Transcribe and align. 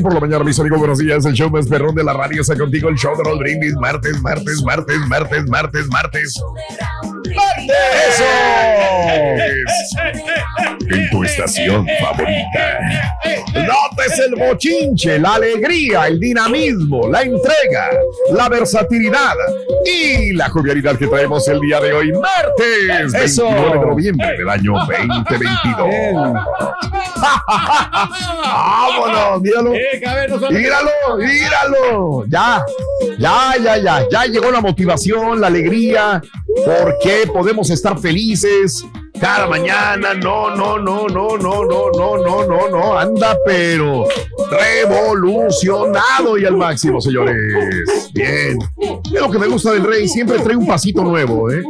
Por 0.00 0.14
la 0.14 0.20
mañana, 0.20 0.44
mis 0.44 0.58
amigos, 0.58 0.78
buenos 0.78 0.98
días. 0.98 1.26
El 1.26 1.34
show 1.34 1.50
más 1.50 1.66
perrón 1.66 1.94
de 1.94 2.02
la 2.02 2.14
radio 2.14 2.40
está 2.40 2.56
contigo. 2.56 2.88
El 2.88 2.96
show 2.96 3.14
de 3.16 3.24
Raúl 3.24 3.40
Brindis. 3.40 3.74
Martes, 3.74 4.20
martes, 4.22 4.62
martes, 4.64 4.98
martes, 5.08 5.48
martes, 5.48 5.86
martes. 5.88 6.34
¡Eso! 8.08 8.24
En 10.90 11.10
tu 11.10 11.24
estación 11.24 11.86
favorita. 12.00 12.80
Notes 13.54 14.18
el 14.18 14.34
bochinche, 14.34 15.18
la 15.18 15.34
alegría, 15.34 16.08
el 16.08 16.18
dinamismo, 16.20 17.08
la 17.08 17.22
entrega, 17.22 17.90
la 18.32 18.48
versatilidad 18.48 19.34
y 19.84 20.32
la 20.32 20.48
jovialidad 20.48 20.96
que 20.98 21.06
traemos 21.06 21.46
el 21.48 21.60
día 21.60 21.80
de 21.80 21.92
hoy, 21.92 22.12
martes 22.12 23.12
29 23.12 23.78
de 23.78 23.86
noviembre 23.86 24.36
del 24.36 24.48
año 24.48 24.72
2022. 24.72 26.42
¡Vámonos! 28.44 29.40
Míralo. 29.40 29.72
Míralo, 30.50 30.90
míralo. 31.18 32.24
Ya, 32.26 32.64
ya, 33.18 33.54
ya, 33.62 33.76
ya. 33.78 34.08
Ya 34.10 34.24
llegó 34.26 34.50
la 34.50 34.60
motivación, 34.60 35.40
la 35.40 35.46
alegría. 35.46 36.20
Porque 36.64 37.11
podemos 37.32 37.70
estar 37.70 37.98
felices 37.98 38.84
cada 39.20 39.46
mañana. 39.46 40.14
No, 40.14 40.54
no, 40.54 40.78
no, 40.78 41.06
no, 41.08 41.36
no, 41.36 41.62
no, 41.64 41.90
no, 41.92 42.16
no, 42.18 42.46
no, 42.46 42.68
no. 42.68 42.98
Anda, 42.98 43.36
pero 43.46 44.06
revolucionado 44.50 46.38
y 46.38 46.44
al 46.44 46.56
máximo, 46.56 47.00
señores. 47.00 47.36
Bien. 48.14 48.58
Es 49.04 49.20
lo 49.20 49.30
que 49.30 49.38
me 49.38 49.46
gusta 49.46 49.72
del 49.72 49.84
rey. 49.84 50.08
Siempre 50.08 50.38
trae 50.38 50.56
un 50.56 50.66
pasito 50.66 51.02
nuevo, 51.02 51.50
¿eh? 51.50 51.62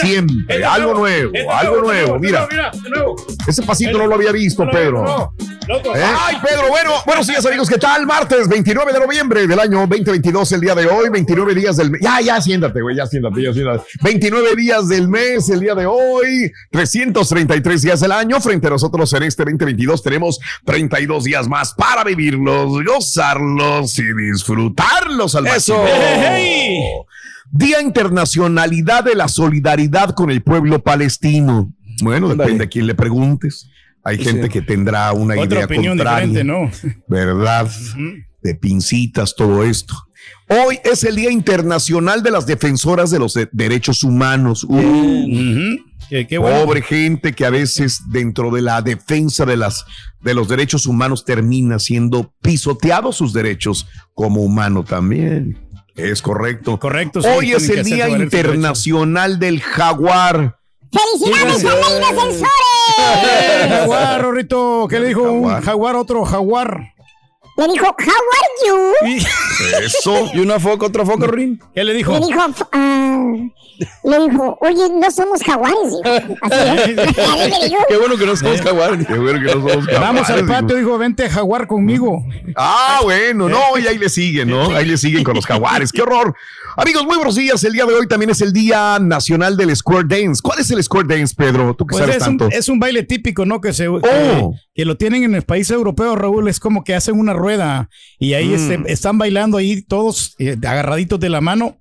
Siempre. 0.00 0.64
Algo 0.64 0.94
nuevo, 0.94 1.32
algo 1.50 1.80
nuevo. 1.82 2.18
Mira. 2.18 2.48
Ese 3.46 3.62
pasito 3.62 3.98
no 3.98 4.06
lo 4.06 4.14
había 4.14 4.32
visto, 4.32 4.66
Pedro. 4.70 5.34
¿Eh? 5.68 6.02
Ay, 6.02 6.36
Pedro, 6.42 6.68
bueno, 6.68 6.90
buenos 7.06 7.26
días 7.28 7.46
amigos, 7.46 7.68
¿qué 7.68 7.78
tal? 7.78 8.04
Martes 8.04 8.48
29 8.48 8.92
de 8.92 8.98
noviembre 8.98 9.46
del 9.46 9.60
año 9.60 9.78
2022, 9.86 10.52
el 10.52 10.60
día 10.60 10.74
de 10.74 10.86
hoy, 10.86 11.10
29 11.10 11.54
días 11.54 11.76
del 11.76 11.92
mes. 11.92 12.00
Ya, 12.02 12.20
ya, 12.20 12.40
siéntate, 12.40 12.80
güey, 12.80 12.96
ya 12.96 13.06
siéntate, 13.06 13.40
ya 13.40 13.52
siéntate. 13.52 13.84
29 14.02 14.56
días 14.56 14.88
del 14.88 15.06
mes, 15.06 15.48
el 15.48 15.60
día 15.60 15.76
de 15.76 15.86
hoy, 15.86 16.50
333 16.70 17.82
días 17.82 18.00
del 18.00 18.12
año. 18.12 18.40
Frente 18.40 18.68
a 18.68 18.70
nosotros 18.70 19.12
en 19.12 19.24
este 19.24 19.42
2022 19.44 20.02
tenemos 20.02 20.38
32 20.64 21.24
días 21.24 21.48
más 21.48 21.74
para 21.74 22.04
vivirlos, 22.04 22.84
gozarlos 22.84 23.98
y 23.98 24.04
disfrutarlos 24.14 25.34
al 25.34 25.44
máximo. 25.44 25.84
Día 27.52 27.82
Internacionalidad 27.82 29.02
de 29.04 29.16
la 29.16 29.26
Solidaridad 29.26 30.14
con 30.14 30.30
el 30.30 30.42
pueblo 30.42 30.82
palestino. 30.82 31.72
Bueno, 32.02 32.28
depende 32.28 32.64
a 32.64 32.68
quién 32.68 32.86
le 32.86 32.94
preguntes. 32.94 33.68
Hay 34.04 34.18
gente 34.18 34.48
que 34.48 34.62
tendrá 34.62 35.12
una 35.12 35.34
Otra 35.34 35.56
idea 35.56 35.64
opinión 35.66 35.98
contraria, 35.98 36.44
¿no? 36.44 36.70
¿verdad? 37.08 37.68
De 38.42 38.54
pincitas, 38.54 39.34
todo 39.36 39.64
esto. 39.64 39.94
Hoy 40.48 40.78
es 40.84 41.04
el 41.04 41.16
Día 41.16 41.30
Internacional 41.30 42.22
de 42.22 42.30
las 42.30 42.46
Defensoras 42.46 43.10
de 43.10 43.18
los 43.18 43.34
de- 43.34 43.48
Derechos 43.52 44.02
Humanos. 44.02 44.64
Uh, 44.64 44.76
Ujú. 44.78 45.89
Qué, 46.10 46.26
qué 46.26 46.38
bueno. 46.38 46.64
Pobre 46.64 46.82
gente 46.82 47.32
que 47.32 47.46
a 47.46 47.50
veces 47.50 48.02
dentro 48.10 48.50
de 48.50 48.62
la 48.62 48.82
defensa 48.82 49.46
de, 49.46 49.56
las, 49.56 49.84
de 50.20 50.34
los 50.34 50.48
derechos 50.48 50.86
humanos 50.86 51.24
termina 51.24 51.78
siendo 51.78 52.34
pisoteados 52.42 53.16
sus 53.16 53.32
derechos 53.32 53.86
como 54.12 54.42
humano 54.42 54.82
también. 54.84 55.56
Es 55.94 56.20
correcto. 56.20 56.78
Correcto. 56.80 57.22
sí, 57.22 57.28
Hoy 57.28 57.52
es 57.52 57.68
el 57.70 57.84
Día. 57.84 58.08
Internacional 58.08 59.38
del 59.38 59.60
Jaguar. 59.60 60.56
¡Felicidades, 60.90 61.60
Sí, 61.60 61.66
Almeida 61.68 62.08
Sensores! 62.22 63.68
Jaguar, 63.68 64.22
Rorrito. 64.22 64.86
¿Qué 64.90 64.98
le 64.98 65.08
dijo 65.08 65.22
Jaguar. 65.22 65.58
un 65.58 65.62
jaguar 65.64 65.94
a 65.94 66.00
otro 66.00 66.24
jaguar? 66.24 66.94
Le 67.56 67.68
dijo, 67.68 67.86
How 67.86 67.92
are 67.92 68.50
you? 68.66 68.92
¿Y 69.06 69.84
Eso. 69.84 70.30
Y 70.34 70.40
una 70.40 70.58
foca, 70.58 70.86
otra 70.86 71.04
foca, 71.04 71.26
Rin. 71.26 71.60
¿Qué 71.74 71.84
le 71.84 71.94
dijo? 71.94 72.12
Le 72.12 72.26
dijo, 72.26 72.40
ah, 72.72 73.20
le 74.04 74.28
dijo, 74.28 74.58
oye, 74.60 74.88
no 74.90 75.10
somos 75.10 75.42
jaguares, 75.42 75.92
hijo. 75.92 76.36
Así 76.42 76.90
es. 76.90 77.76
Qué 77.88 77.96
bueno 77.96 78.16
que 78.16 78.26
no 78.26 78.36
somos 78.36 78.60
jaguares. 78.60 79.06
Qué 79.06 79.18
bueno 79.18 79.38
que 79.38 79.54
no 79.54 79.68
somos 79.68 79.86
Vamos 79.86 80.30
al 80.30 80.36
jaguares, 80.40 80.62
patio, 80.62 80.76
dijo, 80.76 80.98
vente 80.98 81.24
a 81.24 81.30
jaguar 81.30 81.66
conmigo. 81.66 82.22
Ah, 82.56 83.00
bueno, 83.02 83.48
no, 83.48 83.78
y 83.78 83.86
ahí 83.86 83.98
le 83.98 84.08
siguen, 84.08 84.50
¿no? 84.50 84.74
Ahí 84.74 84.86
le 84.86 84.96
siguen 84.96 85.24
con 85.24 85.34
los 85.34 85.46
jaguares. 85.46 85.92
¡Qué 85.92 86.02
horror! 86.02 86.34
Amigos, 86.76 87.04
muy 87.04 87.16
buenos 87.16 87.34
días. 87.36 87.62
El 87.64 87.72
día 87.72 87.84
de 87.84 87.94
hoy 87.94 88.06
también 88.06 88.30
es 88.30 88.40
el 88.40 88.52
Día 88.52 88.98
Nacional 89.00 89.56
del 89.56 89.74
Square 89.74 90.06
Dance. 90.08 90.40
¿Cuál 90.42 90.60
es 90.60 90.70
el 90.70 90.82
Square 90.82 91.08
Dance, 91.16 91.34
Pedro? 91.36 91.74
Tú 91.74 91.86
que 91.86 91.92
Pues 91.92 92.00
sabes 92.04 92.16
es 92.16 92.28
un, 92.28 92.38
tanto. 92.38 92.56
es 92.56 92.68
un 92.68 92.78
baile 92.78 93.02
típico, 93.02 93.44
¿no? 93.44 93.60
Que 93.60 93.72
se 93.72 93.84
que, 93.84 93.90
Oh. 94.40 94.54
que 94.74 94.84
lo 94.84 94.96
tienen 94.96 95.24
en 95.24 95.34
el 95.34 95.42
país 95.42 95.70
europeo, 95.70 96.14
Raúl. 96.16 96.48
Es 96.48 96.60
como 96.60 96.84
que 96.84 96.94
hacen 96.94 97.18
una 97.18 97.32
rueda 97.32 97.88
y 98.18 98.34
ahí 98.34 98.48
Mm. 98.48 98.54
este, 98.54 98.92
están 98.92 99.18
bailando 99.18 99.56
ahí 99.58 99.82
todos 99.82 100.34
eh, 100.38 100.56
agarraditos 100.62 101.18
de 101.20 101.28
la 101.28 101.40
mano. 101.40 101.78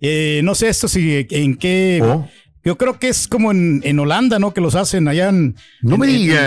Eh, 0.00 0.40
no 0.42 0.54
sé 0.56 0.68
esto 0.68 0.88
si 0.88 1.26
en 1.30 1.56
qué. 1.56 2.00
Oh. 2.02 2.28
Yo 2.64 2.78
creo 2.78 2.98
que 2.98 3.08
es 3.08 3.26
como 3.26 3.50
en, 3.50 3.80
en 3.84 3.98
Holanda, 3.98 4.38
¿no? 4.38 4.54
Que 4.54 4.60
los 4.60 4.76
hacen 4.76 5.08
allá 5.08 5.28
en, 5.30 5.56
No 5.80 5.94
en- 5.96 6.00
me 6.00 6.06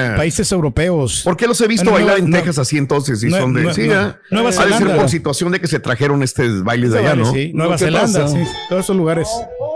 en- 0.09 0.15
países 0.15 0.49
europeos. 0.51 1.21
¿Por 1.25 1.35
qué 1.35 1.45
los 1.45 1.59
he 1.59 1.67
visto 1.67 1.89
Bueno, 1.91 2.05
bailar 2.05 2.21
Nueva- 2.23 2.37
en 2.37 2.43
Texas 2.45 2.59
así 2.59 2.77
entonces? 2.77 3.21
Y 3.23 3.29
son 3.31 3.53
de. 3.53 3.73
Sí, 3.73 3.81
Nue- 3.81 4.11
¿eh? 4.11 4.15
Nueva 4.31 4.49
Ha 4.49 4.51
de 4.51 4.57
ser 4.57 4.67
Zelanda. 4.73 4.95
por 4.95 5.09
situación 5.09 5.51
de 5.51 5.59
que 5.59 5.67
se 5.67 5.79
trajeron 5.79 6.23
estos 6.23 6.63
bailes 6.63 6.91
de 6.93 6.99
allá, 6.99 7.15
¿no? 7.15 7.31
Sí, 7.33 7.51
Nueva 7.53 7.75
¿Qué 7.75 7.85
Zelanda, 7.85 8.21
pasa? 8.21 8.33
sí, 8.35 8.43
todos 8.69 8.83
esos 8.85 8.95
lugares 8.95 9.27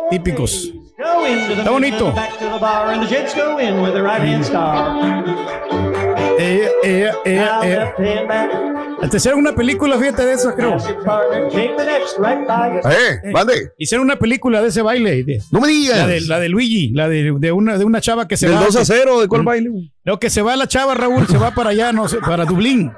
típicos. 0.10 0.72
Está 1.58 1.72
bonito. 1.72 2.14
Eh, 6.40 6.70
eh, 6.84 7.12
eh, 7.26 7.48
eh. 7.64 8.89
Te 9.10 9.18
hicieron 9.18 9.40
una 9.40 9.56
película, 9.56 9.98
fíjate 9.98 10.26
de 10.26 10.34
eso, 10.34 10.54
creo. 10.56 10.78
¡Eh! 12.86 13.32
¡Mande! 13.32 13.72
Hicieron 13.78 14.06
una 14.06 14.18
película 14.18 14.62
de 14.62 14.68
ese 14.70 14.82
baile. 14.82 15.24
de- 15.24 15.42
¡No 15.52 15.60
me 15.62 15.68
digas! 15.68 15.98
La 15.98 16.08
de, 16.08 16.22
la 16.22 16.40
de 16.40 16.50
Luigi, 16.50 16.90
la 16.94 17.08
de, 17.10 17.34
de 17.38 17.52
una, 17.52 17.78
de 17.78 17.86
una 17.86 18.02
chava 18.02 18.28
que 18.28 18.38
se 18.38 18.48
Del 18.48 18.56
va. 18.58 18.66
2 18.66 18.76
a 18.76 18.80
que- 18.80 18.86
0, 18.86 19.22
¿de 19.22 19.28
cuál 19.28 19.44
baile? 19.44 19.70
No, 20.06 20.20
que 20.20 20.30
se 20.30 20.42
va 20.42 20.56
la 20.56 20.68
chava, 20.68 20.94
Raúl, 20.94 21.28
se 21.28 21.38
va 21.38 21.52
para 21.52 21.70
allá, 21.72 21.92
no 21.92 22.08
sé, 22.08 22.18
para 22.18 22.46
Dublín. 22.46 22.92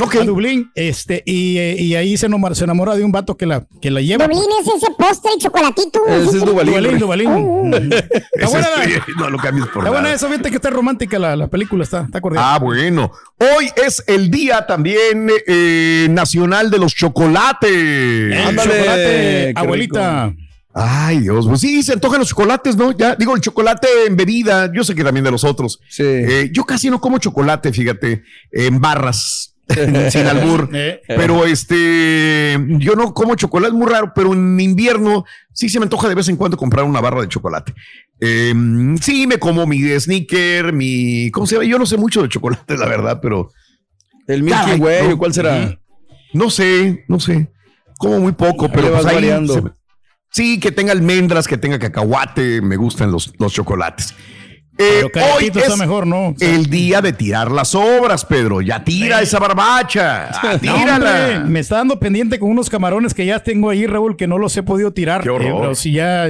Ok. 0.00 0.14
a 0.16 0.24
Dublín, 0.24 0.70
este, 0.74 1.22
y, 1.26 1.58
eh, 1.58 1.76
y 1.78 1.94
ahí 1.96 2.16
se 2.16 2.26
enamora, 2.26 2.54
se 2.54 2.64
enamora 2.64 2.94
de 2.96 3.02
un 3.04 3.10
vato 3.12 3.36
que 3.36 3.46
la, 3.46 3.66
que 3.80 3.90
la 3.90 4.00
lleva. 4.00 4.26
Dublín 4.26 4.44
es 4.60 4.66
ese 4.76 4.92
postre 4.96 5.30
y 5.36 5.40
chocolatito. 5.40 6.00
Ese 6.06 6.36
es 6.38 6.44
Duvalín. 6.44 7.32
Está 7.74 7.94
Ese 8.34 8.46
buena, 8.46 8.68
es- 8.84 9.00
no 9.16 9.30
lo 9.30 9.38
cambies 9.38 9.66
por 9.68 9.78
está 9.82 9.90
buena 9.90 10.02
nada. 10.02 10.14
eso, 10.14 10.28
fíjate 10.28 10.50
que 10.50 10.56
está 10.56 10.70
romántica 10.70 11.18
la, 11.18 11.34
la 11.36 11.48
película, 11.48 11.82
está, 11.84 12.02
está 12.02 12.20
cordial. 12.20 12.44
Ah, 12.46 12.58
bueno. 12.58 13.10
Hoy 13.38 13.70
es 13.84 14.02
el 14.06 14.30
día 14.30 14.66
también 14.66 15.30
eh, 15.46 16.06
nacional 16.10 16.70
de 16.70 16.78
los 16.78 16.94
chocolates. 16.94 17.70
El 17.70 18.32
ándale, 18.34 18.72
chocolate, 18.74 19.52
abuelita. 19.56 20.32
Ay, 20.74 21.20
Dios, 21.20 21.46
pues 21.48 21.60
sí, 21.60 21.82
se 21.82 21.94
antojan 21.94 22.20
los 22.20 22.28
chocolates, 22.28 22.76
¿no? 22.76 22.92
Ya 22.92 23.16
digo, 23.16 23.34
el 23.34 23.40
chocolate 23.40 23.88
en 24.06 24.16
bebida, 24.16 24.70
yo 24.72 24.84
sé 24.84 24.94
que 24.94 25.02
también 25.02 25.24
de 25.24 25.30
los 25.32 25.42
otros. 25.42 25.80
Sí. 25.88 26.04
Eh, 26.06 26.50
yo 26.52 26.64
casi 26.64 26.88
no 26.88 27.00
como 27.00 27.18
chocolate, 27.18 27.72
fíjate, 27.72 28.22
en 28.52 28.80
barras, 28.80 29.56
sin 30.10 30.26
albur. 30.26 30.68
Eh. 30.74 31.00
Pero 31.06 31.44
este, 31.46 32.58
yo 32.78 32.94
no 32.94 33.12
como 33.14 33.34
chocolate, 33.34 33.68
es 33.72 33.78
muy 33.78 33.90
raro, 33.90 34.12
pero 34.14 34.32
en 34.32 34.58
invierno 34.60 35.24
sí 35.52 35.68
se 35.68 35.78
me 35.78 35.84
antoja 35.84 36.08
de 36.08 36.14
vez 36.14 36.28
en 36.28 36.36
cuando 36.36 36.56
comprar 36.56 36.84
una 36.84 37.00
barra 37.00 37.20
de 37.22 37.28
chocolate. 37.28 37.74
Eh, 38.20 38.52
sí, 39.00 39.26
me 39.26 39.38
como 39.38 39.66
mi 39.66 39.80
sneaker, 39.98 40.72
mi, 40.72 41.30
¿cómo 41.30 41.46
se 41.46 41.54
llama? 41.56 41.66
Yo 41.66 41.78
no 41.78 41.86
sé 41.86 41.96
mucho 41.96 42.22
de 42.22 42.28
chocolate, 42.28 42.76
la 42.76 42.86
verdad, 42.86 43.20
pero 43.22 43.50
El 44.26 44.42
Milky 44.42 44.72
Way, 44.80 45.08
no. 45.10 45.18
¿cuál 45.18 45.32
será? 45.32 45.78
no 46.32 46.50
sé, 46.50 47.04
no 47.08 47.20
sé. 47.20 47.50
Como 47.98 48.20
muy 48.20 48.32
poco, 48.32 48.66
Ahí 48.66 48.70
pero 48.74 48.92
vas 48.92 49.02
pues 49.02 49.06
ahí 49.06 49.14
variando. 49.16 49.54
se 49.54 49.62
me- 49.62 49.70
sí, 50.30 50.60
que 50.60 50.70
tenga 50.72 50.92
almendras, 50.92 51.48
que 51.48 51.56
tenga 51.58 51.78
cacahuate, 51.78 52.60
me 52.60 52.76
gustan 52.76 53.10
los, 53.10 53.32
los 53.38 53.52
chocolates. 53.52 54.14
Eh, 54.80 55.02
hoy 55.36 55.46
está 55.46 55.66
es 55.66 55.76
mejor, 55.76 56.06
¿no? 56.06 56.28
O 56.28 56.34
sea, 56.36 56.54
el 56.54 56.70
día 56.70 57.00
de 57.00 57.12
tirar 57.12 57.50
las 57.50 57.74
obras, 57.74 58.24
Pedro. 58.24 58.60
Ya 58.60 58.84
tira 58.84 59.20
esa 59.20 59.40
barbacha. 59.40 60.30
Ah, 60.32 60.40
no, 60.52 60.58
tírala. 60.60 60.94
hombre, 60.94 61.40
me 61.50 61.58
está 61.60 61.78
dando 61.78 61.98
pendiente 61.98 62.38
con 62.38 62.48
unos 62.50 62.70
camarones 62.70 63.12
que 63.12 63.26
ya 63.26 63.40
tengo 63.40 63.70
ahí, 63.70 63.86
Raúl, 63.86 64.16
que 64.16 64.28
no 64.28 64.38
los 64.38 64.56
he 64.56 64.62
podido 64.62 64.92
tirar. 64.92 65.22
Qué 65.22 65.30
horror. 65.30 65.48
Eh, 65.48 65.56
pero 65.60 65.74
si 65.74 65.92
ya, 65.92 66.28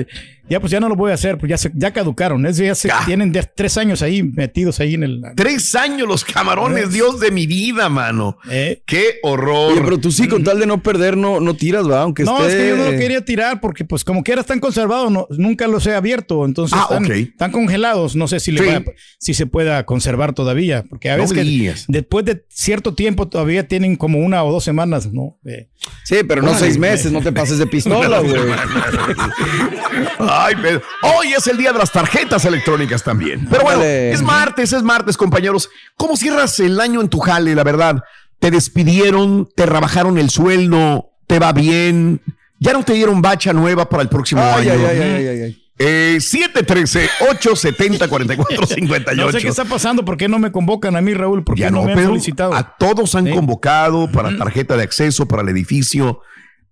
ya 0.50 0.60
pues 0.60 0.70
ya 0.72 0.80
no 0.80 0.88
lo 0.88 0.96
voy 0.96 1.10
a 1.10 1.14
hacer, 1.14 1.38
pues 1.38 1.50
ya, 1.50 1.58
se- 1.58 1.70
ya 1.74 1.92
caducaron. 1.92 2.44
Es, 2.46 2.56
ya 2.56 2.74
se, 2.74 2.88
Ya. 2.88 3.04
tienen 3.06 3.32
ya 3.32 3.42
tres 3.42 3.76
años 3.78 4.02
ahí 4.02 4.22
metidos 4.22 4.80
ahí 4.80 4.94
en 4.94 5.02
el. 5.02 5.22
Tres 5.36 5.74
años 5.74 6.06
los 6.08 6.24
camarones, 6.24 6.92
Dios 6.92 7.20
de 7.20 7.30
mi 7.30 7.46
vida, 7.46 7.88
mano. 7.88 8.38
Eh, 8.50 8.82
Qué 8.86 9.18
horror. 9.22 9.72
Oye, 9.72 9.80
pero 9.82 9.98
tú 9.98 10.10
sí, 10.12 10.28
con 10.28 10.44
tal 10.44 10.58
de 10.58 10.66
no 10.66 10.82
perder, 10.82 11.16
no, 11.16 11.40
no 11.40 11.54
tiras, 11.54 11.88
va, 11.88 12.02
aunque 12.02 12.24
No, 12.24 12.38
esté... 12.38 12.48
es 12.48 12.54
que 12.62 12.68
yo 12.68 12.76
no 12.76 12.90
lo 12.90 12.98
quería 12.98 13.24
tirar 13.24 13.60
porque, 13.60 13.84
pues, 13.84 14.04
como 14.04 14.22
quiera 14.22 14.40
están 14.40 14.60
conservados, 14.60 15.10
no, 15.10 15.26
nunca 15.30 15.66
los 15.68 15.86
he 15.86 15.94
abierto. 15.94 16.44
Entonces, 16.44 16.78
Ah, 16.80 16.98
están, 17.02 17.50
congelados. 17.52 18.16
No 18.16 18.28
sé 18.28 18.40
si, 18.40 18.52
le 18.52 18.60
Sí. 18.60 18.66
vaya- 18.66 18.84
si 19.18 19.34
se 19.34 19.46
pueda 19.46 19.84
conservar 19.84 20.32
todavía. 20.34 20.84
Porque 20.88 21.10
a 21.10 21.16
No 21.16 21.22
veces 21.22 21.36
que 21.36 21.74
después 21.88 22.24
de 22.24 22.44
cierto 22.48 22.94
tiempo 22.94 23.28
todavía 23.28 23.66
tienen 23.68 23.96
como 23.96 24.18
una 24.18 24.42
o 24.44 24.52
dos 24.52 24.64
semanas, 24.64 25.12
¿no? 25.12 25.38
Eh, 25.44 25.68
Sí, 26.04 26.16
pero 26.26 26.42
no 26.42 26.54
seis 26.54 26.78
meses, 26.78 27.12
no 27.12 27.20
te 27.20 27.32
pases 27.32 27.58
de 27.58 27.66
pistola, 27.68 28.20
güey. 28.20 28.34
Ay, 30.40 30.54
Pedro. 30.56 30.82
Hoy 31.02 31.32
es 31.36 31.46
el 31.46 31.56
día 31.56 31.72
de 31.72 31.78
las 31.78 31.92
tarjetas 31.92 32.44
electrónicas 32.44 33.02
también. 33.02 33.46
Pero 33.50 33.62
bueno, 33.64 33.82
es 33.82 34.22
martes, 34.22 34.72
es 34.72 34.82
martes, 34.82 35.16
compañeros. 35.16 35.68
¿Cómo 35.96 36.16
cierras 36.16 36.58
el 36.60 36.80
año 36.80 37.00
en 37.00 37.08
tu 37.08 37.18
jale, 37.18 37.54
la 37.54 37.64
verdad? 37.64 38.02
¿Te 38.38 38.50
despidieron? 38.50 39.48
¿Te 39.56 39.66
rebajaron 39.66 40.18
el 40.18 40.30
sueldo? 40.30 41.10
¿Te 41.26 41.38
va 41.38 41.52
bien? 41.52 42.20
¿Ya 42.60 42.72
no 42.72 42.82
te 42.84 42.92
dieron 42.94 43.22
bacha 43.22 43.52
nueva 43.52 43.88
para 43.88 44.02
el 44.02 44.08
próximo 44.08 44.42
Ay, 44.42 44.68
año? 44.68 44.86
ay, 44.88 44.96
ay, 44.96 45.02
ay, 45.02 45.26
ay, 45.28 45.42
ay. 45.42 45.62
Eh, 45.80 46.18
713-870-4458. 46.20 49.14
no 49.16 49.32
sé 49.32 49.38
qué 49.38 49.48
está 49.48 49.64
pasando, 49.64 50.04
¿por 50.04 50.16
qué 50.16 50.28
no 50.28 50.38
me 50.38 50.50
convocan 50.50 50.96
a 50.96 51.00
mí, 51.00 51.14
Raúl? 51.14 51.44
¿Por 51.44 51.54
qué 51.54 51.62
Ya 51.62 51.70
no, 51.70 51.78
no, 51.78 51.84
me 51.84 51.92
han 51.92 51.98
Pedro. 51.98 52.10
solicitado? 52.10 52.52
A 52.54 52.76
todos 52.76 53.14
han 53.14 53.26
Sí. 53.26 53.32
convocado 53.32 54.10
para 54.10 54.36
tarjeta 54.36 54.76
de 54.76 54.82
acceso, 54.82 55.26
para 55.28 55.42
el 55.42 55.48
edificio. 55.50 56.20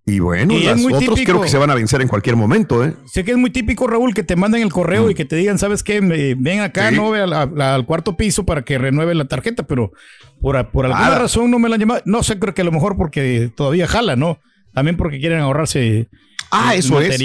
Y 0.09 0.19
bueno, 0.19 0.53
Y 0.53 0.63
las 0.63 0.83
otros 0.85 0.99
típico. 0.99 1.31
creo 1.33 1.41
que 1.41 1.49
se 1.49 1.57
van 1.57 1.69
a 1.69 1.75
vencer 1.75 2.01
en 2.01 2.07
cualquier 2.07 2.37
momento, 2.37 2.81
¿eh? 2.83 2.93
Sé 3.11 3.25
que 3.25 3.31
es 3.31 3.37
muy 3.37 3.49
típico, 3.49 3.87
Raúl, 3.87 4.13
que 4.13 4.23
te 4.23 4.37
manden 4.37 4.61
el 4.61 4.71
correo 4.71 5.09
y 5.11 5.13
que 5.15 5.25
te 5.25 5.35
digan, 5.35 5.59
¿sabes 5.59 5.83
qué? 5.83 5.99
Ven 5.99 6.61
acá, 6.61 6.85
Mm. 6.87 6.89
Sí. 6.91 6.95
no 6.95 7.11
ve 7.11 7.21
al, 7.21 7.85
cuarto 7.85 8.15
piso 8.15 8.45
para 8.45 8.61
que 8.61 8.77
renueve 8.77 9.13
la 9.15 9.25
tarjeta, 9.25 9.63
pero 9.63 9.91
por, 10.39 10.65
por 10.71 10.85
alguna 10.85 11.19
razón 11.19 11.51
no 11.51 11.59
me 11.59 11.67
la 11.67 11.75
han 11.75 11.81
llamado. 11.81 12.01
No 12.05 12.23
sé, 12.23 12.39
creo 12.39 12.53
que 12.53 12.61
a 12.61 12.65
lo 12.65 12.71
mejor 12.71 12.95
porque 12.95 13.51
todavía 13.53 13.85
jala, 13.85 14.15
¿no? 14.15 14.39
También 14.73 14.95
porque 14.95 15.19
quieren 15.19 15.39
ahorrarse 15.39 16.07
Ah, 16.51 16.73
eso 16.75 17.01
es. 17.01 17.19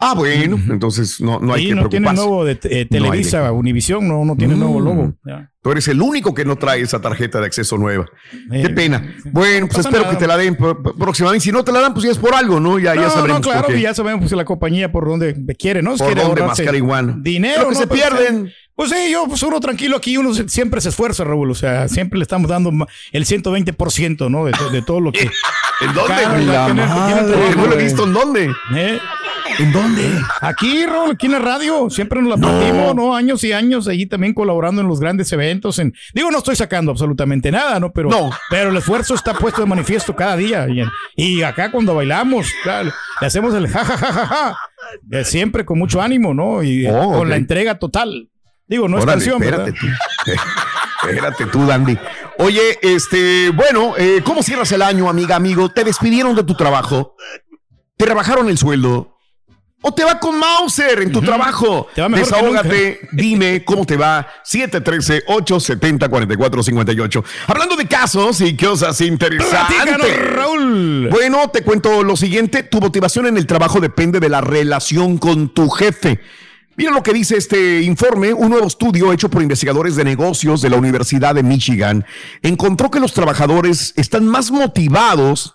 Ah, 0.00 0.14
bueno, 0.14 0.58
entonces 0.70 1.20
no, 1.20 1.40
no 1.40 1.54
hay 1.54 1.62
Sí, 1.64 1.68
que 1.70 1.74
no 1.74 1.88
tiene 1.88 2.06
preocuparse. 2.06 2.28
nuevo 2.28 2.44
de 2.44 2.52
eh, 2.52 2.58
No 2.62 2.68
de 2.70 2.84
Televisa, 2.86 3.44
qué. 3.46 3.50
Univisión, 3.50 4.06
no, 4.06 4.24
no 4.24 4.36
tiene 4.36 4.54
Mm. 4.54 4.58
nuevo 4.60 4.80
logo. 4.80 5.14
Ya. 5.26 5.50
Tú 5.60 5.72
eres 5.72 5.88
el 5.88 6.00
único 6.00 6.34
que 6.34 6.44
no 6.44 6.54
trae 6.56 6.80
esa 6.82 7.00
tarjeta 7.00 7.40
de 7.40 7.46
acceso 7.46 7.76
nueva. 7.78 8.06
Eh, 8.52 8.62
Qué 8.62 8.70
pena. 8.70 9.12
Bueno, 9.32 9.66
pues 9.66 9.80
espero 9.84 10.02
nada. 10.04 10.14
que 10.14 10.20
te 10.20 10.26
la 10.28 10.36
den 10.36 10.56
próximamente. 10.56 11.44
Si 11.44 11.50
no 11.52 11.64
te 11.64 11.72
la 11.72 11.80
dan, 11.80 11.92
pues 11.94 12.04
ya 12.06 12.12
es 12.12 12.18
por 12.18 12.32
algo, 12.34 12.60
¿no? 12.60 12.78
Ya, 12.78 12.94
ya 12.94 13.02
no, 13.02 13.10
sabremos 13.10 13.40
no, 13.40 13.48
claro, 13.50 13.64
por 13.66 13.74
qué. 13.74 13.80
y 13.80 13.82
ya 13.82 13.92
sabemos 13.92 14.20
pues, 14.20 14.32
la 14.32 14.44
compañía 14.44 14.92
por 14.92 15.06
dónde 15.08 15.34
quiere, 15.58 15.82
¿no? 15.82 15.96
Por 15.96 16.06
Quiere 16.06 16.22
dónde 16.22 16.42
mascar 16.44 16.74
iguana. 16.76 17.16
Dinero. 17.18 17.62
Lo 17.62 17.68
que 17.70 17.74
¿no? 17.74 17.80
se 17.80 17.86
Pero, 17.88 18.16
pierden. 18.16 18.52
Pues 18.76 18.90
sí, 18.90 19.10
yo, 19.10 19.24
pues 19.26 19.42
uno 19.42 19.58
tranquilo 19.58 19.96
aquí, 19.96 20.16
uno 20.16 20.32
siempre 20.32 20.80
se 20.80 20.90
esfuerza, 20.90 21.24
Raúl. 21.24 21.50
O 21.50 21.54
sea, 21.56 21.88
siempre 21.88 22.16
le 22.20 22.22
estamos 22.22 22.48
dando 22.48 22.70
el 23.10 23.24
120%, 23.26 24.30
¿no? 24.30 24.44
De, 24.44 24.52
de 24.70 24.82
todo 24.82 25.00
lo 25.00 25.10
que. 25.10 25.22
¿En 25.80 25.92
dónde? 25.94 26.14
Cada- 26.14 26.38
la 26.38 26.66
tiene- 26.66 26.86
madre, 26.86 27.14
tiene 27.14 27.28
trabajo, 27.32 27.56
no 27.56 27.66
lo 27.66 27.72
he 27.78 27.82
visto 27.82 28.04
en 28.04 28.12
dónde. 28.12 28.50
¿Eh? 28.76 28.98
¿En 29.58 29.72
dónde? 29.72 30.08
Aquí, 30.40 30.86
Raúl, 30.86 31.10
aquí 31.12 31.26
en 31.26 31.32
la 31.32 31.38
radio, 31.40 31.90
siempre 31.90 32.20
nos 32.22 32.30
la 32.30 32.36
No. 32.36 32.48
partimos, 32.48 32.94
¿no? 32.94 33.16
Años 33.16 33.42
y 33.42 33.52
años, 33.52 33.88
allí 33.88 34.06
también 34.06 34.32
colaborando 34.34 34.80
en 34.82 34.88
los 34.88 35.00
grandes 35.00 35.32
eventos. 35.32 35.78
En, 35.80 35.92
digo, 36.14 36.30
no 36.30 36.38
estoy 36.38 36.54
sacando 36.54 36.92
absolutamente 36.92 37.50
nada, 37.50 37.80
¿no? 37.80 37.92
Pero, 37.92 38.08
No. 38.08 38.30
pero 38.50 38.70
el 38.70 38.76
esfuerzo 38.76 39.14
está 39.14 39.34
puesto 39.34 39.60
de 39.60 39.66
manifiesto 39.66 40.14
cada 40.14 40.36
día. 40.36 40.66
Y, 41.16 41.42
acá 41.42 41.70
cuando 41.72 41.94
bailamos, 41.94 42.46
claro, 42.62 42.92
le 43.20 43.26
hacemos 43.26 43.52
el 43.54 43.66
ja, 43.68 43.84
ja, 43.84 43.96
ja, 43.96 44.12
ja, 44.12 44.26
ja. 44.26 44.56
Eh, 45.10 45.24
Siempre 45.24 45.64
con 45.64 45.78
mucho 45.78 46.00
ánimo, 46.00 46.32
¿no? 46.34 46.62
Y 46.62 46.86
Oh, 46.86 47.12
con 47.18 47.28
la 47.28 47.36
entrega 47.36 47.78
total. 47.78 48.28
Digo, 48.68 48.88
no 48.88 48.98
es 48.98 49.06
canción, 49.06 49.42
espérate 49.42 49.72
¿verdad? 49.72 49.80
tú. 50.24 50.32
espérate 51.08 51.46
tú, 51.46 51.66
Dandy. 51.66 51.98
Oye, 52.38 52.78
este, 52.82 53.50
bueno, 53.50 53.94
eh, 53.96 54.20
¿cómo 54.24 54.42
cierras 54.42 54.70
el 54.72 54.82
año, 54.82 55.08
amiga, 55.08 55.34
amigo? 55.36 55.68
¿Te 55.70 55.82
despidieron 55.84 56.36
de 56.36 56.44
tu 56.44 56.54
trabajo? 56.54 57.16
¿Te 57.96 58.06
rebajaron 58.06 58.48
el 58.48 58.58
sueldo? 58.58 59.17
¿O 59.80 59.94
te 59.94 60.02
va 60.02 60.18
con 60.18 60.36
Mauser 60.36 61.02
en 61.02 61.12
tu 61.12 61.20
trabajo? 61.20 61.86
Te 61.94 62.02
va 62.02 62.08
mejor 62.08 62.26
Desahógate, 62.26 62.98
dime 63.12 63.64
cómo 63.64 63.86
te 63.86 63.96
va. 63.96 64.26
713-870-4458. 64.44 67.24
Hablando 67.46 67.76
de 67.76 67.86
casos 67.86 68.40
y 68.40 68.56
cosas 68.56 69.00
interesantes. 69.00 70.18
Raúl. 70.34 71.08
Bueno, 71.10 71.48
te 71.50 71.62
cuento 71.62 72.02
lo 72.02 72.16
siguiente. 72.16 72.64
Tu 72.64 72.80
motivación 72.80 73.26
en 73.26 73.36
el 73.36 73.46
trabajo 73.46 73.78
depende 73.78 74.18
de 74.18 74.28
la 74.28 74.40
relación 74.40 75.16
con 75.16 75.50
tu 75.50 75.70
jefe. 75.70 76.18
Mira 76.76 76.90
lo 76.90 77.04
que 77.04 77.12
dice 77.12 77.36
este 77.36 77.82
informe. 77.82 78.32
Un 78.32 78.50
nuevo 78.50 78.66
estudio 78.66 79.12
hecho 79.12 79.28
por 79.28 79.42
investigadores 79.42 79.94
de 79.94 80.02
negocios 80.02 80.60
de 80.60 80.70
la 80.70 80.76
Universidad 80.76 81.36
de 81.36 81.44
Michigan 81.44 82.04
encontró 82.42 82.90
que 82.90 82.98
los 82.98 83.12
trabajadores 83.12 83.92
están 83.96 84.26
más 84.26 84.50
motivados 84.50 85.54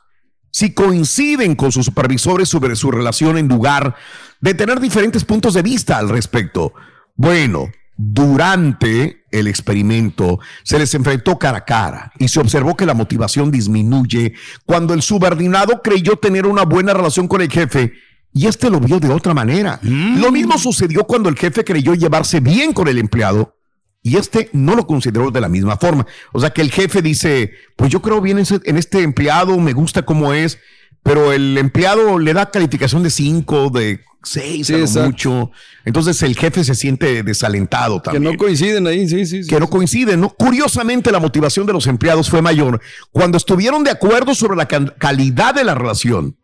si 0.54 0.72
coinciden 0.72 1.56
con 1.56 1.72
sus 1.72 1.88
supervisores 1.88 2.48
sobre 2.48 2.76
su 2.76 2.92
relación 2.92 3.38
en 3.38 3.48
lugar 3.48 3.96
de 4.40 4.54
tener 4.54 4.80
diferentes 4.80 5.26
puntos 5.26 5.56
de 5.56 5.64
vista 5.64 5.98
al 5.98 6.10
respecto. 6.10 6.74
Bueno, 7.16 7.72
durante 7.98 9.26
el 9.32 9.48
experimento 9.48 10.40
se 10.64 10.78
les 10.78 10.94
enfrentó 10.94 11.40
cara 11.40 11.60
a 11.60 11.66
cara 11.66 12.12
y 12.20 12.28
se 12.28 12.40
observó 12.40 12.78
que 12.78 12.86
la 12.86 12.94
motivación 12.94 13.50
disminuye 13.50 14.34
cuando 14.66 14.94
el 14.94 15.02
subordinado 15.02 15.82
creyó 15.82 16.18
tener 16.18 16.46
una 16.46 16.64
buena 16.64 16.94
relación 16.94 17.28
con 17.28 17.42
el 17.42 17.52
jefe 17.52 17.94
y 18.32 18.46
este 18.46 18.70
lo 18.70 18.80
vio 18.80 19.00
de 19.00 19.10
otra 19.10 19.34
manera. 19.34 19.80
Lo 19.82 20.32
mismo 20.32 20.58
sucedió 20.60 21.06
cuando 21.06 21.30
el 21.30 21.38
jefe 21.38 21.64
creyó 21.64 21.96
llevarse 21.96 22.40
bien 22.40 22.74
con 22.74 22.88
el 22.88 23.00
empleado 23.00 23.56
y 24.04 24.18
este 24.18 24.50
no 24.52 24.76
lo 24.76 24.86
consideró 24.86 25.32
de 25.32 25.42
la 25.42 25.48
misma 25.50 25.78
forma. 25.78 26.06
O 26.34 26.40
sea 26.40 26.52
que 26.52 26.62
el 26.62 26.72
jefe 26.72 27.02
dice, 27.02 27.54
pues 27.78 27.90
yo 27.90 28.02
creo 28.02 28.22
bien 28.22 28.38
en 28.38 28.78
este 28.78 29.02
empleado, 29.02 29.58
me 29.60 29.72
gusta 29.72 30.04
cómo 30.04 30.34
es, 30.34 30.60
pero 31.02 31.32
el 31.32 31.58
empleado 31.58 32.20
le 32.20 32.34
da 32.34 32.52
calificación 32.52 33.02
de 33.02 33.10
5, 33.10 33.70
de 33.70 34.02
6, 34.24 34.68
Sí, 34.68 35.00
mucho. 35.00 35.52
Entonces 35.86 36.22
el 36.22 36.36
jefe 36.36 36.64
se 36.64 36.76
siente 36.76 37.24
desalentado 37.24 38.02
Que 38.02 38.12
también 38.12 38.34
no 38.34 38.38
coinciden 38.38 38.88
ahí, 38.88 39.08
sí, 39.08 39.26
sí. 39.26 39.44
sí. 39.44 39.50
que 39.50 39.60
no 39.60 39.70
coinciden, 39.70 40.20
¿no? 40.20 40.30
Curiosamente, 40.30 41.12
la 41.12 41.20
motivación 41.20 41.66
de 41.66 41.74
los 41.74 41.88
empleados 41.88 42.30
fue 42.30 42.42
mayor 42.42 42.82
cuando 43.12 43.38
estuvieron 43.38 43.84
de 43.84 43.92
acuerdo 43.92 44.36
sobre 44.36 44.58
la 44.58 44.68
calidad 44.68 45.56
de 45.56 45.64
la 45.64 45.76
relación. 45.76 46.38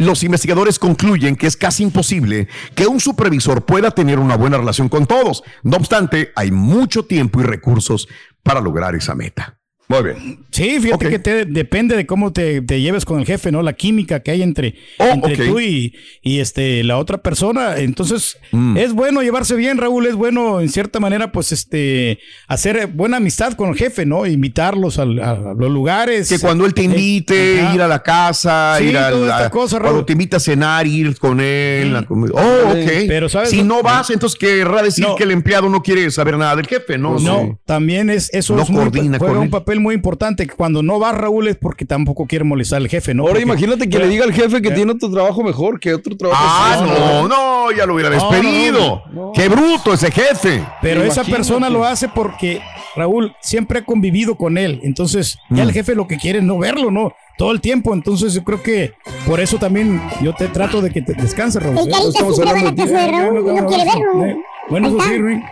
Los 0.00 0.22
investigadores 0.22 0.78
concluyen 0.78 1.36
que 1.36 1.46
es 1.46 1.58
casi 1.58 1.82
imposible 1.82 2.48
que 2.74 2.86
un 2.86 3.00
supervisor 3.00 3.66
pueda 3.66 3.90
tener 3.90 4.18
una 4.18 4.34
buena 4.34 4.56
relación 4.56 4.88
con 4.88 5.04
todos. 5.04 5.42
No 5.62 5.76
obstante, 5.76 6.32
hay 6.36 6.50
mucho 6.50 7.04
tiempo 7.04 7.38
y 7.38 7.44
recursos 7.44 8.08
para 8.42 8.62
lograr 8.62 8.94
esa 8.94 9.14
meta. 9.14 9.59
Muy 9.90 10.02
bien. 10.04 10.38
Sí, 10.52 10.78
fíjate 10.80 11.08
que 11.10 11.18
te- 11.18 11.44
depende 11.46 11.96
de 11.96 12.06
cómo 12.06 12.32
te, 12.32 12.62
te 12.62 12.80
lleves 12.80 13.04
con 13.04 13.18
el 13.18 13.26
jefe, 13.26 13.50
¿no? 13.50 13.60
La 13.62 13.72
química 13.72 14.20
que 14.20 14.30
hay 14.30 14.42
entre, 14.42 14.74
Oh, 14.98 15.04
entre 15.04 15.36
tú 15.36 15.58
y, 15.60 15.94
y, 16.22 16.38
este 16.40 16.84
la 16.84 16.96
otra 16.96 17.18
persona. 17.18 17.76
Entonces, 17.78 18.36
Mm. 18.52 18.76
es 18.76 18.92
bueno 18.92 19.22
llevarse 19.22 19.54
bien, 19.56 19.78
Raúl. 19.78 20.06
Es 20.06 20.14
bueno, 20.14 20.60
en 20.60 20.68
cierta 20.68 21.00
manera, 21.00 21.32
pues, 21.32 21.50
este, 21.52 22.18
hacer 22.46 22.86
buena 22.88 23.16
amistad 23.18 23.54
con 23.54 23.70
el 23.70 23.76
jefe, 23.76 24.06
¿no? 24.06 24.26
Invitarlos 24.26 24.98
a, 24.98 25.02
a 25.02 25.54
los 25.58 25.70
lugares. 25.70 26.28
Que 26.28 26.38
cuando 26.38 26.66
él 26.66 26.74
te 26.74 26.82
invite, 26.84 27.60
Eh, 27.60 27.68
ir 27.74 27.82
a 27.82 27.88
la 27.88 28.02
casa, 28.02 28.76
Sí, 28.78 28.84
ir 28.84 28.96
a 28.98 29.10
toda 29.10 29.26
la, 29.26 29.36
esta 29.38 29.50
cosa, 29.50 29.78
Raúl. 29.78 29.90
cuando 29.90 30.04
te 30.06 30.12
invita 30.12 30.36
a 30.36 30.40
cenar, 30.40 30.86
ir 30.86 31.16
con 31.18 31.40
él. 31.40 32.04
comer. 32.06 32.30
Oh, 32.34 32.68
ok. 32.70 32.90
Pero, 33.08 33.28
¿sabes? 33.28 33.50
si 33.50 33.62
no 33.64 33.82
vas, 33.82 34.10
entonces 34.10 34.38
querrá 34.38 34.82
decir 34.82 35.04
No. 35.04 35.16
que 35.16 35.24
el 35.24 35.32
empleado 35.32 35.68
no 35.68 35.82
quiere 35.82 36.08
saber 36.12 36.36
nada 36.38 36.54
del 36.54 36.66
jefe, 36.68 36.96
¿no? 36.98 37.18
No, 37.18 37.58
también 37.64 38.08
es 38.10 38.30
eso 38.32 38.54
No 38.54 38.62
es 38.62 38.70
muy- 38.70 38.82
coordina 38.84 39.18
juega 39.18 39.32
con 39.32 39.38
un 39.38 39.44
él. 39.44 39.50
Papel 39.80 39.82
muy 39.82 39.94
importante. 39.94 40.46
que 40.46 40.54
Cuando 40.54 40.82
no 40.82 40.98
va 41.00 41.12
Raúl 41.12 41.48
es 41.48 41.56
porque 41.56 41.84
tampoco 41.84 42.26
quiere 42.26 42.44
molestar 42.44 42.78
al 42.78 42.88
jefe, 42.88 43.14
¿no? 43.14 43.22
Ahora 43.22 43.32
Porque- 43.34 43.44
imagínate 43.44 43.88
que 43.88 43.98
le 43.98 44.08
diga 44.08 44.24
al 44.24 44.32
jefe 44.32 44.60
que 44.62 44.70
tiene 44.70 44.92
otro 44.92 45.10
trabajo 45.10 45.42
mejor 45.42 45.80
que 45.80 45.94
otro 45.94 46.16
trabajo. 46.16 46.40
Ah, 46.44 46.76
sí, 46.78 46.84
no, 47.00 47.28
no, 47.28 47.72
ya 47.72 47.86
lo 47.86 47.94
hubiera 47.94 48.10
No, 48.10 48.16
no, 48.16 48.30
despedido. 48.30 49.02
no. 49.12 49.32
Qué 49.34 49.48
bruto 49.48 49.94
ese 49.94 50.10
jefe. 50.10 50.62
Pero 50.82 51.02
esa 51.02 51.24
persona 51.24 51.68
lo 51.70 51.84
hace 51.84 52.08
porque 52.08 52.60
Raúl 52.96 53.34
siempre 53.40 53.78
ha 53.80 53.84
convivido 53.84 54.36
con 54.36 54.58
él. 54.58 54.80
Entonces, 54.82 55.38
ya 55.50 55.64
Mm. 55.64 55.68
el 55.68 55.72
jefe 55.72 55.94
lo 55.94 56.06
que 56.06 56.16
quiere 56.16 56.38
es 56.40 56.44
no 56.44 56.58
verlo, 56.58 56.90
¿no? 56.90 57.12
Todo 57.38 57.52
el 57.52 57.60
tiempo. 57.60 57.94
Entonces, 57.94 58.34
yo 58.34 58.44
creo 58.44 58.62
que 58.62 58.92
por 59.26 59.40
eso 59.40 59.56
también 59.58 60.00
yo 60.20 60.34
te 60.34 60.48
trato 60.48 60.82
de 60.82 60.90
que 60.90 61.00
te 61.02 61.14
descanses, 61.14 61.62
Raúl. 61.62 61.78
El 61.78 61.88
carita 61.90 62.08
estamos 62.08 62.34
siempre 62.36 62.44
va 62.44 62.50
a 62.60 62.62
la 62.62 62.68
hablando 62.70 62.82
de 62.82 62.88
casa 62.92 63.06
de 63.06 63.12
Ya, 63.12 63.18
Raúl 63.18 63.54
ya, 63.54 63.60
no 63.62 63.66
quiere 63.68 63.84
verlo. 63.84 64.40
Bueno, 64.68 64.88
eso 64.88 65.00
sí, 65.00 65.14
está. 65.14 65.50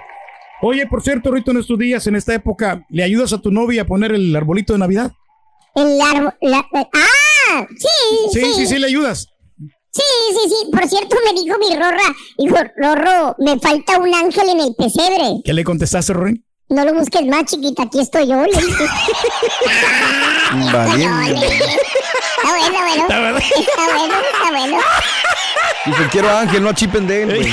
Oye, 0.62 0.86
por 0.86 1.02
cierto, 1.02 1.28
ahorita 1.28 1.52
en 1.52 1.58
estos 1.58 1.78
días, 1.78 2.06
en 2.06 2.16
esta 2.16 2.34
época, 2.34 2.84
¿le 2.90 3.04
ayudas 3.04 3.32
a 3.32 3.38
tu 3.40 3.50
novia 3.50 3.82
a 3.82 3.86
poner 3.86 4.12
el 4.12 4.34
arbolito 4.34 4.72
de 4.72 4.78
Navidad? 4.80 5.12
El 5.74 6.00
árbol. 6.00 6.32
¡Ah! 6.52 7.66
Sí, 7.68 7.86
Sí, 8.32 8.40
sí. 8.40 8.52
sí, 8.56 8.66
sí, 8.66 8.78
le 8.78 8.86
ayudas. 8.88 9.28
Sí, 9.92 10.02
sí, 10.32 10.48
sí. 10.48 10.70
Por 10.72 10.88
cierto, 10.88 11.16
me 11.24 11.40
dijo 11.40 11.56
mi 11.58 11.74
Rorra. 11.76 12.14
Dijo, 12.36 12.56
Rorro, 12.76 13.36
me 13.38 13.58
falta 13.58 13.98
un 13.98 14.12
ángel 14.14 14.48
en 14.50 14.60
el 14.60 14.74
pesebre. 14.76 15.40
¿Qué 15.44 15.52
le 15.52 15.64
contestaste, 15.64 16.12
Rory? 16.12 16.44
No 16.70 16.84
lo 16.84 16.92
busques 16.94 17.24
más, 17.26 17.44
chiquita. 17.44 17.84
Aquí 17.84 18.00
estoy 18.00 18.26
yo. 18.28 18.36
Le 18.44 18.50
dije. 18.60 18.84
Valiente. 20.72 21.46
Está 22.38 22.50
bueno, 22.50 22.78
bueno. 22.78 23.02
Está 23.02 23.84
bueno, 23.98 24.14
está 24.32 24.50
bueno. 24.50 24.78
Dice, 25.86 26.08
quiero 26.10 26.30
Ángel, 26.30 26.62
no 26.62 26.68
a 26.70 26.74
Chip 26.74 26.94
and 26.94 27.08
Dale, 27.08 27.24
güey. 27.24 27.52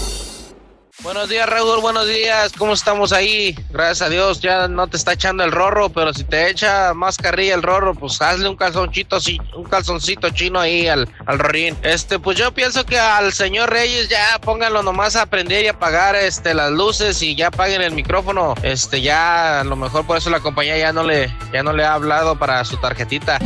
Buenos 1.03 1.29
días, 1.29 1.49
Raúl. 1.49 1.81
Buenos 1.81 2.07
días. 2.07 2.51
¿Cómo 2.55 2.73
estamos 2.73 3.11
ahí? 3.11 3.55
Gracias 3.71 4.03
a 4.03 4.09
Dios, 4.09 4.39
ya 4.39 4.67
no 4.67 4.87
te 4.87 4.97
está 4.97 5.13
echando 5.13 5.43
el 5.43 5.51
rorro, 5.51 5.89
pero 5.89 6.13
si 6.13 6.23
te 6.23 6.47
echa 6.47 6.93
más 6.93 7.17
carrilla 7.17 7.55
el 7.55 7.63
rorro, 7.63 7.95
pues 7.95 8.21
hazle 8.21 8.47
un 8.47 8.55
calzoncito, 8.55 9.17
un 9.55 9.63
calzoncito 9.63 10.29
chino 10.29 10.59
ahí 10.59 10.87
al, 10.87 11.09
al 11.25 11.39
rorín. 11.39 11.75
Este, 11.81 12.19
pues 12.19 12.37
yo 12.37 12.53
pienso 12.53 12.85
que 12.85 12.99
al 12.99 13.33
señor 13.33 13.71
Reyes 13.71 14.09
ya 14.09 14.39
pónganlo 14.41 14.83
nomás 14.83 15.15
a 15.15 15.25
prender 15.25 15.65
y 15.65 15.69
apagar 15.69 16.15
este 16.15 16.53
las 16.53 16.71
luces 16.71 17.19
y 17.23 17.35
ya 17.35 17.47
apaguen 17.47 17.81
el 17.81 17.93
micrófono. 17.93 18.53
Este, 18.61 19.01
ya 19.01 19.61
a 19.61 19.63
lo 19.63 19.75
mejor 19.75 20.05
por 20.05 20.17
eso 20.17 20.29
la 20.29 20.39
compañía 20.39 20.77
ya 20.77 20.93
no 20.93 21.03
le, 21.03 21.35
ya 21.51 21.63
no 21.63 21.73
le 21.73 21.83
ha 21.83 21.95
hablado 21.95 22.37
para 22.37 22.63
su 22.63 22.77
tarjetita. 22.77 23.39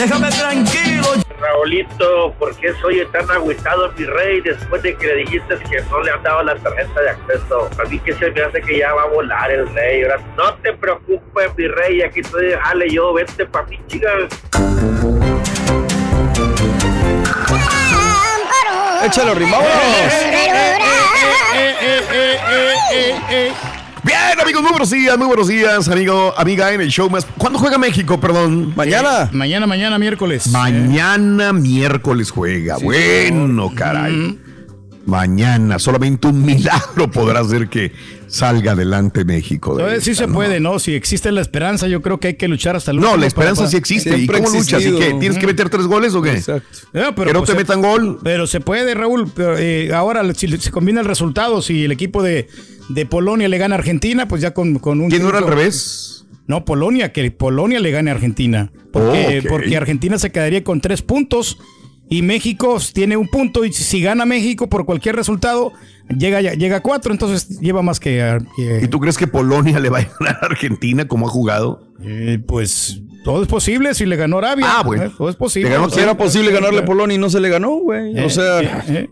Déjame 0.00 0.30
tranquilo. 0.30 1.08
Raulito, 1.38 2.34
¿por 2.38 2.56
qué 2.56 2.72
soy 2.80 3.06
tan 3.12 3.30
agüitado, 3.30 3.92
mi 3.98 4.06
rey, 4.06 4.40
después 4.40 4.82
de 4.82 4.96
que 4.96 5.06
le 5.06 5.16
dijiste 5.16 5.58
que 5.70 5.82
no 5.90 6.00
le 6.00 6.10
han 6.10 6.22
dado 6.22 6.42
la 6.42 6.56
tarjeta 6.56 7.02
de 7.02 7.10
acceso? 7.10 7.68
A 7.78 7.84
mí 7.86 7.98
que 7.98 8.14
se 8.14 8.30
me 8.30 8.40
hace 8.40 8.62
que 8.62 8.78
ya 8.78 8.94
va 8.94 9.02
a 9.02 9.06
volar 9.08 9.50
el 9.50 9.68
rey. 9.74 10.04
Ahora, 10.04 10.18
no 10.38 10.54
te 10.54 10.72
preocupes, 10.72 11.54
mi 11.54 11.68
rey, 11.68 12.00
aquí 12.00 12.20
estoy, 12.20 12.54
jale 12.62 12.88
yo, 12.88 13.12
vente 13.12 13.44
pa' 13.44 13.62
mí, 13.64 13.78
chica. 13.88 14.08
Échalo, 19.04 19.34
ritmo, 19.34 19.58
vámonos. 19.58 20.14
Bien, 24.02 24.40
amigos, 24.40 24.62
muy 24.62 24.70
buenos 24.70 24.90
días, 24.90 25.18
muy 25.18 25.26
buenos 25.26 25.48
días, 25.48 25.88
amigo, 25.88 26.32
amiga 26.36 26.72
en 26.72 26.80
el 26.80 26.88
show 26.88 27.10
más. 27.10 27.26
¿Cuándo 27.36 27.58
juega 27.58 27.76
México, 27.76 28.18
perdón? 28.18 28.72
Mañana. 28.74 29.28
Mañana, 29.32 29.66
mañana, 29.66 29.98
miércoles. 29.98 30.48
Mañana 30.48 31.52
miércoles 31.52 32.30
juega. 32.30 32.78
bueno, 32.78 33.70
caray. 33.74 34.38
Mañana, 35.06 35.78
solamente 35.78 36.28
un 36.28 36.42
milagro 36.46 37.10
podrá 37.10 37.40
hacer 37.40 37.68
que 37.68 37.92
salga 38.28 38.72
adelante 38.72 39.24
México. 39.24 39.74
de 39.76 39.82
Entonces, 39.82 40.04
sí 40.04 40.14
se 40.14 40.26
¿no? 40.26 40.34
puede, 40.34 40.60
¿no? 40.60 40.78
Si 40.78 40.94
existe 40.94 41.32
la 41.32 41.40
esperanza, 41.40 41.88
yo 41.88 42.00
creo 42.02 42.20
que 42.20 42.28
hay 42.28 42.34
que 42.34 42.46
luchar 42.48 42.76
hasta 42.76 42.90
el 42.92 42.98
No, 42.98 43.02
último 43.04 43.20
la 43.22 43.26
esperanza 43.26 43.62
para- 43.62 43.70
sí 43.70 43.76
existe. 43.76 44.14
Siempre 44.14 44.38
¿Y 44.38 44.42
cómo 44.42 44.54
ha 44.54 44.58
luchas? 44.58 44.70
¿Y 44.82 44.86
existido. 44.86 44.98
qué? 45.00 45.14
¿Tienes 45.20 45.38
que 45.38 45.46
meter 45.46 45.68
tres 45.70 45.86
goles 45.86 46.14
o 46.14 46.22
qué? 46.22 46.32
Exacto. 46.32 46.68
Pero 46.92 47.14
que 47.14 47.32
no 47.32 47.40
pues 47.40 47.46
te 47.46 47.52
se- 47.52 47.58
metan 47.58 47.82
gol. 47.82 48.20
Pero 48.22 48.46
se 48.46 48.60
puede, 48.60 48.94
Raúl. 48.94 49.30
Pero, 49.34 49.56
eh, 49.58 49.92
ahora, 49.94 50.22
si 50.34 50.46
se 50.58 50.70
combina 50.70 51.00
el 51.00 51.06
resultado, 51.06 51.60
si 51.62 51.84
el 51.86 51.92
equipo 51.92 52.22
de, 52.22 52.46
de 52.90 53.06
Polonia 53.06 53.48
le 53.48 53.58
gana 53.58 53.74
a 53.74 53.78
Argentina, 53.78 54.28
pues 54.28 54.42
ya 54.42 54.52
con, 54.54 54.78
con 54.78 55.00
un. 55.00 55.10
¿Quién 55.10 55.22
no 55.22 55.30
era 55.30 55.38
al 55.38 55.46
revés? 55.48 56.24
No, 56.46 56.64
Polonia, 56.64 57.12
que 57.12 57.30
Polonia 57.30 57.80
le 57.80 57.90
gane 57.90 58.10
a 58.10 58.14
Argentina. 58.14 58.70
Porque 58.92 59.76
Argentina 59.76 60.18
se 60.18 60.30
quedaría 60.30 60.62
con 60.64 60.80
tres 60.80 61.00
puntos 61.02 61.58
y 62.10 62.20
México 62.22 62.78
tiene 62.92 63.16
un 63.16 63.28
punto. 63.28 63.64
Y 63.64 63.72
si 63.72 64.02
gana 64.02 64.26
México 64.26 64.68
por 64.68 64.84
cualquier 64.84 65.16
resultado, 65.16 65.72
llega, 66.14 66.40
llega 66.42 66.76
a 66.76 66.80
cuatro. 66.82 67.12
Entonces 67.12 67.58
lleva 67.60 67.80
más 67.80 67.98
que. 68.00 68.38
que- 68.56 68.80
¿Y 68.82 68.88
tú 68.88 69.00
crees 69.00 69.16
que 69.16 69.26
Polonia 69.26 69.78
le 69.80 69.88
va 69.88 70.00
a 70.00 70.02
ganar 70.18 70.38
a 70.42 70.46
Argentina 70.46 71.08
como 71.08 71.26
ha 71.26 71.30
jugado? 71.30 71.86
eh, 72.02 72.38
pues 72.46 73.00
todo 73.24 73.42
es 73.42 73.48
posible 73.48 73.92
si 73.94 74.06
le 74.06 74.16
ganó 74.16 74.38
Arabia. 74.38 74.66
Ah, 74.68 74.82
bueno. 74.82 75.04
Eh, 75.04 75.10
Todo 75.16 75.28
es 75.28 75.36
posible. 75.36 75.68
Ganó 75.70 75.90
Si 75.90 76.00
era 76.00 76.16
posible 76.16 76.50
ganarle 76.52 76.80
a 76.80 76.84
Polonia 76.86 77.14
y 77.14 77.18
no 77.18 77.28
se 77.30 77.38
le 77.40 77.48
ganó, 77.50 77.76
güey. 77.80 78.16
eh, 78.18 78.24
O 78.24 78.30
sea, 78.30 78.60
eh, 78.62 78.70
eh. 78.88 79.10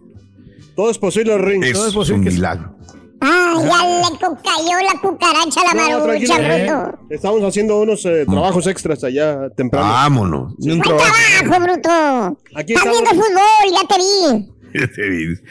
Todo 0.75 0.91
es 0.91 0.97
posible, 0.99 1.37
Ring. 1.37 1.63
Es, 1.65 1.73
Todo 1.75 1.89
es 1.89 1.95
posible 1.95 2.19
un 2.21 2.25
que- 2.25 2.31
milagro. 2.31 2.78
Ay, 3.21 3.65
ya 3.65 4.11
le 4.11 4.19
cayó 4.19 4.79
la 4.85 5.01
cucaracha 5.01 5.61
a 5.61 5.75
la 5.75 5.91
No, 5.91 6.07
marucha, 6.07 6.35
bruto. 6.39 6.99
Estamos 7.11 7.43
haciendo 7.43 7.81
unos 7.81 8.05
eh, 8.05 8.25
trabajos 8.27 8.67
extras 8.67 9.03
allá 9.05 9.51
temprano. 9.57 9.89
Vámonos. 9.89 10.53
un 10.59 10.81
¿Cuál 10.81 10.83
trabajo. 10.83 11.15
trabajo, 11.41 11.63
bruto? 11.65 12.39
Aquí 12.55 12.73
Estás 12.75 12.87
estamos. 12.87 12.93
viendo 12.93 13.11
fútbol, 13.11 13.73
ya 13.73 13.89
te 13.89 13.97
vi. 13.97 14.53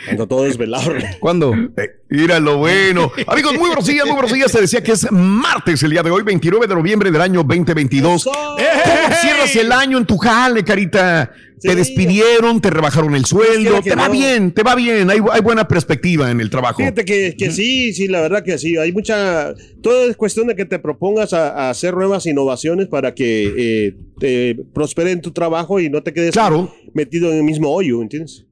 Ando 0.10 0.28
todo 0.28 0.44
desvelado. 0.44 0.92
¿Cuándo? 1.20 1.54
Eh, 1.78 1.90
Mira 2.10 2.40
lo 2.40 2.58
bueno. 2.58 3.12
Amigos, 3.28 3.54
muy 3.54 3.68
buenos 3.68 3.86
días, 3.86 4.06
muy 4.06 4.14
buenos 4.14 4.32
días. 4.34 4.52
Se 4.52 4.62
decía 4.62 4.82
que 4.82 4.94
es 4.94 5.12
martes 5.12 5.84
el 5.84 5.92
día 5.92 6.04
de 6.04 6.10
hoy, 6.12 6.24
29 6.24 6.68
de 6.68 6.76
noviembre 6.76 7.12
del 7.12 7.22
año 7.22 7.44
2022. 7.44 8.24
¿Cómo 8.24 8.58
cierras 9.22 9.56
el 9.56 9.72
año 9.72 9.98
en 9.98 10.06
tu 10.06 10.18
jale, 10.18 10.64
carita? 10.64 11.32
Te 11.60 11.70
Sí. 11.72 11.76
despidieron, 11.76 12.62
te 12.62 12.70
rebajaron 12.70 13.16
el 13.16 13.26
sueldo, 13.26 13.82
te 13.82 13.96
va 13.96 14.06
no. 14.06 14.12
bien, 14.14 14.52
te 14.52 14.62
va 14.62 14.76
bien, 14.76 15.10
hay, 15.10 15.18
hay 15.32 15.42
buena 15.42 15.68
perspectiva 15.68 16.30
en 16.30 16.40
el 16.40 16.52
trabajo. 16.52 16.78
Fíjate 16.78 17.04
que, 17.04 17.36
que 17.36 17.50
sí, 17.52 17.94
sí, 17.94 18.08
la 18.08 18.22
verdad 18.22 18.44
que 18.44 18.60
sí. 18.60 18.78
Hay 18.78 18.92
mucha. 18.92 19.56
Todo 19.82 20.08
es 20.08 20.16
cuestión 20.16 20.46
de 20.48 20.56
que 20.56 20.66
te 20.66 20.78
propongas 20.78 21.34
a, 21.34 21.50
a 21.50 21.70
hacer 21.72 21.96
nuevas 21.96 22.28
innovaciones 22.28 22.88
para 22.90 23.16
que 23.16 23.54
eh, 23.58 23.96
te 24.20 24.56
prospere 24.72 25.12
en 25.12 25.22
tu 25.22 25.32
trabajo 25.32 25.80
y 25.80 25.90
no 25.90 26.04
te 26.04 26.14
quedes 26.14 26.34
Claro. 26.34 26.72
metido 26.94 27.32
en 27.32 27.38
el 27.40 27.44
mismo 27.44 27.72
hoyo, 27.74 28.04
¿entiendes? 28.04 28.46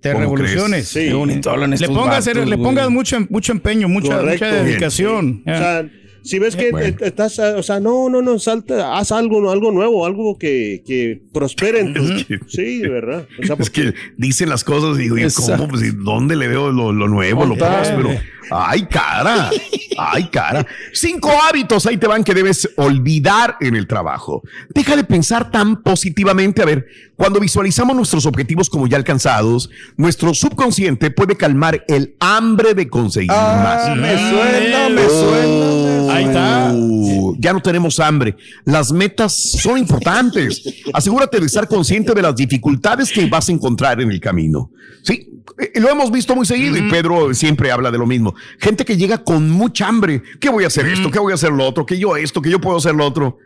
Te 0.00 0.12
¿Cómo 0.12 0.20
revoluciones. 0.24 0.70
crees? 0.70 0.88
Sí. 0.88 1.08
Qué 1.10 1.14
bonito 1.14 1.50
hablan 1.50 1.70
Le 1.70 1.86
pongas, 1.88 2.26
vatos, 2.26 2.48
le 2.48 2.56
pongas 2.56 2.90
mucho, 2.90 3.18
mucho 3.28 3.52
empeño, 3.52 3.88
mucha, 3.88 4.16
Correcto. 4.18 4.46
mucha 4.46 4.62
dedicación. 4.64 5.42
O 5.46 5.50
sea, 5.50 5.84
si 6.22 6.38
ves 6.38 6.56
que 6.56 6.70
Bueno. 6.70 6.96
estás, 7.00 7.38
eh, 7.38 7.54
o 7.56 7.62
sea, 7.62 7.80
no, 7.80 8.08
no, 8.08 8.22
no, 8.22 8.38
salta, 8.38 8.96
haz 8.98 9.12
algo, 9.12 9.50
algo 9.50 9.72
nuevo, 9.72 10.04
algo 10.06 10.38
que, 10.38 10.82
que 10.86 11.20
prospere 11.32 11.80
en 11.80 11.94
tu. 11.94 12.02
Es 12.12 12.24
que- 12.26 12.38
Sí, 12.48 12.78
de 12.78 12.88
verdad. 12.88 13.26
O 13.42 13.46
sea, 13.46 13.56
Es 13.58 13.70
que 13.70 13.94
dicen 14.16 14.48
las 14.48 14.64
cosas 14.64 14.98
y 14.98 15.02
digo, 15.02 15.18
¿y 15.18 15.22
Exacto. 15.22 15.56
¿cómo? 15.56 15.68
Pues, 15.68 15.82
¿y 15.82 15.90
¿Dónde 15.92 16.36
le 16.36 16.48
veo 16.48 16.70
lo, 16.72 16.92
lo 16.92 17.08
nuevo, 17.08 17.44
lo 17.46 17.56
próspero? 17.56 18.10
¡Ay, 18.52 18.82
cara! 18.86 19.48
Ay, 19.96 20.28
cara. 20.28 20.66
Cinco 20.92 21.30
hábitos 21.48 21.86
ahí 21.86 21.96
te 21.98 22.08
van 22.08 22.24
que 22.24 22.34
debes 22.34 22.68
olvidar 22.76 23.56
en 23.60 23.76
el 23.76 23.86
trabajo. 23.86 24.42
Deja 24.74 24.96
de 24.96 25.04
pensar 25.04 25.52
tan 25.52 25.82
positivamente. 25.82 26.60
A 26.62 26.64
ver, 26.64 26.86
cuando 27.14 27.38
visualizamos 27.38 27.94
nuestros 27.94 28.26
objetivos 28.26 28.68
como 28.68 28.88
ya 28.88 28.96
alcanzados, 28.96 29.70
nuestro 29.96 30.34
subconsciente 30.34 31.10
puede 31.12 31.36
calmar 31.36 31.84
el 31.86 32.16
hambre 32.18 32.74
de 32.74 32.88
conseguir 32.88 33.28
más. 33.30 33.82
Ah, 33.88 33.94
me 33.96 34.18
suena, 34.18 34.88
me 34.88 35.08
suena. 35.08 35.79
Ahí 36.10 36.24
está. 36.24 36.72
Uh, 36.74 37.36
ya 37.38 37.52
no 37.52 37.60
tenemos 37.60 37.98
hambre. 38.00 38.36
Las 38.64 38.92
metas 38.92 39.34
son 39.34 39.78
importantes. 39.78 40.62
Asegúrate 40.92 41.40
de 41.40 41.46
estar 41.46 41.68
consciente 41.68 42.14
de 42.14 42.22
las 42.22 42.34
dificultades 42.34 43.10
que 43.10 43.26
vas 43.26 43.48
a 43.48 43.52
encontrar 43.52 44.00
en 44.00 44.10
el 44.10 44.20
camino. 44.20 44.70
Sí, 45.02 45.28
eh, 45.58 45.80
lo 45.80 45.88
hemos 45.88 46.10
visto 46.10 46.34
muy 46.34 46.46
seguido 46.46 46.76
y 46.76 46.88
Pedro 46.90 47.32
siempre 47.34 47.70
habla 47.70 47.90
de 47.90 47.98
lo 47.98 48.06
mismo. 48.06 48.34
Gente 48.58 48.84
que 48.84 48.96
llega 48.96 49.18
con 49.18 49.50
mucha 49.50 49.88
hambre. 49.88 50.22
¿Qué 50.38 50.48
voy 50.48 50.64
a 50.64 50.68
hacer 50.68 50.86
esto? 50.86 51.10
¿Qué 51.10 51.18
voy 51.18 51.32
a 51.32 51.34
hacer 51.34 51.52
lo 51.52 51.66
otro? 51.66 51.86
¿Que 51.86 51.98
yo 51.98 52.16
esto? 52.16 52.42
¿Que 52.42 52.50
yo 52.50 52.60
puedo 52.60 52.78
hacer 52.78 52.94
lo 52.94 53.06
otro? 53.06 53.38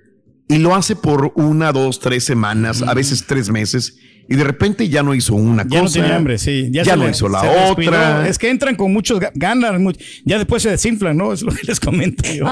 Y 0.48 0.58
lo 0.58 0.74
hace 0.74 0.94
por 0.96 1.32
una, 1.36 1.72
dos, 1.72 2.00
tres 2.00 2.24
semanas, 2.24 2.82
a 2.82 2.92
veces 2.94 3.24
tres 3.26 3.48
meses. 3.50 3.96
Y 4.28 4.36
de 4.36 4.44
repente 4.44 4.88
ya 4.88 5.02
no 5.02 5.14
hizo 5.14 5.34
una 5.34 5.64
Ya 5.68 5.78
no 5.78 5.84
cosa. 5.84 5.92
tiene 6.00 6.12
hambre, 6.14 6.38
sí. 6.38 6.68
Ya, 6.70 6.96
no 6.96 7.04
le- 7.04 7.10
hizo 7.10 7.28
la 7.28 7.42
otra. 7.70 8.26
Es 8.26 8.38
que 8.38 8.48
entran 8.48 8.74
con 8.74 8.90
muchos 8.92 9.20
ga- 9.20 9.32
ganas, 9.34 9.78
mu- 9.78 9.92
ya 10.24 10.38
después 10.38 10.62
se 10.62 10.70
desinflan, 10.70 11.16
¿no? 11.16 11.32
Es 11.34 11.42
lo 11.42 11.52
que 11.52 11.62
les 11.66 11.78
comento 11.80 12.22
yo. 12.32 12.44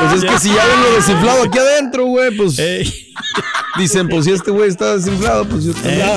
Pues 0.00 0.22
es 0.24 0.30
que 0.30 0.38
si 0.38 0.48
ya 0.48 0.64
ven 0.66 0.80
lo 0.82 0.94
desinflado 0.96 1.42
aquí 1.44 1.58
adentro, 1.58 2.06
güey, 2.06 2.36
pues 2.36 2.56
dicen, 3.78 4.08
pues 4.08 4.24
si 4.24 4.32
este 4.32 4.50
güey 4.50 4.68
está 4.70 4.96
desinflado, 4.96 5.44
pues 5.48 5.64
yo 5.64 5.72
también. 5.74 6.08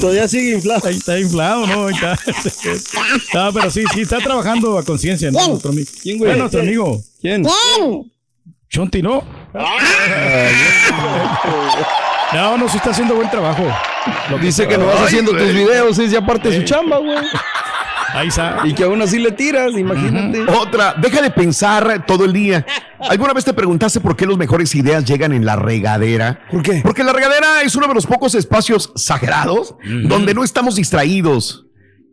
Todavía 0.00 0.28
sigue 0.28 0.54
inflado. 0.56 0.86
Ahí 0.88 0.96
está 0.96 1.18
inflado, 1.18 1.66
¿no? 1.66 1.86
Ahí 1.86 1.94
está. 1.94 2.18
No, 3.34 3.52
pero 3.52 3.70
sí, 3.70 3.84
sí, 3.94 4.00
está 4.02 4.18
trabajando 4.18 4.76
a 4.78 4.82
conciencia, 4.84 5.30
¿no? 5.30 5.38
¿Quién? 5.38 5.50
Nuestro 5.50 5.70
amigo. 5.70 5.90
¿Quién, 6.02 6.18
güey? 6.18 6.32
Ah, 6.32 6.36
nuestro 6.36 6.60
amigo. 6.60 7.02
¿Quién? 7.20 7.42
¿Quién? 7.44 8.12
Chonti, 8.70 9.02
¿no? 9.02 9.22
No, 12.32 12.56
no, 12.56 12.68
sí 12.68 12.76
está 12.76 12.90
haciendo 12.90 13.16
buen 13.16 13.28
trabajo. 13.28 13.64
Lo 14.30 14.38
Dice 14.38 14.68
que 14.68 14.78
no 14.78 14.86
vas 14.86 15.00
haciendo 15.02 15.32
güey. 15.32 15.44
tus 15.44 15.52
videos, 15.52 15.98
es 15.98 16.12
ya 16.12 16.24
parte 16.24 16.48
de 16.48 16.60
su 16.60 16.62
chamba, 16.64 16.98
güey. 16.98 17.18
Ahí 18.14 18.28
está. 18.28 18.60
Y 18.62 18.72
que 18.72 18.84
aún 18.84 19.02
así 19.02 19.18
le 19.18 19.32
tiras, 19.32 19.72
imagínate. 19.72 20.42
Otra, 20.42 20.94
deja 20.96 21.22
de 21.22 21.30
pensar 21.32 22.06
todo 22.06 22.24
el 22.24 22.32
día. 22.32 22.64
¿Alguna 23.00 23.32
vez 23.32 23.44
te 23.44 23.52
preguntaste 23.52 23.98
por 23.98 24.14
qué 24.14 24.26
las 24.26 24.36
mejores 24.36 24.72
ideas 24.76 25.04
llegan 25.04 25.32
en 25.32 25.44
la 25.44 25.56
regadera? 25.56 26.40
¿Por 26.52 26.62
qué? 26.62 26.82
Porque 26.84 27.02
la 27.02 27.12
regadera 27.12 27.62
es 27.62 27.74
uno 27.74 27.88
de 27.88 27.94
los 27.94 28.06
pocos 28.06 28.36
espacios 28.36 28.92
sagrados 28.94 29.74
donde 30.04 30.32
no 30.32 30.44
estamos 30.44 30.76
distraídos. 30.76 31.66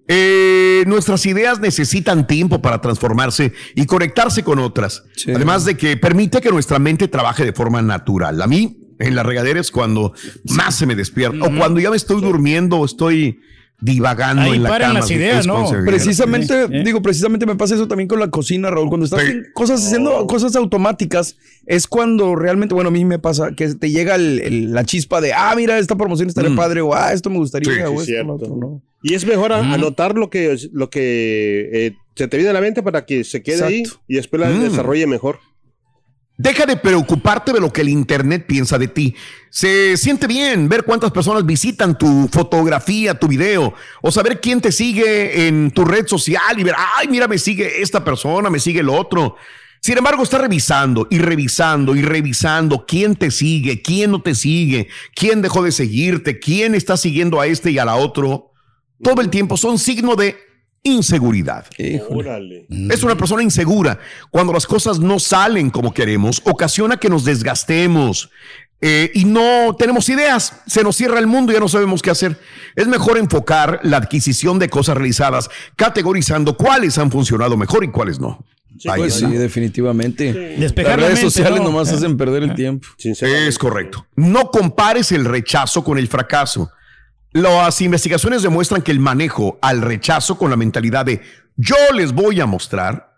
Eh, 0.08 0.84
nuestras 0.88 1.26
ideas 1.26 1.60
necesitan 1.60 2.28
tiempo 2.28 2.62
para 2.62 2.80
transformarse 2.82 3.52
y 3.76 3.86
conectarse 3.86 4.44
con 4.44 4.60
otras. 4.60 5.04
Sí. 5.16 5.32
Además 5.32 5.66
de 5.66 5.76
que 5.76 5.98
permite 5.98 6.40
que 6.42 6.50
nuestra 6.50 6.80
mente 6.80 7.08
trabaje 7.08 7.44
de 7.44 7.54
forma 7.54 7.82
natural. 7.82 8.42
A 8.42 8.48
mí, 8.48 8.78
en 9.00 9.16
la 9.16 9.24
regadera 9.24 9.60
es 9.60 9.70
cuando 9.72 10.14
más 10.46 10.76
se 10.76 10.86
me 10.86 10.96
despierta. 10.96 11.46
O 11.46 11.56
cuando 11.56 11.80
ya 11.80 11.90
me 11.90 11.98
estoy 11.98 12.22
durmiendo 12.22 12.78
o 12.78 12.86
estoy 12.86 13.40
divagando 13.80 14.42
Ahí 14.42 14.54
en 14.56 14.64
la 14.64 14.70
paran 14.70 14.90
cama. 14.90 15.00
las 15.02 15.12
ideas, 15.12 15.46
¿no? 15.46 15.70
Precisamente, 15.86 16.64
¿eh? 16.64 16.84
digo, 16.84 17.02
precisamente 17.04 17.46
me 17.46 17.56
pasa 17.56 17.76
eso 17.76 17.88
también 17.88 18.08
con 18.08 18.20
la 18.20 18.30
cocina, 18.32 18.72
Raúl. 18.72 18.88
Cuando 18.90 19.06
estás 19.06 19.22
Sí. 19.22 19.34
cosas 19.54 19.86
haciendo 19.86 20.26
cosas 20.26 20.56
automáticas, 20.56 21.38
es 21.68 21.86
cuando 21.86 22.36
realmente, 22.36 22.74
bueno, 22.74 22.88
a 22.88 22.92
mí 22.92 23.06
me 23.06 23.20
pasa 23.20 23.52
que 23.56 23.68
te 23.76 23.92
llega 23.92 24.16
el- 24.16 24.40
el- 24.40 24.74
la 24.74 24.84
chispa 24.84 25.22
de, 25.22 25.34
ah, 25.34 25.54
mira, 25.56 25.78
esta 25.78 25.96
promoción 25.96 26.28
estaría 26.28 26.56
padre, 26.56 26.82
o 26.82 26.96
ah, 26.96 27.14
esto 27.14 27.30
me 27.30 27.38
gustaría, 27.38 27.72
Sí, 27.72 27.78
sí, 27.78 27.84
o 27.86 27.92
esto, 27.92 28.04
cierto. 28.06 28.26
lo 28.28 28.34
otro, 28.34 28.56
¿no? 28.56 28.82
Y 29.04 29.14
es 29.14 29.26
mejor 29.26 29.54
a- 29.54 29.74
anotar 29.74 30.16
lo 30.18 30.30
que, 30.30 30.58
lo 30.74 30.90
que 30.90 31.70
eh, 31.72 31.94
se 32.16 32.28
te 32.28 32.38
viene 32.38 32.50
a 32.50 32.54
la 32.54 32.62
mente 32.62 32.82
para 32.82 33.06
que 33.06 33.24
se 33.24 33.44
quede 33.44 33.64
ahí 33.64 33.84
y 34.08 34.16
después 34.16 34.40
la 34.40 34.50
Mm. 34.50 34.64
desarrolle 34.64 35.06
mejor. 35.08 35.40
Deja 36.40 36.68
de 36.68 36.78
preocuparte 36.78 37.52
de 37.52 37.60
lo 37.60 37.74
que 37.74 37.82
el 37.82 37.90
Internet 37.90 38.46
piensa 38.48 38.78
de 38.78 38.88
ti. 38.88 39.16
Se 39.50 39.98
siente 39.98 40.28
bien 40.28 40.70
ver 40.70 40.84
cuántas 40.84 41.12
personas 41.12 41.44
visitan 41.44 41.98
tu 41.98 42.30
fotografía, 42.32 43.16
tu 43.16 43.28
video, 43.28 43.74
o 44.04 44.12
saber 44.12 44.40
quién 44.40 44.62
te 44.62 44.72
sigue 44.72 45.48
en 45.48 45.72
tu 45.72 45.84
red 45.84 46.06
social 46.06 46.60
y 46.60 46.64
ver, 46.64 46.76
ay, 46.98 47.08
mira, 47.08 47.28
me 47.28 47.40
sigue 47.40 47.82
esta 47.82 48.04
persona, 48.04 48.52
me 48.52 48.60
sigue 48.60 48.82
el 48.82 48.90
otro. 48.90 49.36
Sin 49.82 49.98
embargo, 49.98 50.22
está 50.22 50.38
revisando 50.38 51.08
y 51.10 51.18
revisando 51.18 51.96
y 51.96 52.04
revisando 52.04 52.86
quién 52.88 53.16
te 53.16 53.32
sigue, 53.32 53.82
quién 53.82 54.12
no 54.12 54.22
te 54.22 54.36
sigue, 54.36 54.90
quién 55.16 55.42
dejó 55.42 55.64
de 55.64 55.72
seguirte, 55.72 56.38
quién 56.40 56.76
está 56.76 56.98
siguiendo 56.98 57.40
a 57.42 57.48
este 57.48 57.72
y 57.72 57.80
a 57.80 57.86
la 57.86 57.96
otro. 57.96 58.52
Todo 59.02 59.22
el 59.22 59.30
tiempo 59.30 59.58
son 59.58 59.78
signo 59.78 60.16
de 60.16 60.38
inseguridad. 60.84 61.66
Híjole. 61.78 62.20
Órale. 62.20 62.68
Es 62.90 63.04
una 63.04 63.16
persona 63.16 63.44
insegura. 63.44 64.00
Cuando 64.30 64.54
las 64.54 64.66
cosas 64.66 65.00
no 65.00 65.20
salen 65.20 65.70
como 65.70 65.94
queremos, 65.94 66.42
ocasiona 66.46 66.98
que 66.98 67.10
nos 67.10 67.26
desgastemos 67.26 68.30
eh, 68.80 69.12
y 69.14 69.26
no 69.26 69.76
tenemos 69.78 70.08
ideas. 70.10 70.62
Se 70.68 70.84
nos 70.84 70.96
cierra 70.96 71.20
el 71.20 71.28
mundo 71.28 71.52
y 71.52 71.56
ya 71.56 71.60
no 71.60 71.68
sabemos 71.68 72.02
qué 72.02 72.12
hacer. 72.12 72.38
Es 72.76 72.88
mejor 72.88 73.18
enfocar 73.18 73.80
la 73.84 73.98
adquisición 73.98 74.60
de 74.60 74.70
cosas 74.70 74.96
realizadas, 74.96 75.50
categorizando 75.76 76.56
cuáles 76.56 76.98
han 76.98 77.12
funcionado 77.12 77.58
mejor 77.58 77.84
y 77.84 77.90
cuáles 77.90 78.20
no. 78.20 78.46
Ahí 78.88 79.02
Pues 79.02 79.16
sí, 79.16 79.26
definitivamente. 79.26 80.32
Despejar 80.60 81.00
Las 81.00 81.02
la 81.02 81.08
redes 81.08 81.20
sociales 81.22 81.60
¿no? 81.60 81.66
nomás 81.66 81.92
hacen 81.92 82.16
perder 82.16 82.44
el 82.44 82.54
tiempo. 82.54 82.88
Sinceramente. 82.98 83.48
Es 83.50 83.58
correcto. 83.58 84.06
No 84.16 84.52
compares 84.52 85.12
el 85.12 85.26
rechazo 85.26 85.84
con 85.84 85.98
el 85.98 86.08
fracaso. 86.08 86.70
Las 87.32 87.82
investigaciones 87.82 88.42
demuestran 88.42 88.82
que 88.82 88.92
el 88.92 89.00
manejo 89.00 89.60
al 89.62 89.82
rechazo 89.82 90.38
con 90.38 90.50
la 90.50 90.58
mentalidad 90.58 91.06
de 91.06 91.22
yo 91.56 91.76
les 91.94 92.14
voy 92.14 92.40
a 92.40 92.46
mostrar 92.46 93.18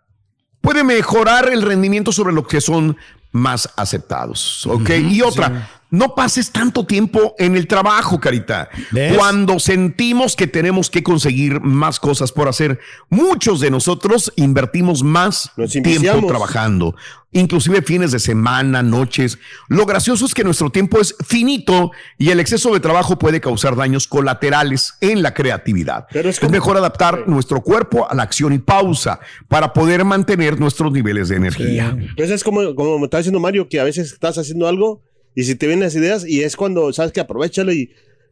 puede 0.61 0.83
mejorar 0.83 1.49
el 1.49 1.61
rendimiento 1.61 2.11
sobre 2.11 2.33
lo 2.33 2.45
que 2.47 2.61
son 2.61 2.97
más 3.31 3.69
aceptados. 3.75 4.65
¿Ok? 4.65 4.89
y 5.09 5.21
otra, 5.21 5.78
no 5.91 6.13
pases 6.15 6.51
tanto 6.51 6.85
tiempo 6.85 7.35
en 7.39 7.55
el 7.55 7.67
trabajo, 7.67 8.19
Carita. 8.19 8.69
¿Ves? 8.91 9.17
Cuando 9.17 9.59
sentimos 9.59 10.35
que 10.35 10.47
tenemos 10.47 10.89
que 10.89 11.01
conseguir 11.03 11.61
más 11.61 11.99
cosas 11.99 12.31
por 12.31 12.47
hacer, 12.47 12.79
muchos 13.09 13.59
de 13.59 13.71
nosotros 13.71 14.31
invertimos 14.35 15.03
más 15.03 15.51
Nos 15.57 15.71
tiempo 15.71 16.27
trabajando, 16.27 16.95
inclusive 17.31 17.81
fines 17.81 18.11
de 18.11 18.19
semana, 18.19 18.83
noches. 18.83 19.39
Lo 19.67 19.85
gracioso 19.85 20.25
es 20.25 20.33
que 20.33 20.43
nuestro 20.43 20.69
tiempo 20.71 20.99
es 20.99 21.15
finito 21.25 21.91
y 22.17 22.29
el 22.29 22.39
exceso 22.39 22.71
de 22.73 22.79
trabajo 22.79 23.17
puede 23.17 23.41
causar 23.41 23.75
daños 23.75 24.07
colaterales 24.07 24.93
en 25.01 25.21
la 25.23 25.33
creatividad. 25.33 26.05
Pero 26.11 26.29
es 26.29 26.35
es 26.35 26.39
como- 26.39 26.51
mejor 26.51 26.77
adaptar 26.77 27.27
nuestro 27.27 27.61
cuerpo 27.61 28.09
a 28.09 28.13
la 28.15 28.23
acción 28.23 28.53
y 28.53 28.59
pausa 28.59 29.19
para 29.47 29.73
poder 29.73 30.05
mantener 30.05 30.59
nuestros 30.59 30.91
niveles 30.91 31.29
de 31.29 31.35
energía. 31.37 31.97
Pues 32.15 32.29
es 32.29 32.43
como, 32.43 32.75
como 32.75 32.99
me 32.99 33.05
está 33.05 33.17
diciendo 33.17 33.39
Mario, 33.39 33.67
que 33.67 33.79
a 33.79 33.83
veces 33.83 34.11
estás 34.13 34.37
haciendo 34.37 34.67
algo 34.67 35.01
y 35.39 35.43
si 35.45 35.55
te 35.55 35.67
vienen 35.67 35.85
las 35.85 35.95
ideas 35.95 36.25
y 36.27 36.41
es 36.43 36.55
cuando, 36.55 36.91
sabes 36.93 37.11
que 37.11 37.19
aprovechalo 37.19 37.71
y 37.71 37.91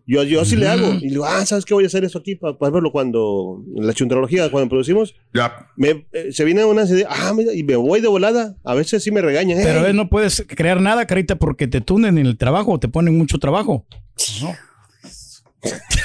yo, 0.09 0.23
yo 0.23 0.45
sí 0.45 0.55
le 0.55 0.67
hago. 0.69 0.93
Y 1.01 1.09
digo, 1.09 1.25
ah, 1.25 1.45
¿sabes 1.45 1.65
qué 1.65 1.73
voy 1.73 1.83
a 1.83 1.87
hacer 1.87 2.05
eso 2.05 2.19
aquí? 2.19 2.35
Para, 2.35 2.57
para 2.57 2.71
verlo 2.71 2.91
cuando, 2.93 3.61
en 3.75 3.85
la 3.85 3.93
chuntrología, 3.93 4.49
cuando 4.49 4.69
producimos, 4.69 5.15
Ya. 5.33 5.67
me, 5.75 6.05
eh, 6.13 6.29
se 6.31 6.45
vienen 6.45 6.65
unas 6.65 6.89
ideas, 6.89 7.09
ah, 7.11 7.33
mira, 7.35 7.53
y 7.53 7.63
me 7.63 7.75
voy 7.75 7.99
de 7.99 8.07
volada. 8.07 8.55
A 8.63 8.73
veces 8.73 9.03
sí 9.03 9.11
me 9.11 9.21
regañan. 9.21 9.59
Pero 9.61 9.83
"Ey, 9.85 9.91
eh, 9.91 9.93
no 9.93 10.07
puedes 10.09 10.45
crear 10.47 10.79
nada, 10.79 11.05
Carita, 11.07 11.35
porque 11.35 11.67
te 11.67 11.81
tunden 11.81 12.17
en 12.17 12.25
el 12.25 12.37
trabajo 12.37 12.79
te 12.79 12.87
ponen 12.87 13.17
mucho 13.17 13.37
trabajo. 13.37 13.85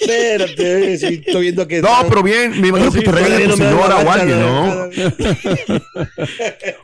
Espérate, 0.00 0.98
sí, 0.98 1.22
estoy 1.26 1.42
viendo 1.42 1.66
que... 1.68 1.80
No, 1.82 1.88
pero 2.08 2.22
bien, 2.22 2.60
me 2.60 2.68
imagino 2.68 2.90
que 2.92 3.00
te 3.00 3.10
tu 3.48 3.56
señora 3.56 3.96
o 3.96 4.10
alguien, 4.10 4.40
¿no? 4.40 4.88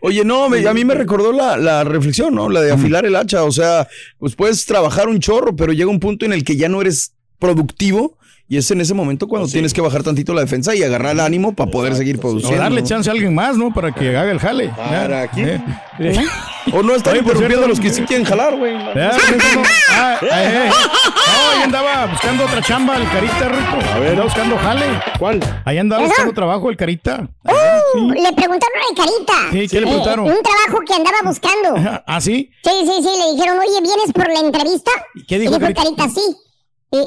Oye, 0.00 0.24
no, 0.24 0.48
me- 0.48 0.66
a 0.66 0.74
mí 0.74 0.84
me 0.84 0.94
recordó 0.94 1.32
la, 1.32 1.56
la 1.56 1.84
reflexión, 1.84 2.34
¿no? 2.34 2.48
La 2.48 2.60
de 2.60 2.72
afilar 2.72 3.06
el 3.06 3.16
hacha. 3.16 3.44
O 3.44 3.52
sea, 3.52 3.88
pues 4.18 4.34
puedes 4.34 4.64
trabajar 4.66 5.08
un 5.08 5.20
chorro, 5.20 5.54
pero 5.56 5.72
llega 5.72 5.90
un 5.90 6.00
punto 6.00 6.24
en 6.26 6.32
el 6.32 6.44
que 6.44 6.56
ya 6.56 6.68
no 6.68 6.80
eres 6.80 7.12
productivo. 7.38 8.18
Y 8.48 8.56
es 8.58 8.70
en 8.70 8.80
ese 8.80 8.94
momento 8.94 9.26
cuando 9.26 9.48
tienes 9.48 9.74
que 9.74 9.80
bajar 9.80 10.04
tantito 10.04 10.32
la 10.32 10.40
defensa 10.42 10.72
y 10.74 10.82
agarrar 10.82 11.12
el 11.14 11.20
ánimo 11.20 11.52
para 11.52 11.68
poder 11.68 11.96
seguir 11.96 12.16
O 12.18 12.20
produciendo. 12.20 12.62
darle 12.62 12.80
¿no? 12.80 12.86
chance 12.86 13.10
a 13.10 13.12
alguien 13.12 13.34
más, 13.34 13.56
¿no? 13.56 13.74
Para 13.74 13.90
que 13.92 14.16
haga 14.16 14.30
el 14.30 14.38
jale. 14.38 14.68
Para 14.68 15.22
aquí. 15.22 15.42
Eh, 15.42 15.60
eh. 15.98 16.24
O 16.72 16.82
no 16.82 16.96
estar 16.96 17.16
interrumpiendo 17.16 17.64
a 17.64 17.68
los 17.68 17.78
que 17.78 17.90
sí 17.92 18.02
quieren 18.02 18.26
jalar, 18.26 18.56
güey. 18.56 18.74
Ah, 19.98 20.18
eh, 20.20 20.66
eh. 20.66 20.70
No, 20.70 21.50
ahí 21.56 21.62
andaba 21.62 22.06
buscando 22.06 22.44
otra 22.44 22.60
chamba 22.62 22.96
el 22.96 23.08
Carita, 23.08 23.48
Rico. 23.48 23.78
A 23.94 23.98
ver. 23.98 24.10
Andaba 24.10 24.24
buscando 24.24 24.58
jale. 24.58 24.84
¿Cuál? 25.18 25.62
Ahí 25.64 25.78
andaba 25.78 26.02
¿Eso? 26.02 26.10
buscando 26.10 26.34
trabajo 26.34 26.70
el 26.70 26.76
Carita. 26.76 27.28
Uh, 27.44 28.10
Le 28.12 28.32
preguntaron 28.32 28.78
a 28.92 28.94
Carita. 28.96 29.32
Sí, 29.52 29.68
¿qué 29.68 29.80
le 29.80 29.86
Eh, 29.86 29.90
preguntaron? 29.90 30.26
un 30.26 30.38
trabajo 30.42 30.84
que 30.86 30.92
andaba 30.94 31.16
buscando. 31.24 32.02
¿Ah, 32.06 32.20
sí? 32.20 32.50
Sí, 32.64 32.70
sí, 32.80 32.92
sí, 33.02 33.08
le 33.24 33.32
dijeron, 33.36 33.58
oye, 33.58 33.80
¿vienes 33.82 34.12
por 34.12 34.28
la 34.28 34.40
entrevista? 34.40 34.90
¿Y 35.14 35.24
qué 35.24 35.38
dijo 35.38 35.54
y 35.54 35.58
dijo 35.58 35.60
Carita? 35.72 35.82
Carita, 35.82 36.08
sí. 36.08 36.36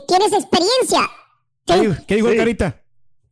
¿Tienes 0.08 0.34
experiencia? 0.34 1.02
¿Qué 1.70 1.80
dijo, 1.82 1.96
qué 2.08 2.16
dijo 2.16 2.30
el. 2.30 2.38
Carita? 2.38 2.76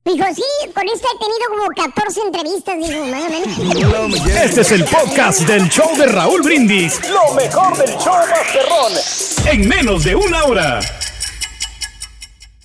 Dijo, 0.06 0.26
sí, 0.34 0.72
con 0.74 0.88
esta 0.88 1.08
he 1.08 1.20
tenido 1.20 1.50
como 1.50 1.68
14 1.76 2.22
entrevistas, 2.22 2.78
dijo, 2.78 3.06
más 3.08 3.24
o 3.24 4.08
menos. 4.08 4.28
Este 4.44 4.62
es 4.62 4.72
el 4.72 4.86
podcast 4.86 5.42
del 5.42 5.68
show 5.68 5.98
de 5.98 6.06
Raúl 6.06 6.42
Brindis. 6.44 7.00
Lo 7.10 7.34
mejor 7.34 7.76
del 7.78 7.90
show 7.98 8.16
Masterrón. 8.30 8.94
En 9.52 9.68
menos 9.68 10.04
de 10.04 10.16
una 10.16 10.46
hora. 10.46 10.80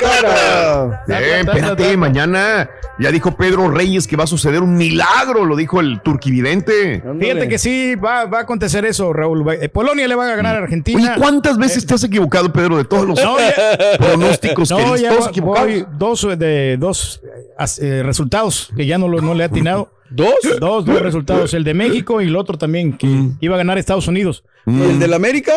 Eh, 0.00 1.40
espérate, 1.40 1.96
mañana 1.96 2.68
ya 2.98 3.10
dijo 3.10 3.36
Pedro 3.36 3.70
Reyes 3.70 4.06
que 4.06 4.16
va 4.16 4.24
a 4.24 4.26
suceder 4.26 4.62
un 4.62 4.76
milagro, 4.76 5.44
lo 5.44 5.56
dijo 5.56 5.80
el 5.80 6.00
turquividente. 6.00 7.02
Fíjate 7.18 7.48
que 7.48 7.58
sí, 7.58 7.94
va, 7.94 8.26
va 8.26 8.38
a 8.38 8.42
acontecer 8.42 8.84
eso, 8.84 9.12
Raúl. 9.12 9.44
Eh, 9.60 9.68
Polonia 9.68 10.06
le 10.08 10.14
va 10.14 10.30
a 10.32 10.36
ganar 10.36 10.56
a 10.56 10.58
Argentina. 10.60 10.98
Oye, 11.12 11.20
¿cuántas 11.20 11.58
veces 11.58 11.86
te 11.86 11.94
has 11.94 12.04
equivocado, 12.04 12.52
Pedro, 12.52 12.76
de 12.76 12.84
todos 12.84 13.06
los 13.06 13.22
No, 13.22 13.36
ya- 13.38 13.98
pronósticos 13.98 14.68
que 14.68 14.74
No, 14.74 14.96
ya 14.96 15.08
Todos 15.10 15.20
voy- 15.24 15.30
equivocados. 15.30 15.68
voy 15.68 15.86
dos 15.98 16.24
eh, 16.24 16.36
de 16.36 16.76
dos 16.78 17.20
eh, 17.24 17.64
eh, 17.80 18.02
resultados 18.04 18.70
que 18.76 18.86
ya 18.86 18.98
no, 18.98 19.08
lo- 19.08 19.20
no 19.20 19.34
le 19.34 19.44
ha 19.44 19.46
atinado. 19.46 19.90
¿Dos? 20.10 20.34
Dos, 20.58 20.84
dos 20.86 21.02
resultados. 21.02 21.52
El 21.54 21.64
de 21.64 21.74
México 21.74 22.22
y 22.22 22.26
el 22.28 22.36
otro 22.36 22.56
también, 22.56 22.94
que 22.96 23.06
Mm. 23.06 23.36
iba 23.40 23.54
a 23.56 23.58
ganar 23.58 23.76
Estados 23.78 24.08
Unidos. 24.08 24.42
¿El 24.66 24.98
del 24.98 25.12
América? 25.14 25.52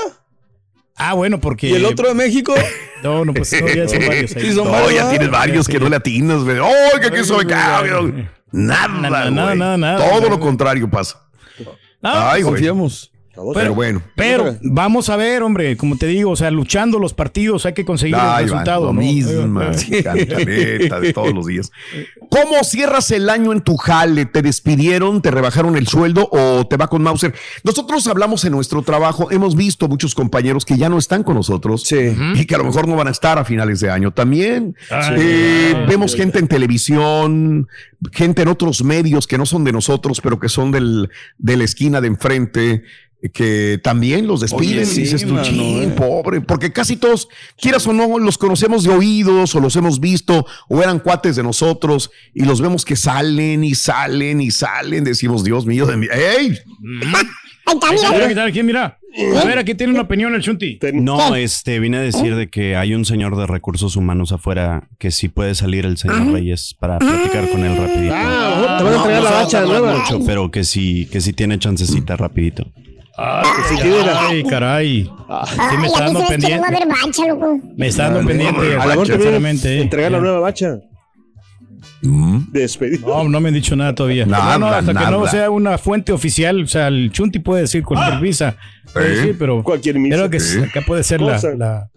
Ah, 1.04 1.14
bueno, 1.14 1.40
porque. 1.40 1.68
¿Y 1.70 1.74
el 1.74 1.86
otro 1.86 2.08
de 2.08 2.14
México? 2.16 2.54
No, 3.02 3.26
no, 3.26 3.34
pues 3.34 3.52
no, 3.60 3.68
ya 3.68 3.88
son 3.88 3.98
varios. 3.98 4.36
ahí. 4.36 4.44
Sí, 4.44 4.54
son 4.54 4.66
No, 4.66 4.74
varios, 4.74 4.94
ya 4.94 5.10
tienes 5.10 5.32
varios 5.32 5.68
que 5.68 5.80
no 5.80 5.90
le 5.90 5.96
atinas, 5.96 6.44
güey. 6.44 6.60
¡Oh, 6.60 7.00
que 7.00 7.08
aquí 7.08 7.24
soy! 7.24 7.48
cabrón! 7.48 8.30
Nada, 8.52 8.88
Nada, 8.90 9.32
nada, 9.32 9.56
nada, 9.56 9.76
nada. 9.78 10.08
Todo 10.08 10.30
lo 10.30 10.40
contrario 10.40 10.88
pasa. 10.88 11.20
No, 12.00 12.12
Ay, 12.12 12.44
güey. 12.44 12.54
Confiamos. 12.54 13.12
Pero 13.54 13.74
bueno. 13.74 14.02
Pero 14.16 14.58
vamos 14.62 15.10
a 15.10 15.16
ver, 15.16 15.42
hombre, 15.44 15.78
como 15.78 15.98
te 15.98 16.08
digo, 16.08 16.32
o 16.32 16.36
sea, 16.36 16.52
luchando 16.52 17.00
los 17.00 17.14
partidos 17.14 17.66
hay 17.66 17.74
que 17.74 17.86
conseguir 17.86 18.16
el 18.16 18.22
va, 18.22 18.42
resultado. 18.42 18.88
lo 18.88 18.94
¿no? 18.94 19.02
mismo, 19.02 19.62
cantaleta 20.04 21.00
de 21.00 21.14
todos 21.14 21.34
los 21.34 21.46
días. 21.46 21.72
¿Cómo 22.30 22.64
cierras 22.64 23.10
el 23.12 23.30
año 23.30 23.54
en 23.54 23.62
tu 23.62 23.78
jale? 23.78 24.26
¿Te 24.26 24.42
despidieron, 24.42 25.22
te 25.22 25.32
rebajaron 25.32 25.78
el 25.78 25.88
sueldo 25.88 26.28
o 26.32 26.68
te 26.68 26.78
va 26.78 26.88
con 26.88 27.04
Mauser? 27.04 27.34
Nosotros 27.64 28.06
hablamos 28.08 28.44
en 28.46 28.52
nuestro 28.52 28.82
trabajo, 28.82 29.32
hemos 29.32 29.56
visto 29.56 29.88
muchos 29.88 30.14
compañeros 30.14 30.66
que 30.66 30.78
ya 30.78 30.90
no 30.90 30.98
están 30.98 31.24
con 31.24 31.36
nosotros 31.36 31.90
y 31.92 32.46
que 32.46 32.56
a 32.56 32.58
lo 32.58 32.66
mejor 32.66 32.88
no 32.88 32.96
van 32.96 33.08
a 33.08 33.12
estar 33.12 33.38
a 33.38 33.46
finales 33.46 33.80
de 33.80 33.90
año 33.90 34.12
también. 34.12 34.76
Ay, 34.90 35.16
Eh, 35.18 35.74
ay, 35.76 35.86
vemos 35.88 36.14
ay, 36.14 36.20
gente 36.20 36.40
en 36.40 36.48
televisión, 36.48 37.68
gente 38.12 38.42
en 38.42 38.48
otros 38.48 38.84
medios 38.84 39.28
que 39.28 39.38
no 39.38 39.46
son 39.46 39.64
de 39.64 39.72
nosotros, 39.72 40.22
pero 40.22 40.40
que 40.40 40.50
son 40.50 40.72
del, 40.72 41.10
de 41.38 41.58
la 41.58 41.64
esquina 41.64 42.02
de 42.02 42.08
enfrente. 42.08 42.84
Que 43.34 43.80
también 43.84 44.26
los 44.26 44.42
despiden, 44.42 44.80
Oye, 44.80 44.86
sí, 44.86 45.02
dices 45.02 45.22
tú, 45.26 45.34
mano, 45.34 45.44
"Chin, 45.44 45.92
eh". 45.92 45.94
pobre, 45.96 46.42
porque 46.42 46.74
casi 46.74 46.96
todos, 46.96 47.28
quieras 47.56 47.86
o 47.86 47.94
no, 47.94 48.18
los 48.18 48.38
conocemos 48.38 48.84
de 48.84 48.90
oídos 48.90 49.54
o 49.54 49.60
los 49.60 49.76
hemos 49.76 50.00
visto 50.00 50.46
o 50.68 50.82
eran 50.82 51.00
cuates 51.00 51.36
de 51.36 51.44
nosotros 51.44 52.10
y 52.34 52.46
los 52.46 52.62
vemos 52.62 52.84
que 52.84 52.96
salen 52.96 53.64
y 53.64 53.76
salen 53.76 54.42
y 54.42 54.50
salen. 54.50 55.04
Decimos, 55.04 55.44
Dios 55.44 55.66
mío, 55.68 55.86
de 55.86 55.98
mí. 55.98 56.08
¡Ey! 56.12 56.58
¿quién 58.52 58.66
mira? 58.66 58.98
A 59.40 59.46
ver, 59.46 59.60
aquí 59.60 59.76
tiene 59.76 59.94
una 59.94 60.04
opinión 60.04 60.34
el 60.34 60.42
Chunti. 60.42 60.80
No, 60.94 61.36
este, 61.36 61.80
vine 61.80 61.98
a 61.98 62.02
decir 62.02 62.36
de 62.36 62.50
que 62.50 62.76
hay 62.76 62.94
un 62.94 63.04
señor 63.04 63.36
de 63.36 63.46
recursos 63.46 63.96
humanos 63.96 64.32
afuera 64.32 64.88
que 65.00 65.12
sí 65.12 65.28
puede 65.28 65.54
salir 65.54 65.86
el 65.86 65.98
señor 65.98 66.32
Reyes 66.32 66.76
para 66.80 66.98
platicar 66.98 67.50
con 67.50 67.64
él 67.64 67.78
rapidito. 67.78 68.14
Ah, 68.16 68.78
te 68.78 68.84
van 68.86 68.94
a 68.94 68.98
entregar 68.98 69.24
la 69.24 69.30
se 69.30 69.34
va 69.34 69.40
a 69.40 69.44
bacha 69.44 69.60
tardar 69.60 69.82
nueva. 69.82 69.98
mucho, 70.00 70.26
pero 70.26 70.50
que 70.50 70.64
sí, 70.64 71.08
que 71.12 71.20
sí 71.20 71.34
tiene 71.34 71.60
chancecita 71.60 72.16
rapidito. 72.16 72.72
Si 73.70 73.76
quiera. 73.78 74.28
Ay, 74.30 74.44
caray. 74.44 75.04
Sí, 75.04 75.78
me 75.80 75.88
está 75.88 76.04
dando 76.06 76.20
se 76.22 76.26
me 76.30 76.36
hace 76.36 76.48
que 76.48 76.56
no 76.56 76.62
va 76.62 76.68
a 76.68 76.70
pendiente. 76.72 76.84
haber 76.84 76.88
bacha, 76.88 77.28
loco. 77.28 77.60
Me 77.78 77.88
está 77.88 78.04
dando 78.10 78.28
pendiente. 78.28 78.76
A 78.76 78.96
lo 78.96 79.06
sinceramente. 79.06 79.78
eh. 79.78 79.82
entregar 79.82 80.12
la 80.12 80.20
nueva 80.20 80.40
bacha. 80.40 80.78
Despedido. 82.02 83.08
No, 83.08 83.30
no 83.30 83.40
me 83.42 83.50
han 83.50 83.54
dicho 83.54 83.76
nada 83.76 83.94
todavía. 83.94 84.26
Nada, 84.26 84.58
no, 84.58 84.70
no, 84.70 84.74
hasta 84.76 84.94
que 84.94 85.12
no 85.12 85.28
sea 85.28 85.50
una 85.52 85.78
fuente 85.78 86.12
oficial. 86.12 86.64
O 86.64 86.68
sea, 86.68 86.88
el 86.88 87.12
Chunti 87.12 87.40
puede 87.40 87.62
decir 87.62 87.84
cualquier 87.84 88.20
visa. 88.20 88.56
Puede 88.92 89.10
decir, 89.16 89.36
pero 89.38 89.64
Cualquier 89.64 90.00
misa. 90.00 90.16
creo 90.16 90.30
que 90.30 90.40
Sí. 90.40 90.60
acá 90.60 90.82
puede 90.86 91.04
ser 91.04 91.22
la- 91.22 91.90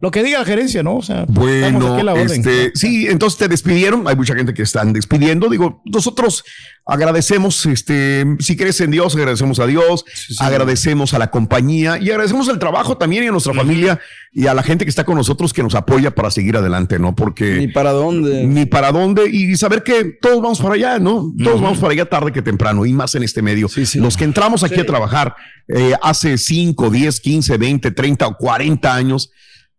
lo 0.00 0.10
que 0.10 0.22
diga 0.22 0.38
la 0.38 0.44
gerencia, 0.44 0.82
¿no? 0.82 0.96
O 0.96 1.02
sea, 1.02 1.24
Bueno, 1.28 1.94
aquí 1.94 2.04
la 2.04 2.12
orden. 2.14 2.30
este, 2.30 2.72
sí, 2.74 3.06
entonces 3.08 3.38
te 3.38 3.48
despidieron. 3.48 4.06
Hay 4.06 4.16
mucha 4.16 4.34
gente 4.34 4.54
que 4.54 4.62
están 4.62 4.92
despidiendo. 4.92 5.48
Digo, 5.48 5.82
nosotros 5.84 6.44
agradecemos, 6.86 7.66
este, 7.66 8.24
si 8.38 8.56
crees 8.56 8.80
en 8.80 8.90
Dios, 8.90 9.14
agradecemos 9.14 9.58
a 9.60 9.66
Dios, 9.66 10.04
agradecemos 10.38 11.12
a 11.14 11.18
la 11.18 11.30
compañía 11.30 11.98
y 11.98 12.10
agradecemos 12.10 12.48
el 12.48 12.58
trabajo 12.58 12.96
también 12.96 13.24
y 13.24 13.26
a 13.26 13.30
nuestra 13.30 13.52
familia 13.52 14.00
y 14.32 14.46
a 14.46 14.54
la 14.54 14.62
gente 14.62 14.84
que 14.84 14.88
está 14.88 15.04
con 15.04 15.16
nosotros 15.16 15.52
que 15.52 15.62
nos 15.62 15.74
apoya 15.74 16.14
para 16.14 16.30
seguir 16.30 16.56
adelante, 16.56 16.98
¿no? 16.98 17.14
Porque 17.14 17.56
¿Ni 17.58 17.68
para 17.68 17.90
dónde? 17.92 18.46
ni 18.46 18.64
para 18.66 18.90
dónde 18.92 19.28
y 19.28 19.54
saber 19.56 19.82
que 19.82 20.04
todos 20.20 20.40
vamos 20.42 20.60
para 20.60 20.74
allá, 20.74 20.98
¿no? 20.98 21.32
Todos 21.42 21.60
vamos 21.60 21.78
para 21.78 21.92
allá 21.92 22.06
tarde 22.06 22.32
que 22.32 22.40
temprano 22.42 22.86
y 22.86 22.92
más 22.94 23.14
en 23.14 23.22
este 23.22 23.42
medio. 23.42 23.68
Sí, 23.68 23.84
sí. 23.84 23.98
Los 23.98 24.16
que 24.16 24.24
entramos 24.24 24.62
aquí 24.64 24.80
a 24.80 24.86
trabajar 24.86 25.34
eh, 25.68 25.92
hace 26.02 26.38
5, 26.38 26.88
10, 26.90 27.20
15, 27.20 27.56
20, 27.58 27.90
30 27.90 28.26
o 28.26 28.36
40 28.38 28.94
años, 28.94 29.30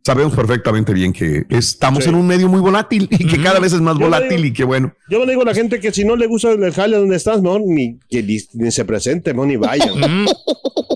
sabemos 0.03 0.33
perfectamente 0.35 0.93
bien 0.93 1.13
que 1.13 1.45
estamos 1.49 2.03
Sí. 2.03 2.09
en 2.09 2.15
un 2.15 2.25
medio 2.25 2.47
muy 2.47 2.61
volátil 2.61 3.07
y 3.11 3.25
que 3.27 3.41
cada 3.41 3.59
vez 3.59 3.73
es 3.73 3.81
más 3.81 3.95
Yo 3.95 4.05
volátil 4.05 4.37
digo- 4.37 4.45
y 4.45 4.53
que 4.53 4.63
bueno. 4.63 4.93
Yo 5.09 5.23
le 5.25 5.31
digo 5.31 5.41
a 5.43 5.45
la 5.45 5.53
gente 5.53 5.79
que 5.79 5.91
si 5.91 6.03
no 6.05 6.15
le 6.15 6.27
gusta 6.27 6.51
el 6.51 6.73
jale 6.73 6.97
donde 6.97 7.15
estás, 7.15 7.41
no, 7.41 7.59
ni 7.59 7.99
que 8.09 8.23
ni, 8.23 8.37
ni 8.53 8.71
se 8.71 8.85
presente, 8.85 9.33
no, 9.33 9.45
ni 9.45 9.55
vayan. 9.57 9.93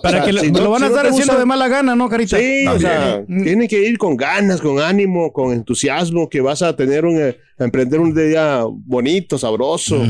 Para 0.02 0.18
O 0.18 0.20
sea, 0.20 0.26
que 0.26 0.34
lo- 0.34 0.42
si 0.42 0.48
me 0.52 0.58
no- 0.60 0.66
lo 0.66 0.70
van 0.72 0.80
si 0.80 0.86
a 0.86 0.88
estar 0.90 1.06
haciendo 1.06 1.26
gusta- 1.34 1.40
de 1.40 1.46
mala 1.46 1.68
gana, 1.70 1.96
¿no, 1.96 2.10
Carita? 2.10 2.38
Sí, 2.38 2.68
o 2.68 2.78
sea, 2.80 3.24
Mm. 3.28 3.44
tienen 3.44 3.68
que 3.70 3.88
ir 3.88 3.98
con 3.98 4.18
ganas, 4.18 4.60
con 4.60 4.80
ánimo, 4.80 5.32
con 5.32 5.54
entusiasmo, 5.54 6.30
que 6.30 6.42
vas 6.42 6.62
a 6.62 6.76
tener 6.76 7.06
un, 7.06 7.18
eh, 7.22 7.38
a 7.58 7.64
emprender 7.64 8.00
un 8.02 8.14
día 8.14 8.64
bonito, 8.68 9.38
sabroso, 9.38 10.02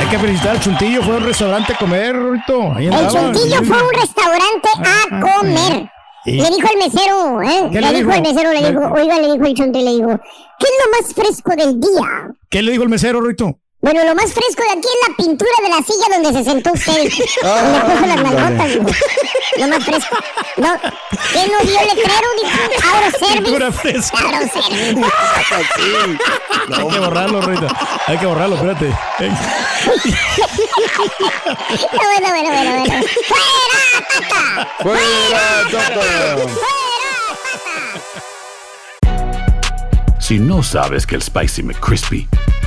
Hay 0.00 0.06
que 0.06 0.18
felicitar 0.18 0.52
al 0.52 0.60
Chuntillo, 0.60 1.02
fue 1.02 1.12
a 1.14 1.18
un 1.18 1.24
restaurante 1.24 1.74
a 1.74 1.76
comer, 1.76 2.16
Rito. 2.16 2.72
Ahí 2.74 2.86
El 2.86 3.08
chuntillo 3.08 3.62
fue 3.62 3.78
a 3.78 3.82
un 3.82 3.92
restaurante 3.92 4.68
a 4.78 5.02
comer. 5.20 5.90
¿Y? 6.24 6.32
Le 6.40 6.50
dijo 6.50 6.68
el 6.72 6.78
mesero, 6.78 7.42
¿eh? 7.42 7.68
¿Qué 7.72 7.80
Le 7.80 7.92
le 7.92 7.98
dijo 7.98 8.10
el 8.12 8.22
dijo? 8.22 8.34
mesero, 8.34 8.52
le 8.52 8.60
Le- 8.60 8.68
dijo, 8.70 8.80
oiga, 8.92 9.18
le 9.18 9.32
dijo 9.32 9.44
el 9.46 9.54
chuntillo, 9.54 9.84
le 9.84 9.96
dijo, 9.96 10.20
¿qué 10.58 10.66
es 10.66 10.72
lo 10.84 10.90
más 10.92 11.14
fresco 11.14 11.50
del 11.56 11.80
día? 11.80 12.30
¿Qué 12.50 12.62
le 12.62 12.72
dijo 12.72 12.82
el 12.82 12.88
mesero, 12.90 13.20
Rito? 13.20 13.58
Bueno, 13.82 14.04
lo 14.04 14.14
más 14.14 14.34
fresco 14.34 14.62
de 14.62 14.72
aquí 14.72 14.86
es 14.86 15.08
la 15.08 15.16
pintura 15.16 15.50
de 15.62 15.68
la 15.70 15.76
silla 15.78 16.06
donde 16.10 16.32
se 16.38 16.44
sentó 16.44 16.70
usted. 16.72 17.08
Ah, 17.42 17.62
donde 17.62 17.80
puso 17.80 18.06
las 18.06 18.22
nalgotas. 18.22 18.94
Lo 19.56 19.68
más 19.68 19.84
fresco. 19.84 20.16
No, 20.58 20.78
¿qué 21.32 21.46
no 21.48 21.58
el 21.60 21.66
letrero? 21.66 22.28
Dijo, 22.42 22.58
Auro 22.92 23.10
Pintura 23.32 23.72
Service. 23.72 23.80
fresca. 23.80 24.18
Auro 24.20 24.38
Service. 24.52 25.00
Hay 26.76 26.88
que 26.88 26.98
borrarlo, 26.98 27.40
Rito. 27.40 27.66
Hay 28.06 28.18
que 28.18 28.26
borrarlo, 28.26 28.56
espérate. 28.56 28.92
Bueno, 31.90 32.28
bueno, 32.28 32.50
bueno, 32.50 32.70
bueno. 32.70 33.06
¡Fuera, 33.28 33.88
tata! 34.08 34.68
¡Fuera, 34.82 35.44
Tata! 35.72 36.00
Si 40.18 40.38
no 40.38 40.62
sabes 40.62 41.06
que 41.06 41.14
el 41.16 41.22
Spicy 41.22 41.62
McCrispy 41.62 42.28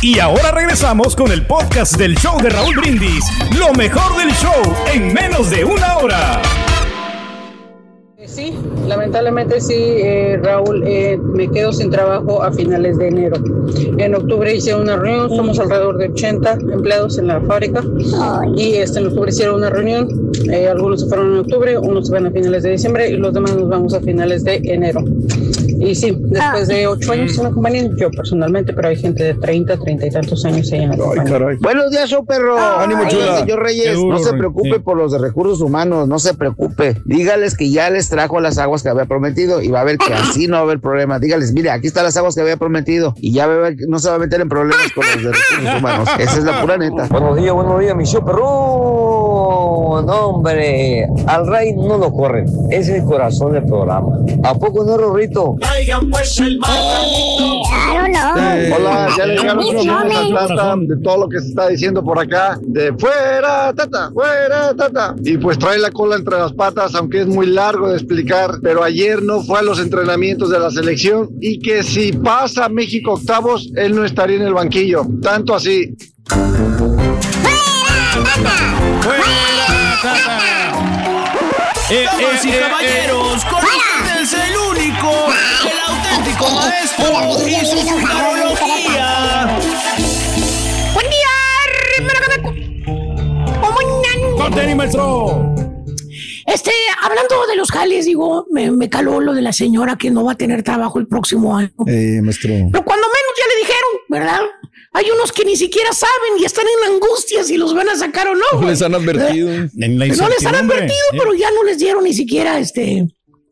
Y 0.00 0.20
ahora 0.20 0.52
regresamos 0.52 1.16
con 1.16 1.32
el 1.32 1.44
podcast 1.44 1.96
del 1.96 2.14
show 2.14 2.40
de 2.40 2.50
Raúl 2.50 2.76
Brindis. 2.76 3.24
Lo 3.58 3.72
mejor 3.72 4.16
del 4.16 4.30
show 4.30 4.52
en 4.94 5.12
menos 5.12 5.50
de 5.50 5.64
una 5.64 5.98
hora. 5.98 6.40
Sí, 8.24 8.54
lamentablemente 8.86 9.60
sí, 9.60 9.74
eh, 9.76 10.38
Raúl, 10.40 10.84
eh, 10.86 11.18
me 11.18 11.50
quedo 11.50 11.72
sin 11.72 11.90
trabajo 11.90 12.44
a 12.44 12.52
finales 12.52 12.96
de 12.98 13.08
enero. 13.08 13.38
En 13.96 14.14
octubre 14.14 14.54
hice 14.54 14.72
una 14.72 14.96
reunión, 14.96 15.30
somos 15.34 15.58
alrededor 15.58 15.98
de 15.98 16.10
80 16.10 16.52
empleados 16.52 17.18
en 17.18 17.26
la 17.26 17.40
fábrica 17.40 17.82
y 18.56 18.74
este, 18.74 19.00
en 19.00 19.08
octubre 19.08 19.30
hicieron 19.30 19.56
una 19.56 19.70
reunión, 19.70 20.30
eh, 20.52 20.68
algunos 20.68 21.00
se 21.00 21.08
fueron 21.08 21.32
en 21.32 21.38
octubre, 21.40 21.76
unos 21.76 22.06
se 22.06 22.12
van 22.12 22.26
a 22.26 22.30
finales 22.30 22.62
de 22.62 22.70
diciembre 22.70 23.10
y 23.10 23.16
los 23.16 23.34
demás 23.34 23.56
nos 23.56 23.68
vamos 23.68 23.94
a 23.94 24.00
finales 24.00 24.44
de 24.44 24.60
enero. 24.62 25.02
Y 25.80 25.94
sí, 25.94 26.16
después 26.18 26.68
de 26.68 26.86
ocho 26.86 27.12
años 27.12 27.36
en 27.38 27.44
la 27.44 27.50
compañía, 27.50 27.88
yo 27.96 28.10
personalmente, 28.10 28.72
pero 28.72 28.88
hay 28.88 28.96
gente 28.96 29.22
de 29.24 29.34
30, 29.34 29.76
30 29.78 30.06
y 30.06 30.10
tantos 30.10 30.44
años 30.44 30.70
ahí 30.72 30.82
en 30.82 30.90
la 30.90 30.96
compañía. 30.96 31.38
Buenos 31.60 31.90
días, 31.90 32.10
show 32.10 32.24
perro. 32.26 32.58
Ánimo, 32.58 33.02
chula. 33.08 33.38
señor 33.40 33.62
Reyes, 33.62 33.94
duro, 33.94 34.18
no 34.18 34.18
se 34.18 34.32
preocupe 34.34 34.74
Sí. 34.74 34.78
por 34.80 34.96
los 34.96 35.12
de 35.12 35.18
recursos 35.18 35.60
humanos, 35.60 36.08
no 36.08 36.18
se 36.18 36.34
preocupe. 36.34 36.96
Dígales 37.04 37.56
que 37.56 37.70
ya 37.70 37.90
les 37.90 38.08
trajo 38.08 38.40
las 38.40 38.58
aguas 38.58 38.82
que 38.82 38.88
había 38.88 39.06
prometido 39.06 39.62
y 39.62 39.68
va 39.68 39.80
a 39.80 39.84
ver 39.84 39.98
que 39.98 40.12
así 40.14 40.46
no 40.48 40.54
va 40.54 40.60
a 40.60 40.62
haber 40.64 40.80
problema. 40.80 41.18
Dígales, 41.18 41.52
mire, 41.52 41.70
aquí 41.70 41.86
están 41.86 42.04
las 42.04 42.16
aguas 42.16 42.34
que 42.34 42.40
había 42.40 42.56
prometido 42.56 43.14
y 43.20 43.32
ya 43.32 43.46
va 43.46 43.54
a 43.54 43.58
ver 43.58 43.76
que 43.76 43.84
no 43.88 43.98
se 43.98 44.08
va 44.10 44.16
a 44.16 44.18
meter 44.18 44.40
en 44.40 44.48
problemas 44.48 44.90
con 44.94 45.04
los 45.06 45.22
de 45.22 45.32
recursos 45.32 45.78
humanos. 45.80 46.08
Esa 46.18 46.38
es 46.38 46.44
la 46.44 46.60
pura 46.60 46.76
neta. 46.76 47.06
Buenos 47.08 47.36
días, 47.36 47.54
buenos 47.54 47.78
días, 47.80 47.94
mi 47.96 48.04
show 48.04 48.24
perro. 48.24 50.02
No, 50.02 50.26
hombre, 50.28 51.06
al 51.26 51.46
rey 51.46 51.72
no 51.74 51.98
lo 51.98 52.12
corren. 52.12 52.46
Ese 52.70 52.96
es 52.96 53.02
el 53.02 53.04
corazón 53.04 53.52
del 53.52 53.64
programa. 53.64 54.18
¿A 54.44 54.54
poco 54.54 54.84
no, 54.84 54.96
Rorrito? 54.96 55.56
Traigan 55.68 56.10
pues 56.10 56.40
el 56.40 56.58
Claro, 56.58 58.08
no. 58.08 58.76
Hola, 58.76 59.08
ya 59.16 59.26
le 59.26 59.36
llegaron 59.36 59.64
números 59.64 59.86
hombre. 59.86 60.16
a 60.16 60.20
Atlanta 60.20 60.74
de 60.94 61.02
todo 61.02 61.18
lo 61.18 61.28
que 61.28 61.40
se 61.40 61.48
está 61.48 61.68
diciendo 61.68 62.02
por 62.02 62.18
acá, 62.18 62.58
de 62.62 62.92
fuera, 62.94 63.72
tata, 63.74 64.10
fuera, 64.12 64.74
tata. 64.74 65.14
Y 65.22 65.36
pues 65.38 65.58
trae 65.58 65.78
la 65.78 65.90
cola 65.90 66.16
entre 66.16 66.38
las 66.38 66.52
patas, 66.52 66.94
aunque 66.94 67.20
es 67.20 67.26
muy 67.26 67.46
largo 67.46 67.88
de 67.90 67.96
explicar, 67.96 68.58
pero 68.62 68.82
ayer 68.82 69.22
no 69.22 69.42
fue 69.42 69.58
a 69.58 69.62
los 69.62 69.78
entrenamientos 69.78 70.50
de 70.50 70.58
la 70.58 70.70
selección 70.70 71.28
y 71.40 71.60
que 71.60 71.82
si 71.82 72.12
pasa 72.12 72.68
México 72.68 73.12
octavos, 73.12 73.70
él 73.76 73.94
no 73.94 74.04
estaría 74.04 74.36
en 74.36 74.42
el 74.42 74.54
banquillo. 74.54 75.06
Tanto 75.22 75.54
así. 75.54 75.94
Eh, 81.90 82.04
Damas 82.04 82.44
y 82.44 82.50
eh, 82.50 82.56
eh, 82.56 82.60
caballeros, 82.60 83.44
con 83.46 83.60
ustedes 83.64 84.34
el 84.34 84.56
único, 84.58 85.08
su 86.38 87.76
futurología. 87.76 89.58
Buen 90.94 91.06
día. 91.10 91.28
¡Conteni, 94.36 94.74
maestro! 94.74 95.54
Este, 96.46 96.70
hablando 97.02 97.46
de 97.46 97.56
los 97.56 97.70
jales, 97.70 98.06
digo, 98.06 98.46
me, 98.50 98.70
me 98.70 98.88
caló 98.88 99.20
lo 99.20 99.34
de 99.34 99.42
la 99.42 99.52
señora 99.52 99.96
que 99.96 100.10
no 100.10 100.24
va 100.24 100.32
a 100.32 100.36
tener 100.36 100.62
trabajo 100.62 100.98
el 100.98 101.06
próximo 101.06 101.56
año. 101.56 101.70
Eh, 101.86 102.20
maestro. 102.22 102.50
Pero 102.72 102.84
cuando 102.84 103.06
menos 103.06 103.32
ya 103.36 103.44
le 103.48 103.60
dijeron, 103.60 103.90
¿verdad? 104.08 104.40
Hay 104.92 105.10
unos 105.10 105.32
que 105.32 105.44
ni 105.44 105.56
siquiera 105.56 105.92
saben 105.92 106.40
y 106.40 106.44
están 106.44 106.64
en 106.66 106.92
angustia 106.94 107.44
si 107.44 107.56
los 107.58 107.74
van 107.74 107.88
a 107.90 107.96
sacar 107.96 108.28
o 108.28 108.34
no. 108.34 108.60
No 108.60 108.68
les 108.68 108.80
han 108.80 108.94
advertido. 108.94 109.50
En 109.50 109.98
la 109.98 110.06
No 110.06 110.28
les 110.28 110.46
han 110.46 110.54
advertido, 110.54 111.04
pero 111.12 111.34
ya 111.34 111.50
no 111.50 111.64
les 111.64 111.78
dieron 111.78 112.04
ni 112.04 112.14
siquiera 112.14 112.58
este, 112.58 113.06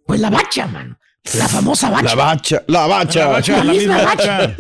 pues 0.07 0.21
la 0.21 0.31
bacha, 0.31 0.67
mano. 0.67 0.96
La 1.35 1.49
famosa 1.49 1.91
bacha. 1.91 2.05
La 2.05 2.15
bacha, 2.15 2.63
la 2.67 2.87
bacha. 2.87 3.21
La 3.21 3.27
bacha, 3.33 3.65
la 3.65 3.73
misma 3.73 4.03
bacha. 4.03 4.55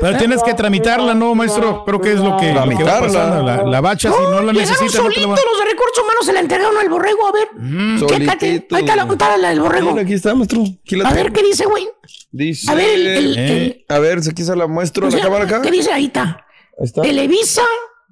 Pero 0.00 0.18
tienes 0.18 0.42
que 0.42 0.54
tramitarla, 0.54 1.14
¿no, 1.14 1.34
maestro? 1.34 1.84
Creo 1.84 2.00
que 2.00 2.12
es 2.12 2.20
lo 2.20 2.36
que, 2.36 2.52
lo 2.52 2.68
que 2.68 2.84
va 2.84 3.00
pasando. 3.00 3.42
La, 3.42 3.62
la 3.64 3.80
bacha, 3.80 4.10
si 4.10 4.22
no 4.22 4.40
la 4.42 4.52
necesitas, 4.52 4.80
no 4.82 4.88
te 4.90 4.96
la 4.96 5.02
solitos 5.02 5.26
van- 5.30 5.38
los 5.50 5.58
de 5.58 5.64
recursos 5.70 5.98
humanos, 6.04 6.26
se 6.26 6.32
la 6.32 6.40
entregaron 6.40 6.76
al 6.76 6.88
borrego. 6.88 7.26
A 7.28 7.32
ver, 7.32 7.48
Mm. 7.52 8.04
Ahí 8.40 8.64
está 8.80 8.96
la 8.96 9.06
puntada 9.06 9.36
del 9.48 9.60
borrego. 9.60 9.90
Mira, 9.90 10.02
aquí 10.02 10.14
está, 10.14 10.34
maestro. 10.34 10.62
Aquí 10.62 10.96
la 10.96 11.08
A 11.08 11.12
tengo. 11.12 11.24
ver, 11.24 11.32
¿qué 11.32 11.42
dice, 11.42 11.64
güey? 11.66 11.88
Dice. 12.32 12.70
A 12.70 12.74
ver, 12.74 12.88
el- 12.90 13.06
el- 13.06 13.38
el- 13.38 13.84
A 13.88 13.98
ver, 13.98 14.18
aquí 14.18 14.42
se 14.44 14.54
la 14.56 14.66
muestro 14.66 15.06
O 15.06 15.10
a 15.10 15.12
la 15.14 15.20
cámara 15.20 15.44
acá. 15.44 15.62
¿Qué 15.62 15.70
dice? 15.70 15.92
Ahí 15.92 16.06
está. 16.06 16.44
Ahí 16.78 16.84
está. 16.86 17.02
Televisa. 17.02 17.62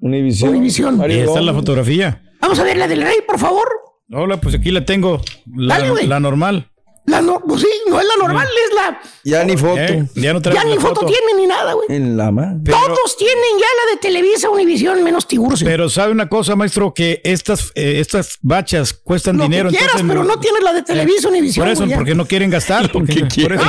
Univisión. 0.01 0.51
Univisión. 0.51 1.01
Ahí 1.01 1.21
está 1.21 1.41
la 1.41 1.53
fotografía. 1.55 2.23
Vamos 2.41 2.59
a 2.59 2.63
ver 2.65 2.77
la 2.77 2.87
del 2.89 3.03
rey, 3.03 3.17
por 3.27 3.39
favor. 3.39 3.69
Hola, 4.13 4.39
pues 4.41 4.55
aquí 4.55 4.71
la 4.71 4.85
tengo. 4.85 5.21
La, 5.55 5.77
Dale, 5.79 5.91
güey. 5.91 6.07
la 6.07 6.21
normal. 6.21 6.71
La 7.09 7.23
no, 7.23 7.41
pues 7.41 7.63
sí, 7.63 7.69
no 7.89 7.99
es 8.01 8.07
la 8.07 8.17
normal, 8.27 8.47
es 8.69 8.75
la. 8.75 9.01
Ya 9.25 9.45
ni 9.45 9.57
foto. 9.57 9.79
Eh, 9.81 10.07
ya 10.15 10.33
no 10.35 10.41
Ya 10.41 10.65
ni 10.65 10.77
foto 10.77 11.07
tiene 11.07 11.35
ni 11.37 11.47
nada, 11.47 11.73
güey. 11.73 11.87
En 11.91 12.17
la 12.17 12.31
mano. 12.31 12.61
Todos 12.65 13.17
tienen 13.17 13.37
ya 13.59 13.67
la 13.85 13.93
de 13.93 13.97
Televisa, 13.99 14.51
Univisión, 14.51 15.03
menos 15.03 15.27
Tiburcio. 15.27 15.67
Pero 15.67 15.89
sabe 15.89 16.13
una 16.13 16.29
cosa, 16.29 16.55
maestro, 16.57 16.93
que 16.93 17.21
estas, 17.25 17.73
eh, 17.75 18.01
estas 18.01 18.39
bachas 18.43 18.93
cuestan 18.93 19.37
Lo 19.39 19.45
que 19.45 19.49
dinero. 19.49 19.69
quieras, 19.71 19.87
entonces 19.93 20.09
pero 20.09 20.25
no 20.25 20.39
tienes 20.39 20.63
la 20.63 20.73
de 20.75 20.83
Televisa, 20.83 21.29
Univisión. 21.29 21.65
Por 21.65 21.73
eso, 21.73 21.87
ya. 21.87 21.97
porque 21.97 22.15
no 22.15 22.27
quieren 22.27 22.51
gastar. 22.51 22.91
Porque, 22.93 23.27
por 23.43 23.53
eso. 23.53 23.65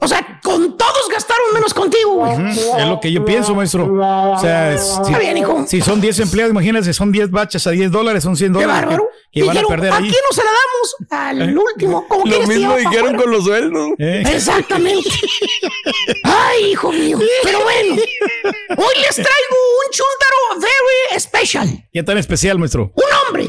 O 0.00 0.08
sea, 0.08 0.40
con 0.42 0.76
todos 0.76 1.08
gastaron 1.10 1.46
menos 1.54 1.74
contigo, 1.74 2.14
güey. 2.14 2.32
Es 2.78 2.86
lo 2.86 3.00
que 3.00 3.12
yo 3.12 3.24
pienso, 3.24 3.54
maestro. 3.54 3.84
O 3.92 4.38
sea, 4.40 4.72
es- 4.74 4.82
si, 4.82 5.02
Está 5.12 5.18
bien, 5.18 5.36
hijo. 5.36 5.64
si 5.68 5.80
son 5.80 6.00
10 6.00 6.18
empleados, 6.20 6.52
imagínense, 6.52 6.92
son 6.92 7.12
10 7.12 7.30
bachas 7.30 7.66
a 7.66 7.70
10 7.70 7.90
dólares, 7.90 8.22
son 8.24 8.36
100 8.36 8.52
Qué 8.54 8.60
dólares 8.62 8.80
que, 8.80 8.86
bárbaro. 8.86 9.08
que 9.30 9.40
van 9.42 9.50
a 9.50 9.52
Dijeron, 9.60 9.70
perder 9.70 9.92
¿a 9.92 9.98
quién 9.98 10.10
no 10.10 10.34
se 10.34 10.42
la 10.42 10.50
damos? 10.50 11.42
Al 11.42 11.58
último. 11.58 12.06
¿Cómo 12.08 12.24
Lo 12.24 12.30
quieres 12.30 12.48
que 12.48 12.54
pa' 12.68 12.76
dijeron 12.78 13.16
con 13.16 13.30
los 13.30 13.44
sueldos. 13.44 13.90
Eh. 13.98 14.22
Exactamente. 14.26 15.08
Ay, 16.24 16.72
hijo 16.72 16.92
mío. 16.92 17.18
Pero 17.42 17.62
bueno, 17.62 17.94
hoy 17.94 18.94
les 19.02 19.14
traigo 19.14 19.56
un 19.84 19.90
chúntaro 19.90 20.60
very 20.60 21.20
special. 21.20 21.88
¿Qué 21.92 22.02
tan 22.02 22.18
especial, 22.18 22.58
maestro? 22.58 22.92
Un 22.94 23.04
hombre, 23.26 23.48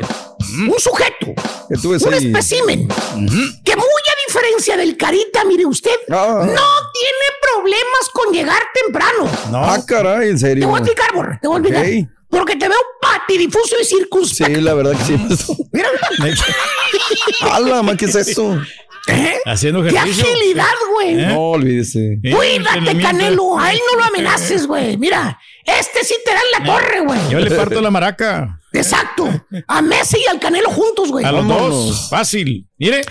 un 0.71 0.79
sujeto, 0.79 1.33
Que 1.69 1.75
tú 1.81 1.91
ves 1.91 2.03
un 2.03 2.13
ahí. 2.13 2.27
espécimen 2.27 2.87
que 2.87 3.75
muy 3.75 3.85
a 3.85 4.15
diferencia 4.27 4.77
del 4.77 4.97
carita, 4.97 5.43
mire 5.45 5.65
usted, 5.65 5.95
Ah. 6.09 6.39
no 6.45 6.45
tiene 6.45 7.27
problemas 7.41 8.09
con 8.13 8.33
llegar 8.33 8.61
temprano. 8.73 9.29
Ah, 9.53 9.79
caray, 9.85 10.29
en 10.29 10.35
Te 10.35 10.39
serio. 10.39 10.67
voy 10.67 10.79
a 10.79 10.83
explicar, 10.83 11.13
borre, 11.13 11.39
te 11.41 11.47
voy 11.47 11.57
a 11.57 11.59
explicar. 11.59 12.09
Porque 12.29 12.55
te 12.55 12.67
veo 12.67 12.79
patidifuso 12.99 13.75
y 13.79 13.85
circunspecto. 13.85 14.55
Sí, 14.55 14.61
la 14.61 14.73
verdad 14.73 14.93
que 14.97 15.03
sí. 15.03 15.55
Mira, 15.71 15.87
¡Hala, 17.51 17.83
ma! 17.83 17.95
¿Qué 17.95 18.05
es 18.05 18.15
eso? 18.15 18.59
¿Eh? 19.07 19.39
Haciendo 19.45 19.81
¡Qué 19.83 19.89
ejercicio. 19.89 20.25
agilidad, 20.25 20.65
güey! 20.93 21.13
No, 21.15 21.49
olvídese. 21.51 22.19
Eh, 22.23 22.31
Cuídate. 22.31 23.01
Canelo. 23.01 23.59
A 23.59 23.71
él 23.73 23.79
no 23.91 23.99
lo 23.99 24.05
amenaces, 24.05 24.65
güey. 24.67 24.97
Mira, 24.97 25.39
este 25.65 26.03
sí 26.03 26.15
te 26.25 26.31
da 26.33 26.39
en 26.39 26.63
la 26.65 26.73
torre, 26.73 26.99
güey. 27.01 27.19
Yo 27.29 27.39
le 27.39 27.51
parto 27.51 27.81
la 27.81 27.91
maraca. 27.91 28.59
Exacto. 28.71 29.29
A 29.67 29.81
Messi 29.81 30.17
y 30.19 30.27
al 30.27 30.39
Canelo 30.39 30.69
juntos, 30.69 31.09
güey. 31.11 31.25
A 31.25 31.31
los 31.31 31.47
Vámonos. 31.47 31.69
dos. 31.87 32.09
Fácil. 32.09 32.67
Mire. 32.77 33.01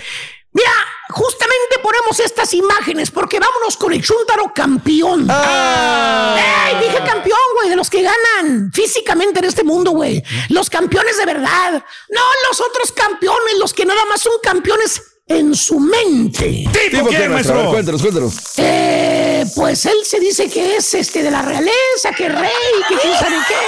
Mira, 0.55 0.69
justamente 1.09 1.79
ponemos 1.81 2.19
estas 2.19 2.53
imágenes 2.53 3.09
porque 3.09 3.39
vámonos 3.39 3.75
con 3.75 3.91
el 3.91 4.03
Chuntaro 4.03 4.51
campeón. 4.53 5.25
Ah. 5.29 6.35
¡Ey! 6.69 6.75
Dije 6.87 6.97
campeón, 7.03 7.39
güey, 7.57 7.69
de 7.69 7.75
los 7.75 7.89
que 7.89 8.03
ganan 8.03 8.71
físicamente 8.71 9.39
en 9.39 9.45
este 9.45 9.63
mundo, 9.63 9.91
güey. 9.91 10.21
Los 10.49 10.69
campeones 10.69 11.17
de 11.17 11.25
verdad. 11.25 11.83
No 12.09 12.21
los 12.49 12.61
otros 12.61 12.91
campeones, 12.91 13.57
los 13.59 13.73
que 13.73 13.85
nada 13.85 14.01
más 14.09 14.21
son 14.21 14.33
campeones 14.43 15.01
en 15.27 15.55
su 15.55 15.79
mente. 15.79 16.65
¿Tipo 16.91 17.09
qué, 17.09 17.29
maestro? 17.29 17.55
Ver, 17.57 17.67
cuéntanos, 17.67 18.01
cuéntanos. 18.01 18.33
Eh, 18.57 19.45
pues 19.55 19.85
él 19.85 19.97
se 20.03 20.19
dice 20.19 20.49
que 20.49 20.75
es 20.77 20.93
este 20.93 21.23
de 21.23 21.31
la 21.31 21.41
realeza, 21.41 22.11
que 22.15 22.27
rey, 22.29 22.51
que 22.89 22.95
quién 22.97 23.13
sabe 23.17 23.35
qué. 23.47 23.55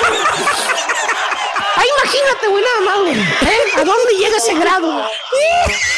Ah, 1.77 1.83
imagínate, 2.01 2.47
güey, 2.47 2.63
nada 2.63 2.81
más, 2.85 2.99
güey. 3.01 3.19
¿eh? 3.19 3.59
¿A 3.75 3.83
dónde 3.83 4.13
llega 4.17 4.37
ese 4.37 4.53
grado? 4.53 5.05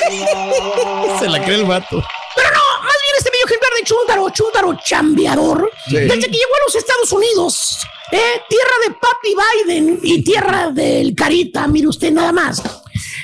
Se 1.19 1.27
la 1.29 1.43
cree 1.43 1.57
el 1.57 1.65
vato. 1.65 2.03
Pero 2.35 2.49
no, 2.49 2.83
más 2.83 2.95
bien 3.03 3.15
este 3.19 3.29
medio 3.29 3.45
ejemplar 3.45 3.71
de 3.77 3.83
Chuntaro, 3.83 4.29
Chuntaro 4.31 4.77
chambeador, 4.83 5.71
Sí. 5.87 5.95
desde 5.97 6.19
que 6.19 6.31
llegó 6.31 6.55
a 6.55 6.65
los 6.65 6.75
Estados 6.75 7.11
Unidos, 7.11 7.77
¿eh? 8.11 8.41
tierra 8.49 8.71
de 8.87 8.95
Papi 8.95 9.35
Biden 9.75 9.99
y 10.01 10.23
tierra 10.23 10.71
del 10.71 11.13
Carita, 11.13 11.67
mire 11.67 11.87
usted 11.89 12.11
nada 12.11 12.31
más. 12.31 12.59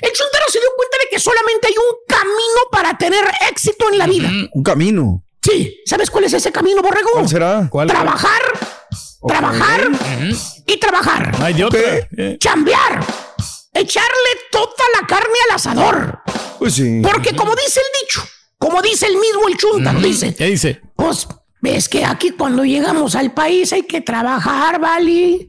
El 0.03 0.11
Chuntaro 0.11 0.45
se 0.49 0.59
dio 0.59 0.67
cuenta 0.75 0.97
de 1.01 1.09
que 1.09 1.17
solamente 1.19 1.67
hay 1.67 1.75
un 1.77 1.95
camino 2.05 2.59
para 2.69 2.97
tener 2.97 3.23
éxito 3.49 3.89
en 3.89 3.97
la 3.97 4.05
vida. 4.05 4.29
Un 4.51 4.61
camino. 4.61 5.23
Sí, 5.41 5.79
¿sabes 5.85 6.09
cuál 6.11 6.25
es 6.25 6.33
ese 6.33 6.51
camino, 6.51 6.81
borrego? 6.81 7.11
¿Cuál 7.13 7.29
será? 7.29 7.67
¿Cuál? 7.69 7.87
Trabajar, 7.87 8.41
trabajar 9.25 9.89
y 10.67 10.77
trabajar. 10.77 11.39
No 11.39 11.45
hay 11.45 11.53
de 11.53 11.63
otra. 11.63 11.79
Ok. 11.79 12.07
Eh, 12.17 12.37
Chambear. 12.37 12.99
Echarle 13.73 14.29
toda 14.51 14.85
la 14.99 15.07
carne 15.07 15.37
al 15.49 15.55
asador. 15.55 16.19
Pues 16.59 16.73
sí. 16.75 17.01
Porque 17.01 17.33
como 17.33 17.55
dice 17.55 17.79
el 17.79 18.01
dicho, 18.01 18.23
como 18.57 18.81
dice 18.81 19.07
el 19.07 19.15
mismo 19.17 19.47
el 19.47 19.57
Chuntaro, 19.57 19.99
dice, 20.01 20.35
¿Qué 20.35 20.45
dice? 20.47 20.81
pues 20.97 21.27
ves 21.61 21.87
que 21.87 22.03
aquí 22.03 22.31
cuando 22.31 22.65
llegamos 22.65 23.15
al 23.15 23.33
país 23.33 23.71
hay 23.71 23.83
que 23.83 24.01
trabajar, 24.01 24.79
¿vale? 24.81 25.47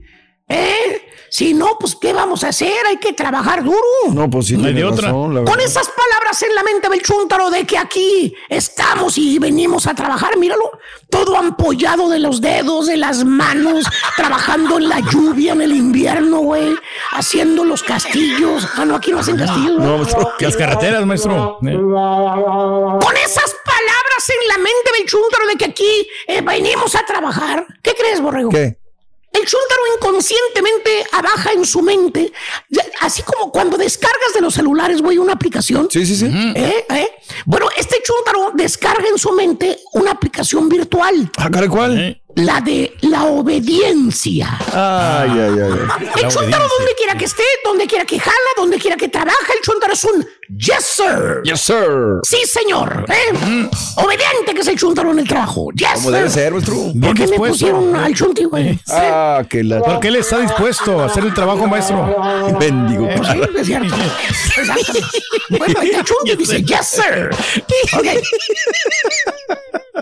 ¿Eh? 0.48 1.02
Si 1.34 1.52
no, 1.52 1.76
pues, 1.80 1.96
¿qué 1.96 2.12
vamos 2.12 2.44
a 2.44 2.50
hacer? 2.50 2.86
Hay 2.86 2.98
que 2.98 3.12
trabajar 3.12 3.64
duro. 3.64 3.76
No, 4.12 4.30
pues 4.30 4.46
sí, 4.46 4.56
No 4.56 4.68
hay 4.68 4.72
tiene 4.72 4.88
otra. 4.88 5.08
razón, 5.08 5.34
la 5.34 5.42
Con 5.42 5.58
esas 5.58 5.88
palabras 5.88 6.40
en 6.44 6.54
la 6.54 6.62
mente 6.62 6.88
del 6.88 7.02
chúntaro 7.02 7.50
de 7.50 7.66
que 7.66 7.76
aquí 7.76 8.32
estamos 8.48 9.18
y 9.18 9.40
venimos 9.40 9.88
a 9.88 9.96
trabajar, 9.96 10.38
míralo, 10.38 10.70
todo 11.10 11.36
ampollado 11.36 12.08
de 12.08 12.20
los 12.20 12.40
dedos, 12.40 12.86
de 12.86 12.98
las 12.98 13.24
manos, 13.24 13.84
trabajando 14.16 14.78
en 14.78 14.88
la 14.88 15.00
lluvia, 15.00 15.54
en 15.54 15.62
el 15.62 15.72
invierno, 15.72 16.38
güey, 16.38 16.72
haciendo 17.10 17.64
los 17.64 17.82
castillos. 17.82 18.68
Ah, 18.76 18.84
no, 18.84 18.94
aquí 18.94 19.10
no 19.10 19.18
hacen 19.18 19.36
castillos. 19.36 19.80
No, 19.80 19.98
maestro. 19.98 20.30
Las 20.38 20.56
carreteras, 20.56 21.04
maestro. 21.04 21.58
Eh. 21.66 21.76
Con 21.76 23.16
esas 23.16 23.56
palabras 23.64 24.28
en 24.28 24.48
la 24.50 24.58
mente 24.58 24.90
del 24.98 25.08
chúntaro 25.08 25.48
de 25.48 25.56
que 25.56 25.64
aquí 25.64 26.08
eh, 26.28 26.42
venimos 26.42 26.94
a 26.94 27.04
trabajar, 27.04 27.66
¿qué 27.82 27.92
crees, 27.98 28.20
Borrego? 28.20 28.50
¿Qué? 28.50 28.83
El 29.34 29.44
chúntaro 29.46 29.82
inconscientemente 29.96 31.06
abaja 31.12 31.50
en 31.52 31.64
su 31.64 31.82
mente, 31.82 32.32
así 33.00 33.22
como 33.22 33.50
cuando 33.50 33.76
descargas 33.76 34.32
de 34.32 34.40
los 34.40 34.54
celulares, 34.54 35.02
güey, 35.02 35.18
una 35.18 35.32
aplicación. 35.32 35.88
Sí, 35.90 36.06
sí, 36.06 36.14
sí. 36.14 36.26
¿Eh? 36.26 36.86
¿Eh? 36.88 37.08
Bueno, 37.44 37.66
este 37.76 38.00
chúntaro 38.04 38.52
descarga 38.54 39.04
en 39.08 39.18
su 39.18 39.32
mente 39.32 39.80
una 39.92 40.12
aplicación 40.12 40.68
virtual. 40.68 41.30
Ah, 41.36 41.50
caray, 41.50 41.68
¿cuál? 41.68 42.20
La 42.36 42.60
de 42.60 42.94
la 43.02 43.24
obediencia. 43.24 44.56
Ay, 44.72 45.30
ay, 45.30 45.58
ay. 45.60 46.22
El 46.22 46.28
chúntaro 46.28 46.68
donde 46.78 46.94
quiera 46.96 47.18
que 47.18 47.24
esté, 47.24 47.44
donde 47.64 47.86
quiera 47.86 48.04
que 48.04 48.20
jala, 48.20 48.50
donde 48.56 48.78
quiera 48.78 48.96
que 48.96 49.08
trabaja, 49.08 49.52
el 49.52 49.60
chúntaro 49.62 49.92
es 49.92 50.04
un 50.04 50.26
yes 50.56 50.84
sir. 50.84 51.40
Yes, 51.44 51.60
sir. 51.60 52.20
Sí, 52.22 52.38
señor. 52.46 53.06
¿eh? 53.08 53.68
Obediente 53.96 54.54
que 54.54 54.60
es 54.60 54.68
el 54.68 54.78
chúntaro 54.78 55.10
en 55.12 55.20
el 55.20 55.28
trabajo. 55.28 55.68
Yes 55.74 55.90
Como 55.94 56.10
debe 56.10 56.28
sir. 56.30 56.42
ser, 56.42 56.52
maestro. 56.52 56.74
¿Por 57.00 57.14
qué 57.14 57.26
me 57.26 57.36
pusieron 57.36 57.96
al 57.96 58.14
chunti, 58.14 58.44
güey? 58.44 58.78
Ah, 58.90 59.42
que 59.48 59.62
la. 59.64 59.80
Porque 59.80 60.08
él 60.08 60.16
está 60.16 60.38
dispuesto 60.38 61.00
a 61.00 61.06
hacer 61.06 61.24
el 61.24 61.34
trabajo, 61.34 61.66
maestro. 61.66 62.16
Bendigo. 62.58 63.08
Pues 63.16 63.28
sí, 63.28 63.40
es 63.58 63.66
cierto. 63.66 63.94
Bueno, 65.58 65.80
ahí 65.80 65.90
el 65.90 66.04
chunti 66.04 66.36
dice, 66.36 66.62
yes, 66.62 66.86
sir. 66.86 67.30
Ok. 67.96 68.06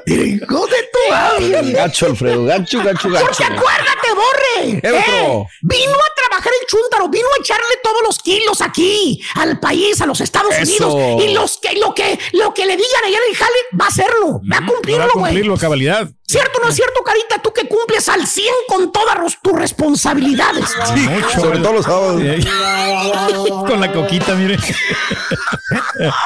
Hijo 0.06 0.66
de 0.66 0.76
tu 0.92 1.10
madre. 1.10 1.72
Gacho, 1.72 2.06
Alfredo. 2.06 2.44
Gacho, 2.44 2.78
gacho, 2.82 3.08
Porque 3.10 3.18
gacho. 3.24 3.44
acuérdate, 3.44 4.08
borre. 4.14 4.80
¿Qué 4.80 4.88
otro? 4.90 5.46
Vino 5.62 5.92
a 5.92 6.14
trabajar 6.16 6.52
el 6.60 6.66
chúntaro, 6.66 7.08
vino 7.08 7.26
a 7.36 7.40
echarle 7.40 7.64
todos 7.82 8.02
los 8.04 8.18
kilos 8.18 8.60
aquí, 8.62 9.22
al 9.34 9.60
país, 9.60 10.00
a 10.00 10.06
los 10.06 10.20
Estados 10.20 10.31
Eso. 10.60 10.92
Unidos. 10.92 11.22
Y 11.24 11.34
los 11.34 11.58
que, 11.58 11.78
lo 11.78 11.94
que, 11.94 12.18
lo 12.32 12.52
que 12.54 12.66
le 12.66 12.76
digan 12.76 13.04
allá 13.04 13.16
en 13.18 13.30
el 13.30 13.36
jale, 13.36 13.54
va 13.80 13.84
a 13.84 13.88
hacerlo. 13.88 14.40
Va 14.50 14.56
a 14.58 14.60
Va 14.60 14.66
cumplirlo, 14.66 15.02
a 15.04 15.08
güey. 15.14 15.24
cumplirlo 15.24 15.54
a 15.54 15.58
cabalidad. 15.58 16.08
¿Cierto 16.32 16.60
o 16.60 16.64
no 16.64 16.70
es 16.70 16.76
cierto, 16.76 17.02
Carita? 17.04 17.42
Tú 17.42 17.52
que 17.52 17.68
cumples 17.68 18.08
al 18.08 18.26
100 18.26 18.46
con 18.66 18.90
todas 18.90 19.18
tus 19.42 19.52
responsabilidades. 19.52 20.64
Mucho. 20.96 21.40
Sobre 21.40 21.58
todo 21.58 21.72
los 21.74 21.84
sábados. 21.84 22.22
Con 23.68 23.80
la 23.80 23.92
coquita, 23.92 24.34
mire. 24.34 24.56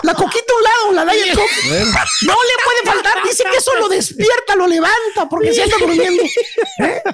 La 0.02 0.14
coquita 0.14 0.52
a 0.52 0.56
un 0.56 0.94
lado, 0.94 1.04
la 1.04 1.12
Diet 1.12 1.34
Coke. 1.34 1.50
No 2.22 2.34
le 2.34 2.64
puede 2.64 2.82
faltar. 2.84 3.22
Dice 3.24 3.44
que 3.50 3.56
eso 3.56 3.74
lo 3.80 3.88
despierta, 3.88 4.54
lo 4.56 4.66
levanta, 4.68 5.28
porque 5.28 5.52
se 5.52 5.64
anda 5.64 5.76
durmiendo. 5.78 6.22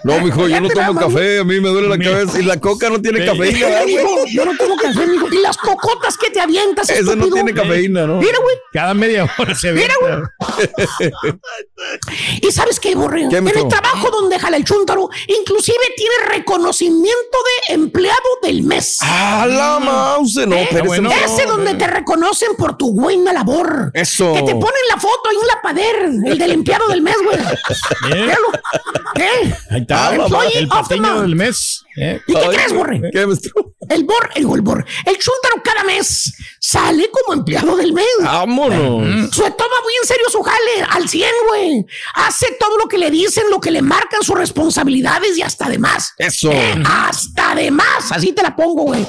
No, 0.05 0.21
mijo, 0.21 0.49
yo 0.49 0.61
no 0.61 0.69
tomo 0.69 0.95
café. 0.95 1.39
A 1.39 1.45
mí 1.45 1.61
me 1.61 1.69
duele 1.69 1.89
la 1.89 1.99
cabeza. 1.99 2.39
Y 2.39 2.43
la 2.43 2.61
coca 2.61 2.91
no 2.91 3.01
tiene 3.01 3.25
cafeína, 3.25 3.69
¿verdad, 3.69 3.83
güey? 3.83 3.97
Mijo, 3.97 4.27
yo 4.27 4.45
no 4.45 4.57
tomo 4.57 4.77
café, 4.77 5.07
mijo. 5.07 5.29
Y 5.33 5.39
las 5.39 5.57
cocotas 5.57 6.19
que 6.19 6.31
te 6.31 6.41
avientas, 6.41 6.91
Esa 6.91 7.17
no 7.17 7.29
tiene 7.31 7.55
cafeína, 7.55 8.07
¿no? 8.07 8.19
Mira, 8.19 8.39
güey. 8.39 8.57
Cada 8.73 8.95
media 8.95 9.29
hora 9.39 9.55
se 9.55 9.73
ve. 9.73 9.83
Mira, 9.83 10.33
¿Y 12.41 12.53
sabes 12.53 12.81
qué, 12.83 12.95
Borrego? 12.95 13.31
¿Qué, 13.31 13.37
en 13.39 13.49
el 13.49 13.69
trabajo 13.69 14.11
donde 14.11 14.39
jala 14.39 14.57
el 14.59 14.65
chúntaro, 14.65 15.09
inclusive 15.29 15.79
tiene 15.97 16.15
reconocimiento 16.29 17.39
de 17.69 17.75
empleado 17.75 18.19
del 18.43 18.63
mes. 18.65 18.99
Ah, 19.01 19.47
la 19.49 19.79
mouse. 19.79 20.47
No, 20.47 20.57
¿Eh? 20.57 20.69
pero 20.71 20.85
bueno. 20.85 21.11
Ese 21.25 21.47
donde 21.47 21.75
te 21.75 21.87
reconocen 21.87 22.55
por 22.57 22.77
tu 22.77 22.93
buena 22.93 23.33
labor. 23.33 23.91
Eso. 23.95 24.35
Que 24.35 24.43
te 24.43 24.53
ponen 24.53 24.83
la 24.91 25.01
foto 25.01 25.31
ahí 25.31 25.37
en 25.41 25.47
la 25.47 25.63
pader, 25.63 25.97
el 26.33 26.39
del 26.39 26.51
empleado 26.53 26.89
del 26.89 27.01
mes, 27.03 27.17
güey. 27.25 27.39
Míralo. 28.13 28.49
¿Eh? 29.15 29.55
Ahí 29.71 29.81
está. 29.81 30.09
Ah, 30.09 30.15
Employee 30.17 30.59
el 30.59 30.65
of 30.65 30.71
the 30.89 30.97
patiño 30.97 31.03
month. 31.13 31.23
del 31.23 31.37
mes. 31.37 31.82
Eh. 31.97 32.21
¿Y 32.27 32.35
qué 32.35 32.49
crees, 32.49 32.73
Borre? 32.73 33.01
¿Qué? 33.13 33.21
El 33.89 34.05
bor, 34.05 34.31
el, 34.35 34.47
el 34.51 34.61
bor, 34.63 34.85
el 35.05 35.19
chúntaro 35.19 35.63
cada 35.63 35.85
mes 35.85 36.33
sale 36.61 37.11
como 37.11 37.35
empleado 37.35 37.77
del 37.77 37.93
mes. 37.93 38.07
Vámonos. 38.23 39.35
Se 39.35 39.51
toma 39.51 39.77
muy 39.83 39.93
en 40.01 40.07
serio 40.07 40.25
su 40.31 40.43
jale, 40.43 40.87
al 40.89 41.09
100, 41.09 41.29
güey. 41.49 41.87
Hace 42.15 42.57
todo 42.59 42.79
lo 42.79 42.89
que 42.89 42.99
le 42.99 43.11
dicen, 43.11 43.45
lo 43.51 43.61
que 43.61 43.71
le 43.71 43.83
marcan 43.83 44.23
sus 44.23 44.37
responsabilidades 44.37 45.37
y 45.37 45.43
hasta 45.43 45.69
de 45.69 45.79
más. 45.79 46.13
Eso. 46.19 46.51
Eh, 46.51 46.83
hasta 46.85 47.55
de 47.55 47.71
más, 47.71 48.11
así 48.11 48.33
te 48.33 48.43
la 48.43 48.55
pongo, 48.55 48.85
güey. 48.85 49.07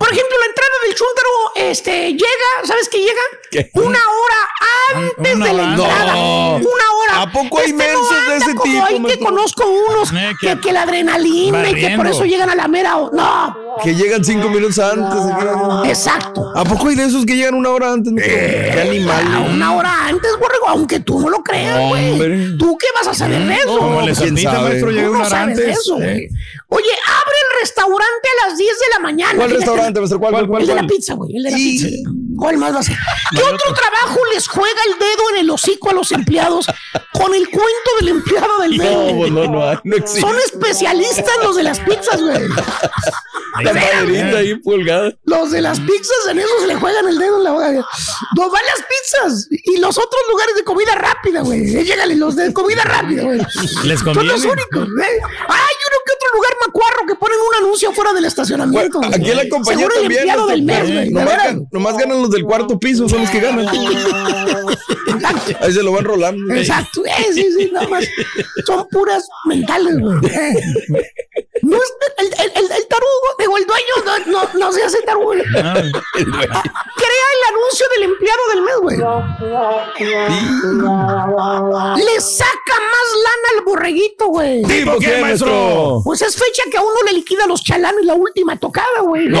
Por 0.00 0.10
ejemplo, 0.10 0.36
la 0.40 0.46
entrada 0.46 0.70
del 0.86 0.94
chúntaro, 0.94 1.28
este, 1.70 2.12
llega, 2.12 2.50
¿sabes 2.64 2.88
qué 2.88 2.98
llega? 2.98 3.20
¿Qué? 3.50 3.70
Una 3.74 3.98
hora 3.98 5.06
antes 5.10 5.34
Una 5.36 5.46
de 5.46 5.52
la 5.52 5.62
entrada. 5.74 6.12
No. 6.14 6.56
Una 6.56 6.64
hora. 6.64 7.22
¿A 7.22 7.30
poco 7.32 7.58
hay 7.58 7.70
Este 7.70 7.76
no 7.92 8.00
mensos 8.00 8.26
de 8.28 8.36
ese 8.36 8.54
como 8.54 8.72
tipo, 8.72 8.84
ahí 8.86 9.02
que 9.04 9.18
conozco 9.18 9.64
unos 9.66 10.10
Eh, 10.12 10.32
que, 10.40 10.46
que- 10.54 10.60
que 10.60 10.72
la 10.72 10.82
adrenalina 10.82 11.68
y 11.68 11.74
que 11.74 11.90
por 11.96 12.06
eso 12.06 12.24
llegan 12.24 12.48
a 12.48 12.54
la 12.54 12.66
mera. 12.66 12.92
No, 13.12 13.56
Que 13.84 13.94
llegan 13.94 14.24
cinco 14.24 14.48
minutos 14.48 14.78
antes. 14.78 15.20
exacto. 15.90 16.50
¿A 16.56 16.64
poco 16.64 16.88
hay 16.88 16.96
de 16.96 17.04
esos 17.04 17.26
que 17.26 17.36
llegan 17.36 17.54
una 17.54 17.70
hora 17.70 17.92
antes? 17.92 18.12
mijo? 18.12 18.26
Qué 18.26 18.80
animal. 18.80 19.50
Una 19.54 19.74
hora 19.76 20.06
antes, 20.06 20.30
borrego, 20.38 20.68
aunque 20.68 21.00
tú 21.00 21.20
no 21.20 21.28
lo 21.28 21.42
creas, 21.42 21.78
güey. 21.88 22.56
¿Tú 22.58 22.76
qué 22.78 22.86
vas 22.94 23.08
a 23.08 23.14
saber 23.14 23.44
de 23.46 23.54
eso? 23.54 23.78
Como 23.78 24.00
le 24.00 24.12
¿quién 24.14 24.28
zapita, 24.30 24.52
sabe? 24.52 24.68
maestro, 24.68 24.90
llega 24.90 25.02
no 25.08 25.10
una 25.10 25.26
hora 25.26 25.42
antes. 25.42 25.78
eso. 25.78 26.00
Eh. 26.00 26.28
Oye, 26.68 26.90
abre 27.06 27.34
el 27.52 27.60
restaurante 27.60 28.28
a 28.44 28.48
las 28.48 28.56
10 28.58 28.78
de 28.78 28.84
la 28.94 29.00
mañana. 29.00 29.34
¿Cuál 29.36 29.50
Fíjate. 29.50 29.89
Maestro? 29.98 30.18
¿Cuál, 30.20 30.32
cuál, 30.32 30.46
cuál? 30.46 30.62
El 30.62 30.68
de 30.68 30.74
la 30.76 30.86
pizza, 30.86 31.14
güey. 31.14 31.36
El 31.36 31.42
de 31.42 31.50
la 31.50 31.58
Y- 31.58 31.78
pizza. 31.78 31.88
¿Cuál 32.38 32.56
más 32.56 32.74
va 32.74 32.78
a 32.78 32.82
ser? 32.82 32.96
¿Qué 33.32 33.42
otro 33.42 33.74
trabajo 33.74 34.18
les 34.32 34.48
juega 34.48 34.80
el 34.86 34.98
dedo 34.98 35.30
en 35.34 35.36
el 35.40 35.50
hocico 35.50 35.90
a 35.90 35.92
los 35.92 36.10
empleados 36.12 36.64
con 37.12 37.34
el 37.34 37.44
cuento 37.50 37.90
del 37.98 38.08
empleado 38.08 38.60
del 38.60 38.78
mes? 38.78 38.90
No, 38.90 39.00
güey? 39.02 39.16
pues 39.18 39.32
no, 39.32 39.44
no 39.52 39.68
hay, 39.68 39.76
no 39.84 39.96
existe. 39.96 40.20
Son 40.22 40.34
especialistas 40.38 41.34
los 41.42 41.56
de 41.56 41.62
las 41.64 41.80
pizzas, 41.80 42.18
güey. 42.22 42.48
La 43.62 43.74
maderita 43.74 44.38
ahí 44.38 44.54
pulgada. 44.54 45.12
Los 45.24 45.50
de 45.50 45.60
las 45.60 45.80
pizzas 45.80 46.16
en 46.30 46.38
eso 46.38 46.48
se 46.60 46.66
le 46.68 46.76
juegan 46.76 47.08
el 47.08 47.18
dedo 47.18 47.36
en 47.38 47.44
la 47.44 47.50
boca. 47.50 47.70
No 48.36 48.50
van 48.50 48.62
las 48.64 48.84
pizzas 48.88 49.48
y 49.50 49.76
los 49.78 49.98
otros 49.98 50.20
lugares 50.30 50.54
de 50.54 50.64
comida 50.64 50.94
rápida, 50.94 51.42
güey. 51.42 51.76
Eh, 51.76 51.84
Llégale, 51.84 52.14
los 52.16 52.36
de 52.36 52.52
comida 52.54 52.82
rápida, 52.84 53.22
güey. 53.24 53.38
Les 53.84 53.98
Son 54.00 54.14
conviene. 54.14 54.32
los 54.32 54.44
únicos, 54.44 54.88
güey. 54.94 55.08
Hay 55.08 55.74
uno 55.88 55.96
que 56.06 56.12
otro 56.14 56.36
lugar 56.36 56.52
macuarro 56.66 56.89
fuera 57.92 58.12
del 58.12 58.24
estacionamiento. 58.24 58.98
güey. 58.98 59.14
Aquí 59.14 59.30
la 59.32 59.48
compañía 59.48 59.78
Seguro 59.86 59.94
el 59.96 60.00
también. 60.02 60.20
empleado 60.20 60.46
del 60.48 60.62
mes, 60.62 60.82
güey. 60.92 61.10
nomás, 61.10 61.34
gan- 61.38 61.68
nomás 61.72 61.96
ganan 61.98 62.22
los 62.22 62.30
del 62.30 62.44
cuarto 62.44 62.78
piso, 62.78 63.08
son 63.08 63.20
los 63.20 63.30
que 63.30 63.40
ganan. 63.40 63.66
Ahí 65.60 65.72
se 65.72 65.82
lo 65.82 65.92
van 65.92 66.04
rolando. 66.04 66.54
Exacto, 66.54 67.02
eh, 67.04 67.32
sí, 67.34 67.46
sí, 67.58 67.70
nada 67.72 67.88
más. 67.88 68.04
Son 68.66 68.86
puras 68.90 69.26
mentales, 69.46 69.98
güey. 69.98 70.18
No 71.62 71.76
es, 71.76 71.92
el, 72.18 72.26
el, 72.26 72.52
el, 72.56 72.72
el 72.72 72.86
tarugo, 72.88 73.28
digo, 73.38 73.56
el 73.56 73.66
dueño 73.66 73.94
no, 74.04 74.18
no, 74.32 74.48
no 74.58 74.72
se 74.72 74.82
hace 74.82 75.02
tarugo. 75.02 75.32
Crea 75.42 75.42
el 76.14 77.42
anuncio 77.54 77.86
del 77.94 78.02
empleado 78.04 78.40
del 78.54 78.62
mes, 78.62 78.76
güey. 78.82 78.96
Le 81.96 82.20
saca 82.20 82.74
más 82.78 83.06
lana 83.24 83.48
al 83.58 83.64
borreguito, 83.64 84.26
güey. 84.28 84.62
¿Tipo 84.62 84.98
qué, 84.98 85.18
maestro? 85.20 86.00
Pues 86.04 86.22
es 86.22 86.36
fecha 86.36 86.62
que 86.70 86.78
a 86.78 86.82
uno 86.82 86.94
le 87.06 87.12
liquida 87.14 87.46
los 87.46 87.62
chalanes 87.62 88.04
la 88.04 88.14
última 88.14 88.56
tocada, 88.56 89.00
güey. 89.02 89.28
No. 89.28 89.40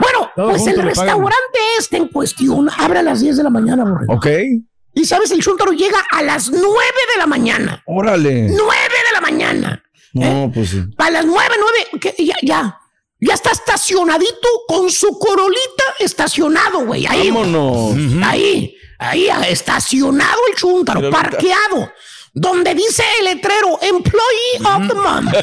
Bueno, 0.00 0.30
Todo 0.34 0.50
pues 0.50 0.66
el 0.66 0.82
restaurante 0.82 1.58
este 1.78 1.96
en 1.96 2.08
cuestión 2.08 2.68
abre 2.78 2.98
a 3.00 3.02
las 3.02 3.20
10 3.20 3.36
de 3.36 3.42
la 3.42 3.50
mañana, 3.50 3.84
borrego. 3.84 4.14
Ok. 4.14 4.26
Y 4.96 5.04
sabes, 5.04 5.30
el 5.32 5.42
chúntaro 5.42 5.72
llega 5.72 5.98
a 6.12 6.22
las 6.22 6.50
9 6.50 6.64
de 7.12 7.18
la 7.18 7.26
mañana. 7.26 7.82
Órale. 7.86 8.42
9 8.48 8.52
de 8.56 9.12
la 9.12 9.20
mañana. 9.20 9.83
No, 10.14 10.50
pues 10.52 10.70
sí. 10.70 10.82
A 10.96 11.10
las 11.10 11.26
9, 11.26 11.54
9, 11.90 12.00
que 12.00 12.24
ya, 12.24 12.36
ya. 12.42 12.80
Ya 13.20 13.34
está 13.34 13.50
estacionadito 13.52 14.48
con 14.68 14.90
su 14.90 15.18
corolita 15.18 15.84
estacionado, 15.98 16.84
güey. 16.86 17.06
Ahí. 17.06 17.30
Vámonos. 17.30 17.94
Ahí, 18.22 18.76
ahí, 18.98 19.28
estacionado 19.48 20.40
el 20.50 20.56
chúntaro, 20.56 21.10
parqueado. 21.10 21.90
Donde 22.36 22.74
dice 22.74 23.04
el 23.20 23.26
letrero 23.26 23.78
Employee 23.80 24.58
of 24.64 24.88
the 24.88 24.94
Month. 24.94 25.34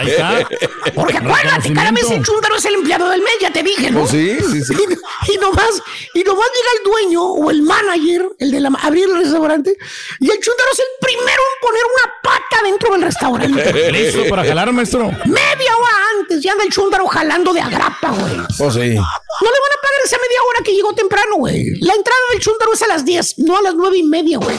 Ahí 0.00 0.10
está. 0.10 0.48
Porque 0.94 1.16
acuérdate, 1.16 1.72
cada 1.74 1.90
mes 1.90 2.08
el 2.08 2.22
chúntaro 2.22 2.54
es 2.56 2.64
el 2.66 2.74
empleado 2.74 3.08
del 3.10 3.20
mes, 3.20 3.32
ya 3.40 3.52
te 3.52 3.64
dije, 3.64 3.90
¿no? 3.90 4.00
Pues 4.00 4.12
sí, 4.12 4.36
sí, 4.52 4.62
sí. 4.64 4.74
Y, 4.74 5.32
y 5.34 5.38
nomás, 5.38 5.82
y 6.14 6.22
nomás 6.22 6.46
llega 6.54 6.68
el 6.78 6.84
dueño 6.84 7.22
o 7.24 7.50
el 7.50 7.62
manager, 7.62 8.28
el 8.38 8.52
de 8.52 8.60
la, 8.60 8.68
abrir 8.80 9.08
el 9.08 9.16
restaurante, 9.16 9.76
y 10.20 10.30
el 10.30 10.38
chúntaro 10.38 10.68
es 10.72 10.78
el 10.78 10.86
primero 11.00 11.42
en 11.42 11.60
poner 11.66 11.82
una 11.96 12.12
pata 12.22 12.62
dentro 12.64 12.92
del 12.92 13.02
restaurante. 13.02 13.90
Listo 13.92 14.28
para 14.28 14.44
jalar, 14.44 14.72
maestro. 14.72 15.06
Media 15.24 15.76
hora 15.80 15.96
antes 16.20 16.40
ya 16.42 16.52
anda 16.52 16.62
el 16.62 16.70
chúndaro 16.70 17.08
jalando 17.08 17.52
de 17.52 17.60
agrapa, 17.60 18.10
güey. 18.10 18.36
No 18.36 18.46
Pues 18.56 18.74
sí. 18.74 18.80
le 18.80 18.94
van 18.94 19.02
a 19.02 19.82
pagar 19.82 20.00
esa 20.04 20.16
media 20.16 20.38
hora 20.48 20.60
que 20.64 20.72
llegó 20.74 20.94
temprano, 20.94 21.36
güey. 21.38 21.70
La 21.80 21.94
entrada 21.94 22.20
del 22.30 22.40
chúndaro 22.40 22.72
es 22.72 22.82
a 22.82 22.86
las 22.86 23.04
10, 23.04 23.38
no 23.40 23.56
a 23.58 23.62
las 23.62 23.74
nueve 23.74 23.96
y 23.98 24.04
media, 24.04 24.38
güey. 24.38 24.56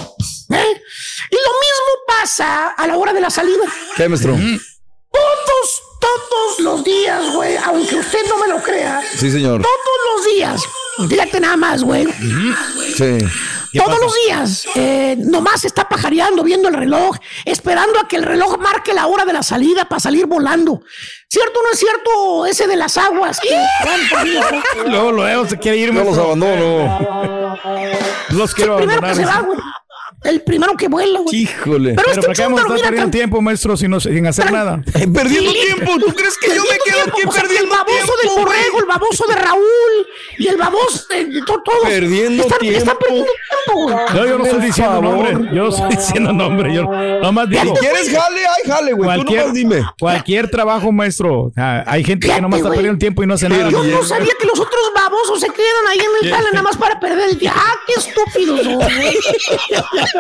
¿Eh? 0.54 0.82
Y 1.30 1.36
lo 1.36 1.52
mismo 1.60 1.92
pasa 2.08 2.70
a 2.70 2.88
la 2.88 2.98
hora 2.98 3.14
de 3.14 3.22
la 3.22 3.30
salida. 3.30 3.64
¿Qué, 3.96 4.10
maestro? 4.10 4.36
Todos, 5.12 5.82
todos 6.00 6.60
los 6.60 6.84
días, 6.84 7.34
güey, 7.34 7.58
aunque 7.58 7.96
usted 7.96 8.20
no 8.28 8.38
me 8.38 8.47
lo 8.47 8.62
crea. 8.62 9.02
Sí, 9.18 9.32
señor. 9.32 9.62
Todos 9.62 10.16
los 10.16 10.26
días. 10.34 10.62
Fíjate 11.10 11.39
nada 11.39 11.58
más, 11.58 11.84
güey. 11.84 12.06
Sí. 12.95 13.18
Todos 13.74 13.99
los 14.02 14.14
días, 14.26 14.68
eh, 14.76 15.16
nomás 15.18 15.64
está 15.64 15.88
pajareando, 15.88 16.43
viendo 16.43 16.68
el 16.68 16.74
reloj, 16.74 17.16
esperando 17.45 17.99
a 17.99 18.08
que 18.08 18.18
el 18.18 18.24
reloj 18.24 18.58
marque 18.60 18.93
la 18.93 19.08
hora 19.08 19.24
de 19.24 19.32
la 19.32 19.43
salida 19.43 19.86
para 19.88 20.02
salir 20.02 20.26
volando. 20.26 20.82
¿Cierto 21.30 21.60
o 21.60 21.64
no 21.64 21.72
es 21.72 21.80
cierto 21.80 22.45
ese 22.45 22.68
de 22.68 22.76
las 22.76 22.97
aguas? 22.97 23.39
¿no? 24.84 24.84
Luego, 24.89 25.12
luego 25.14 25.47
se 25.47 25.58
quiere 25.58 25.78
ir. 25.78 25.93
Yo 25.93 26.04
los 26.04 26.18
abandono. 26.18 27.58
Los 28.32 28.54
quiero 28.54 28.80
el 28.80 28.88
primero 28.88 29.02
que 29.02 29.08
abandonar. 29.08 29.16
se 29.16 29.26
va, 29.26 29.39
güey. 29.45 29.60
El 30.24 30.41
primero 30.41 30.78
que 30.78 30.88
vuela, 30.88 31.19
güey. 31.19 31.36
Híjole. 31.36 31.93
Pero 31.95 32.03
Pero 32.03 32.09
este 32.11 32.22
¿para 32.22 32.34
qué 32.36 32.41
vamos 32.43 32.59
a 32.59 32.61
chúntaro, 32.63 32.76
estar 32.76 32.76
mira, 32.76 32.89
perdiendo 32.89 33.11
tiempo, 33.17 33.41
maestro, 33.41 33.76
sin, 33.76 33.89
no- 33.89 33.99
sin 33.99 34.28
hacer 34.28 34.51
nada? 34.51 34.84
perdiendo 35.13 35.51
Sí. 35.51 35.57
tiempo. 35.65 35.97
¿Tú 35.99 36.13
crees 36.13 36.38
que 36.38 36.47
yo 36.55 36.61
me 36.61 36.69
Perdiendo 36.69 36.86
quedo 36.86 37.01
aquí 37.01 37.22
o 37.28 37.32
sea, 37.32 37.41
perdiendo 37.41 37.65
El 37.74 37.78
baboso 37.80 37.95
tiempo, 37.95 38.13
del 38.22 38.45
borrego, 38.45 38.80
el 38.80 38.86
baboso 38.86 39.26
de 39.28 39.36
Raúl 39.36 40.07
y 40.38 40.47
el 40.47 40.57
baboso 40.57 41.05
de, 41.09 41.26
de 41.26 41.41
to- 41.41 41.61
todos. 41.65 41.84
Perdiendo 41.86 42.43
están, 42.43 42.59
tiempo. 42.59 42.78
Están 42.80 42.97
perdiendo 42.99 43.32
tiempo, 43.49 43.82
güey. 43.82 43.95
No, 44.13 44.28
yo 44.28 44.38
no 44.38 44.45
estoy 44.45 44.61
diciendo 44.61 45.01
nombre. 45.01 45.32
Yo 45.55 45.63
no 45.63 45.69
estoy 45.69 45.89
diciendo 45.89 46.34
nombre. 46.34 46.74
Yo 46.76 46.84
nomás 46.84 47.49
digo. 47.49 47.63
Si 47.76 47.80
quieres 47.82 48.09
jale, 48.11 48.41
ay, 48.45 48.72
jale, 48.72 48.93
güey. 48.93 49.19
Tú 49.24 49.24
nomás 49.34 49.53
dime. 49.53 49.84
cualquier 49.99 50.51
trabajo, 50.51 50.91
maestro. 50.91 51.51
Ah, 51.57 51.84
hay 51.88 52.03
gente 52.03 52.28
que 52.28 52.39
nomás 52.41 52.59
está 52.59 52.67
güey. 52.69 52.78
perdiendo 52.78 52.99
tiempo 52.99 53.24
y 53.24 53.26
no 53.28 53.34
hace 53.34 53.49
nada. 53.49 53.69
Yo 53.72 53.84
no 53.84 54.03
sabía 54.03 54.34
que 54.39 54.45
los 54.45 54.59
otros 54.59 54.82
babosos 54.93 55.39
se 55.39 55.47
quedan 55.47 55.88
ahí 55.89 55.97
en 55.99 56.28
el 56.28 56.32
jale 56.32 56.47
nada 56.51 56.61
más 56.61 56.78
para 56.78 56.99
perder 56.99 57.32
el 57.32 57.39
día. 57.39 57.53
¡Ah, 57.55 57.74
qué 57.88 57.93
estúpidos 57.99 58.67
güey! 58.67 59.17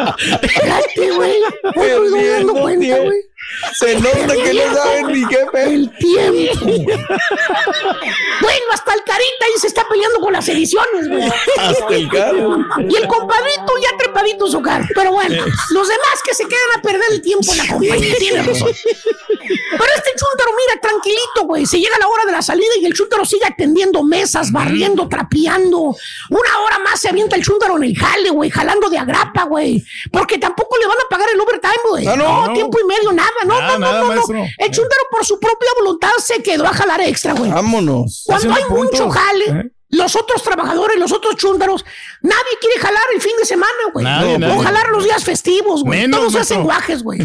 Fíjate, 0.41 1.11
güey. 1.15 1.33
Me 1.75 1.91
estoy 1.91 2.27
dando 2.27 2.53
cuenta, 2.53 2.97
güey. 2.99 3.30
Se 3.73 3.95
nota 3.95 4.33
que 4.33 4.53
no 4.53 4.73
saben 4.73 5.07
ni 5.07 5.25
qué. 5.27 5.45
El 5.53 5.89
tiempo. 5.97 6.65
bueno, 8.41 8.65
hasta 8.73 8.93
el 8.93 9.03
carita 9.03 9.45
ahí 9.45 9.59
se 9.59 9.67
está 9.67 9.87
peleando 9.87 10.19
con 10.19 10.33
las 10.33 10.47
ediciones, 10.49 11.07
güey. 11.07 11.31
Hasta 11.57 11.95
el 11.95 12.09
carro. 12.09 12.59
Y 12.89 12.95
el 12.95 13.07
compadrito 13.07 13.73
ya 13.81 13.97
trepadito 13.97 14.47
su 14.47 14.61
carro. 14.61 14.85
Pero 14.95 15.11
bueno, 15.13 15.43
los 15.71 15.87
demás 15.87 16.21
que 16.23 16.33
se 16.33 16.43
quedan 16.45 16.77
a 16.77 16.81
perder 16.81 17.03
el 17.11 17.21
tiempo 17.21 17.51
en 17.51 17.57
la 17.57 17.67
compañía. 17.67 18.15
Tiene 18.17 18.43
razón. 18.43 18.71
Pero 18.71 19.93
este 19.95 20.11
chúntaro, 20.15 20.51
mira, 20.57 20.81
tranquilito, 20.81 21.45
güey. 21.45 21.65
Se 21.65 21.79
llega 21.79 21.97
la 21.99 22.07
hora 22.07 22.25
de 22.25 22.31
la 22.31 22.41
salida 22.41 22.71
y 22.81 22.85
el 22.85 22.93
chúntaro 22.93 23.25
sigue 23.25 23.45
atendiendo 23.45 24.03
mesas, 24.03 24.51
barriendo, 24.51 25.07
trapeando. 25.07 25.95
Una 26.29 26.59
hora 26.65 26.79
más 26.79 26.99
se 26.99 27.09
avienta 27.09 27.35
el 27.35 27.43
chúntaro 27.43 27.77
en 27.77 27.83
el 27.83 27.97
jale, 27.97 28.29
güey, 28.29 28.49
jalando 28.49 28.89
de 28.89 28.97
agrapa, 28.97 29.43
güey. 29.43 29.83
Porque 30.11 30.37
tampoco 30.37 30.77
le 30.77 30.87
van 30.87 30.97
a 30.97 31.09
pagar 31.09 31.29
el 31.33 31.39
overtime, 31.39 31.83
güey. 31.89 32.07
Ah, 32.07 32.15
no, 32.15 32.47
no. 32.47 32.53
tiempo 32.53 32.79
y 32.79 32.85
medio, 32.85 33.11
nada. 33.11 33.30
No, 33.45 33.59
Nada, 33.59 33.73
no, 33.73 33.79
no, 33.79 33.85
nada, 33.85 34.01
no, 34.01 34.07
maestro. 34.07 34.43
El 34.57 34.71
chúntaro 34.71 35.01
por 35.11 35.25
su 35.25 35.39
propia 35.39 35.69
voluntad 35.79 36.11
se 36.19 36.41
quedó 36.43 36.65
a 36.67 36.73
jalar 36.73 37.01
extra, 37.01 37.33
güey. 37.33 37.51
Vámonos. 37.51 38.23
Cuando 38.25 38.53
hay 38.53 38.63
mucho 38.69 39.09
jale, 39.09 39.45
¿Eh? 39.45 39.71
los 39.89 40.15
otros 40.15 40.43
trabajadores, 40.43 40.97
los 40.97 41.11
otros 41.11 41.35
chúntaros, 41.35 41.83
nadie 42.21 42.57
quiere 42.59 42.79
jalar 42.79 43.03
el 43.13 43.21
fin 43.21 43.33
de 43.39 43.45
semana, 43.45 43.71
güey. 43.93 44.05
Nadie, 44.05 44.35
o 44.35 44.39
nadie. 44.39 44.63
jalar 44.63 44.89
los 44.89 45.03
días 45.03 45.23
festivos, 45.23 45.83
güey. 45.83 46.01
Menos, 46.01 46.19
Todos 46.19 46.35
hacen 46.35 46.63
guajes, 46.63 47.03
güey. 47.03 47.19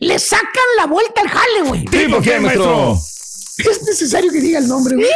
Le 0.00 0.18
sacan 0.18 0.64
la 0.76 0.86
vuelta 0.86 1.20
al 1.20 1.28
jale, 1.28 1.62
güey. 1.64 1.84
¿Tipo 1.86 2.20
qué, 2.20 2.40
maestro? 2.40 2.96
Es 3.58 3.82
necesario 3.82 4.32
que 4.32 4.40
diga 4.40 4.58
el 4.58 4.66
nombre, 4.68 4.96
güey. 4.96 5.08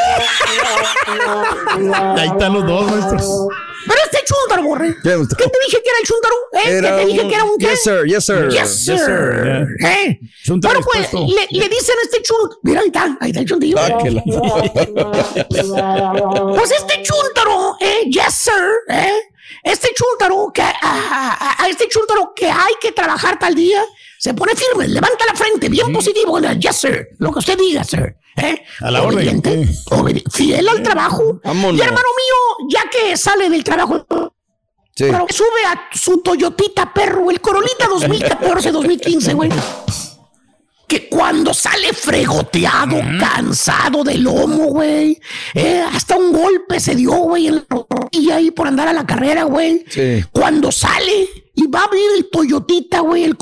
Ahí 1.94 2.28
están 2.28 2.52
los 2.52 2.66
dos, 2.66 2.90
maestro. 2.90 3.48
Pero 3.86 4.00
este 4.04 4.18
chúntaro, 4.26 4.62
borre. 4.64 4.94
¿Qué, 5.02 5.10
te 5.10 5.16
dije 5.66 5.82
que 5.82 5.90
era 5.90 5.98
el 6.00 6.06
chúntaro? 6.06 6.34
¿Eh? 6.52 6.70
Era 6.78 6.96
¿Qué 6.96 7.02
te 7.02 7.06
dije 7.06 7.20
un- 7.22 7.28
que 7.28 7.34
era 7.34 7.44
un 7.44 7.58
qué? 7.58 7.66
Yes, 7.66 7.82
sir, 7.84 8.04
yes, 8.06 8.24
sir. 8.26 8.48
Yes, 8.50 8.84
sir. 8.84 8.94
Yes, 8.94 9.04
sir, 9.04 9.66
¿Eh? 9.86 10.18
Chúntaro 10.44 10.80
Bueno, 10.80 11.06
pues, 11.10 11.30
le, 11.30 11.46
le 11.58 11.68
dicen 11.68 11.94
a 11.98 12.02
este 12.04 12.22
chúntaro. 12.22 12.58
Mira, 12.62 12.80
ahí 12.80 12.86
está, 12.86 13.16
ahí 13.20 13.30
está 13.30 13.40
el 13.40 13.46
chuntillo. 13.46 13.76
Ah, 13.78 13.88
la- 13.88 13.96
Pues 16.56 16.70
este 16.72 17.02
chúntaro, 17.02 17.76
eh, 17.80 18.04
yes 18.10 18.34
sir, 18.34 18.70
eh, 18.88 19.12
este 19.62 19.90
chúntaro 19.94 20.50
que 20.52 20.62
a, 20.62 20.72
a- 20.82 21.62
a 21.64 21.68
este 21.68 21.88
chúntaro 21.88 22.32
que 22.34 22.46
hay 22.46 22.74
que 22.80 22.92
trabajar 22.92 23.38
tal 23.38 23.54
día, 23.54 23.82
se 24.18 24.32
pone 24.34 24.54
firme, 24.54 24.88
levanta 24.88 25.24
la 25.26 25.34
frente, 25.34 25.68
bien 25.68 25.92
positivo, 25.92 26.38
yes 26.58 26.76
sir, 26.76 27.08
lo 27.18 27.32
que 27.32 27.38
usted 27.40 27.58
diga, 27.58 27.84
sir, 27.84 28.16
eh, 28.36 28.62
A 28.80 28.90
la 28.90 29.02
orden. 29.02 29.18
obediente, 29.18 29.68
fiel 30.32 30.68
al 30.68 30.82
trabajo. 30.82 31.40
Vámonos. 31.44 31.78
Y 31.78 31.82
hermano 31.82 32.06
mío, 32.16 32.68
ya 32.70 32.88
que 32.90 33.16
sale 33.16 33.48
del 33.50 33.64
trabajo, 33.64 34.04
Sí. 34.94 35.04
pero 35.10 35.26
sube 35.28 35.64
a 35.66 35.88
su 35.96 36.18
Toyotita 36.22 36.92
perro, 36.94 37.30
el 37.30 37.40
Corolita 37.40 37.86
2014-2015, 37.88 39.34
güey. 39.34 39.50
Que 40.88 41.08
cuando 41.08 41.52
sale 41.52 41.92
fregoteado, 41.92 43.00
cansado 43.18 44.04
del 44.04 44.22
lomo, 44.22 44.66
güey. 44.66 45.20
eh, 45.54 45.84
hasta 45.92 46.16
un 46.16 46.32
golpe 46.32 46.78
se 46.78 46.94
dio, 46.94 47.10
güey, 47.12 47.48
en 47.48 47.56
la 47.56 47.64
rodilla 47.90 48.36
ahí 48.36 48.52
por 48.52 48.68
andar 48.68 48.86
a 48.86 48.92
la 48.92 49.04
carrera, 49.04 49.42
güey. 49.44 49.84
Sí. 49.88 50.24
Cuando 50.30 50.70
sale 50.70 51.28
y 51.56 51.66
va 51.66 51.80
a 51.80 51.84
abrir 51.86 52.04
el 52.16 52.30
Toyotita, 52.30 53.00
güey, 53.00 53.24
el 53.24 53.36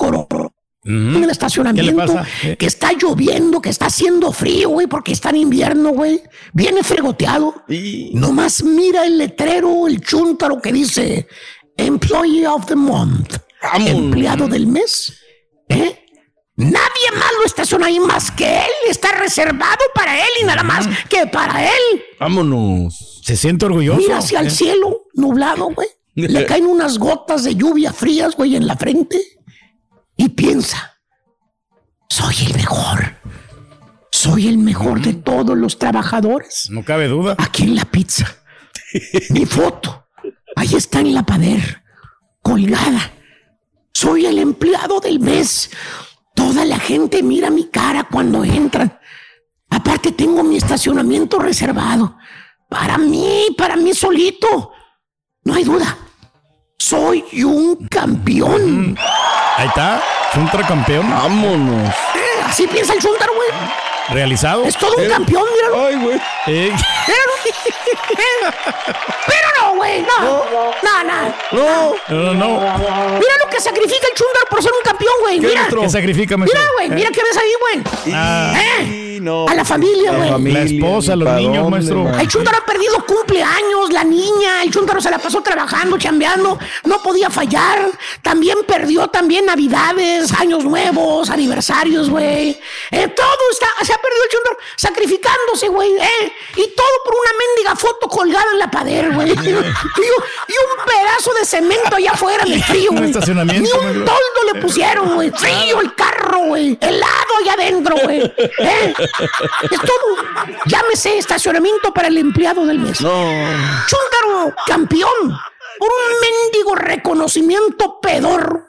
En 0.84 1.22
el 1.24 1.30
estacionamiento, 1.30 2.14
que 2.58 2.66
está 2.66 2.92
lloviendo, 2.92 3.60
que 3.62 3.70
está 3.70 3.86
haciendo 3.86 4.32
frío, 4.32 4.68
güey, 4.70 4.86
porque 4.86 5.12
está 5.12 5.30
en 5.30 5.36
invierno, 5.36 5.90
güey. 5.90 6.22
Viene 6.52 6.82
fregoteado. 6.82 7.54
Y- 7.68 8.10
Nomás 8.14 8.62
mira 8.62 9.06
el 9.06 9.16
letrero, 9.18 9.86
el 9.86 10.00
chúntaro 10.02 10.60
que 10.60 10.72
dice 10.72 11.26
Employee 11.76 12.46
of 12.46 12.66
the 12.66 12.76
Month. 12.76 13.36
Empleado 13.86 14.46
del 14.46 14.66
mes. 14.66 15.14
¿Eh? 15.68 16.00
Nadie 16.56 17.10
más 17.18 17.30
lo 17.40 17.46
estaciona 17.46 17.86
ahí 17.86 17.98
más 17.98 18.30
que 18.30 18.46
él. 18.58 18.70
Está 18.88 19.10
reservado 19.12 19.80
para 19.94 20.18
él 20.18 20.28
y 20.42 20.44
nada 20.44 20.62
más 20.62 20.86
que 21.08 21.26
para 21.26 21.64
él. 21.64 22.02
Vámonos. 22.20 23.22
Se 23.24 23.36
siente 23.36 23.64
orgulloso. 23.64 23.98
Mira 23.98 24.18
hacia 24.18 24.40
el 24.40 24.48
Eh, 24.48 24.50
cielo, 24.50 25.06
nublado, 25.14 25.70
güey. 25.74 25.88
Le 26.14 26.44
caen 26.46 26.66
unas 26.66 26.98
gotas 26.98 27.42
de 27.44 27.56
lluvia 27.56 27.92
frías, 27.92 28.36
güey, 28.36 28.54
en 28.54 28.66
la 28.66 28.76
frente. 28.76 29.18
Y 30.16 30.28
piensa, 30.30 30.98
soy 32.08 32.34
el 32.46 32.54
mejor. 32.54 33.16
Soy 34.10 34.48
el 34.48 34.58
mejor 34.58 35.00
de 35.00 35.12
todos 35.14 35.56
los 35.58 35.78
trabajadores. 35.78 36.68
No 36.70 36.84
cabe 36.84 37.08
duda. 37.08 37.36
Aquí 37.38 37.64
en 37.64 37.74
la 37.74 37.84
pizza. 37.84 38.26
Mi 39.30 39.44
foto. 39.44 40.06
Ahí 40.56 40.74
está 40.74 41.00
en 41.00 41.14
la 41.14 41.24
pader. 41.24 41.82
Colgada. 42.40 43.12
Soy 43.92 44.26
el 44.26 44.38
empleado 44.38 45.00
del 45.00 45.20
mes. 45.20 45.70
Toda 46.34 46.64
la 46.64 46.78
gente 46.78 47.22
mira 47.22 47.50
mi 47.50 47.68
cara 47.68 48.08
cuando 48.10 48.44
entran. 48.44 48.98
Aparte 49.68 50.12
tengo 50.12 50.44
mi 50.44 50.56
estacionamiento 50.56 51.38
reservado. 51.38 52.16
Para 52.68 52.96
mí, 52.98 53.46
para 53.58 53.76
mí 53.76 53.92
solito. 53.94 54.72
No 55.42 55.54
hay 55.54 55.64
duda. 55.64 55.98
Soy 56.86 57.24
un 57.42 57.76
campeón. 57.88 58.94
Ahí 59.56 59.66
está. 59.68 60.02
Chúntaro 60.34 60.66
campeón. 60.66 61.08
Vámonos. 61.10 61.88
Eh, 62.14 62.42
Así 62.46 62.66
piensa 62.66 62.92
el 62.92 63.00
chúntaro, 63.00 63.32
güey. 63.34 63.48
Realizado. 64.10 64.64
Es 64.64 64.76
todo 64.76 64.96
un 64.96 65.08
campeón, 65.08 65.44
míralo. 65.54 65.86
Ay, 65.86 65.96
güey. 65.96 66.20
Eh, 66.46 66.72
Míralo. 67.06 68.54
Pero 69.26 69.48
no, 69.60 69.74
güey, 69.76 70.02
no. 70.02 70.44
No, 70.82 71.04
no. 71.04 71.34
No. 71.52 71.94
no, 72.08 72.34
no. 72.34 72.60
Mira 72.60 73.34
lo 73.44 73.50
que 73.50 73.60
sacrifica 73.60 74.06
el 74.10 74.14
chúndaro 74.14 74.46
por 74.50 74.62
ser 74.62 74.72
un 74.72 74.82
campeón, 74.84 75.14
güey. 75.22 75.40
¿Qué, 75.40 75.46
Mira. 75.48 75.68
¿Qué 75.80 75.88
sacrifica, 75.88 76.36
maestro? 76.36 76.58
Mira, 76.60 76.70
güey, 76.74 76.90
mira 76.90 77.10
qué 77.10 77.20
ves 77.22 77.36
ahí, 77.36 77.52
güey. 77.60 78.14
Ah. 78.14 78.52
¿Eh? 78.56 79.00
No. 79.20 79.46
A 79.48 79.54
la 79.54 79.64
familia, 79.64 80.12
La 80.12 80.18
güey. 80.18 80.30
familia, 80.30 80.60
La 80.60 80.66
esposa, 80.66 81.16
los 81.16 81.28
niños, 81.36 81.56
dónde, 81.62 81.70
maestro. 81.70 82.04
man. 82.04 82.20
El 82.20 82.28
chúndaro 82.28 82.58
ha 82.58 82.66
perdido 82.66 83.06
cumpleaños, 83.06 83.90
la 83.90 84.04
niña, 84.04 84.62
el 84.62 84.70
chúndaro 84.70 85.00
se 85.00 85.10
la 85.10 85.18
pasó 85.18 85.40
trabajando, 85.40 85.96
chambeando, 85.96 86.58
no 86.84 87.02
podía 87.02 87.30
fallar. 87.30 87.90
También 88.20 88.58
perdió 88.66 89.08
también 89.08 89.46
navidades, 89.46 90.30
años 90.32 90.64
nuevos, 90.64 91.30
aniversarios, 91.30 92.10
güey. 92.10 92.58
Eh, 92.90 93.08
todo 93.08 93.50
está, 93.50 93.66
se 93.82 93.93
ha 93.94 93.98
perdido 93.98 94.24
el 94.24 94.30
chúndaro 94.30 94.58
sacrificándose, 94.76 95.68
güey, 95.68 95.92
eh. 95.96 96.32
Y 96.56 96.68
todo 96.74 96.86
por 97.04 97.14
una 97.14 97.30
mendiga 97.38 97.76
foto 97.76 98.08
colgada 98.08 98.46
en 98.52 98.58
la 98.58 98.70
pader, 98.70 99.12
güey. 99.12 99.30
y, 99.32 99.32
un- 99.52 99.64
y 99.64 100.54
un 100.54 100.84
pedazo 100.86 101.32
de 101.34 101.44
cemento 101.44 101.96
allá 101.96 102.12
afuera 102.12 102.44
en 102.46 102.52
el 102.52 102.64
frío, 102.64 102.90
güey. 102.92 103.06
estacionamiento, 103.10 103.80
Ni 103.82 103.86
un 103.88 104.04
toldo 104.04 104.52
le 104.52 104.60
pusieron, 104.60 105.14
güey. 105.14 105.30
Frío 105.30 105.80
el 105.80 105.94
carro, 105.94 106.40
güey. 106.46 106.76
Helado 106.80 107.36
allá 107.40 107.52
adentro, 107.54 107.96
güey. 108.02 108.20
¿Eh? 108.38 108.94
Es 109.70 109.80
todo. 109.80 110.54
Llámese 110.66 111.18
estacionamiento 111.18 111.92
para 111.94 112.08
el 112.08 112.18
empleado 112.18 112.66
del 112.66 112.78
mes. 112.78 113.00
No. 113.00 113.24
Campeón, 114.66 115.10
por 115.78 115.88
un 115.88 116.20
mendigo 116.20 116.74
reconocimiento 116.74 117.98
pedor, 118.00 118.66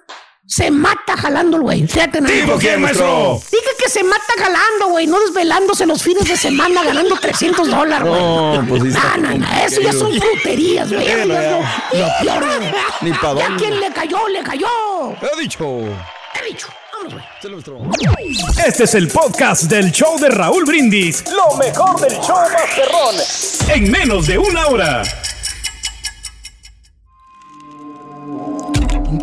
se 0.48 0.70
mata 0.72 1.18
jalando 1.18 1.58
el 1.58 1.64
güey. 1.64 1.88
Fíjate. 1.88 2.22
¿Tipo 2.22 2.58
qué, 2.58 2.78
maestro? 2.78 3.42
Dije 3.52 3.70
que 3.80 3.90
se 3.90 4.04
mata 4.04 4.34
jalando, 4.38 4.88
güey, 4.90 5.08
no 5.08 5.20
desvelándose 5.20 5.86
los 5.86 6.02
fines 6.04 6.28
de 6.28 6.38
semana 6.38 6.84
ganando 6.84 7.18
300 7.18 7.70
dólares, 7.70 8.08
güey. 8.08 8.22
No, 8.22 8.66
pues 8.68 8.84
sí 8.84 8.90
No, 8.90 9.18
no, 9.18 9.38
no, 9.38 9.48
eso 9.66 9.82
ya 9.82 9.92
son 9.92 10.14
fruterías, 10.20 10.92
güey. 10.92 11.08
Eso 11.08 11.28
ya. 11.94 12.20
Ni 13.02 13.12
pa' 13.12 13.34
Ya 13.36 13.48
dónde. 13.50 13.64
quien 13.64 13.80
le 13.80 13.92
cayó, 13.92 14.28
le 14.28 14.44
cayó. 14.44 14.68
He 15.22 15.42
dicho. 15.42 15.66
He 16.40 16.46
dicho. 16.48 16.68
Este 18.66 18.84
es 18.86 18.96
el 18.96 19.08
podcast 19.10 19.64
del 19.64 19.92
show 19.92 20.18
de 20.20 20.30
Raúl 20.30 20.66
Brindis. 20.66 21.24
Lo 21.32 21.56
mejor 21.58 22.00
del 22.00 22.14
show 22.20 22.38
Masterrón. 22.52 23.16
En 23.70 23.92
menos 23.92 24.26
de 24.26 24.38
una 24.40 24.68
hora. 24.68 25.04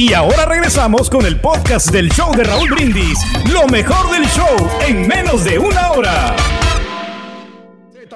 Y 0.00 0.14
ahora 0.14 0.46
regresamos 0.46 1.10
con 1.10 1.26
el 1.26 1.38
podcast 1.40 1.90
del 1.90 2.08
show 2.10 2.34
de 2.34 2.42
Raúl 2.44 2.70
Brindis. 2.70 3.18
Lo 3.52 3.66
mejor 3.66 4.10
del 4.10 4.24
show 4.30 4.70
en 4.88 5.06
menos 5.06 5.44
de 5.44 5.58
una 5.58 5.90
hora. 5.92 6.34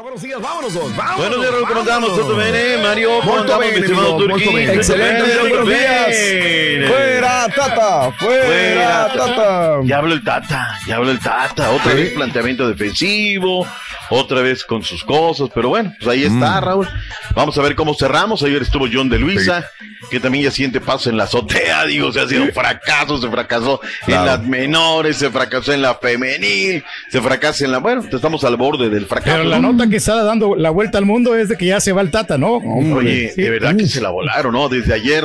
Buenos 0.01 0.22
días, 0.22 0.41
vámonos, 0.41 0.72
dos, 0.72 0.97
vámonos. 0.97 1.18
Buenos 1.18 1.41
días, 1.41 1.53
Raúl, 1.53 1.68
¿cómo 1.68 1.80
andamos? 1.80 2.09
¿Todo 2.16 2.37
bien? 2.37 2.82
Mario, 2.82 3.11
¿cómo 3.20 3.37
andamos, 3.39 3.66
mi 3.66 3.80
estimado 3.80 4.16
Turquín? 4.16 4.59
Excelente, 4.70 5.39
buenos 5.41 5.68
días. 5.68 6.89
Fuera, 6.89 7.49
Tata, 7.55 8.12
fuera, 8.12 9.09
Tata. 9.14 9.80
Ya 9.85 9.99
habló 9.99 10.14
el 10.14 10.24
Tata, 10.24 10.78
ya 10.87 10.97
habló 10.97 11.11
el 11.11 11.18
Tata. 11.20 11.70
Otra 11.70 11.91
Sí. 11.93 11.97
vez 11.99 12.11
planteamiento 12.14 12.66
defensivo, 12.66 13.66
otra 14.09 14.41
vez 14.41 14.64
con 14.64 14.82
sus 14.82 15.05
cosas, 15.05 15.51
pero 15.55 15.68
bueno, 15.68 15.93
pues 16.01 16.09
ahí 16.11 16.22
está, 16.24 16.61
Mm. 16.61 16.64
Raúl. 16.64 16.89
Vamos 17.35 17.59
a 17.59 17.62
ver 17.62 17.74
cómo 17.74 17.93
cerramos. 17.95 18.43
Ayer 18.43 18.62
estuvo 18.62 18.87
John 18.91 19.11
de 19.11 19.18
Luisa, 19.18 19.68
que 20.11 20.20
también 20.20 20.44
ya 20.44 20.50
siente 20.50 20.80
paso 20.80 21.11
en 21.11 21.16
la 21.16 21.24
azotea, 21.24 21.84
digo, 21.86 22.12
se 22.12 22.20
ha 22.20 22.28
sido 22.28 22.42
un 22.44 22.52
fracaso, 22.52 23.18
se 23.20 23.28
fracasó 23.28 23.80
en 24.07 24.24
las 24.24 24.42
menores, 24.42 25.16
se 25.16 25.30
fracasó 25.30 25.72
en 25.72 25.82
la 25.82 25.94
femenil, 25.96 26.84
se 27.11 27.20
fracasa 27.20 27.64
en 27.64 27.72
la, 27.72 27.78
bueno, 27.78 28.02
estamos 28.11 28.44
al 28.44 28.57
borde 28.57 28.88
del 28.90 29.07
fracaso. 29.07 29.36
Pero 29.38 29.48
la 29.48 29.59
¿no? 29.59 29.72
nota 29.72 29.88
que 29.88 29.96
está 29.96 30.22
dando 30.22 30.55
la 30.55 30.70
vuelta 30.70 30.98
al 30.98 31.07
mundo 31.07 31.34
es 31.36 31.48
de 31.48 31.57
que 31.57 31.66
ya 31.66 31.80
se 31.80 31.92
va 31.92 32.00
el 32.02 32.11
Tata, 32.11 32.38
¿no? 32.38 32.55
Oye, 32.57 33.32
Sí. 33.34 33.42
de 33.42 33.50
verdad 33.50 33.76
que 33.76 33.86
se 33.86 34.00
la 34.00 34.11
volaron, 34.11 34.52
¿no? 34.52 34.68
Desde 34.68 34.94
ayer, 34.94 35.24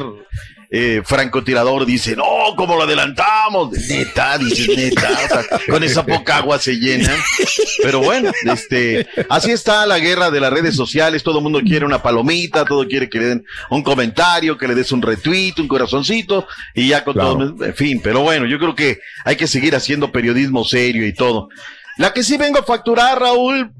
eh, 0.72 1.02
francotirador 1.04 1.86
dice, 1.86 2.16
no, 2.16 2.56
¿cómo 2.56 2.76
lo 2.76 2.84
adelantamos? 2.84 3.72
Neta, 3.72 4.38
dices 4.38 4.68
neta, 4.78 5.10
o 5.10 5.28
sea, 5.28 5.60
con 5.68 5.84
esa 5.84 6.06
poca 6.06 6.38
agua 6.38 6.60
se 6.60 6.76
llena. 6.76 7.12
Pero 7.82 8.02
bueno, 8.02 8.32
este, 8.46 9.08
así 9.30 9.52
está 9.52 9.88
la 9.88 9.98
guerra 10.00 10.30
de 10.30 10.40
las 10.40 10.54
redes 10.54 10.76
sociales, 10.76 11.24
todo 11.24 11.40
el 11.40 11.44
mundo 11.44 11.62
quiere 11.62 11.86
una 11.86 12.04
palomita, 12.04 12.66
todo 12.66 12.88
quiere 12.88 13.10
que 13.10 13.20
le 13.20 13.26
den 13.26 13.46
un 13.72 13.82
comentario, 13.82 14.58
que 14.58 14.68
le 14.68 14.76
des 14.76 14.92
un 14.92 15.02
retweet, 15.02 15.54
un 15.58 15.68
corazoncito, 15.68 16.48
y 16.76 16.90
ya 16.90 17.04
con 17.04 17.16
todo, 17.16 17.66
en 17.66 17.76
fin, 17.76 18.00
pero 18.04 18.22
bueno, 18.22 18.46
yo 18.46 18.60
creo 18.60 18.76
que 18.76 19.00
hay 19.26 19.36
que 19.36 19.48
seguir 19.48 19.76
haciendo 19.76 20.12
periodismo 20.12 20.64
serio 20.64 21.08
y 21.08 21.14
todo. 21.14 21.50
La 21.98 22.14
que 22.14 22.24
sí 22.24 22.38
vengo 22.38 22.60
a 22.60 22.64
facturar, 22.64 23.20
Raúl, 23.20 23.72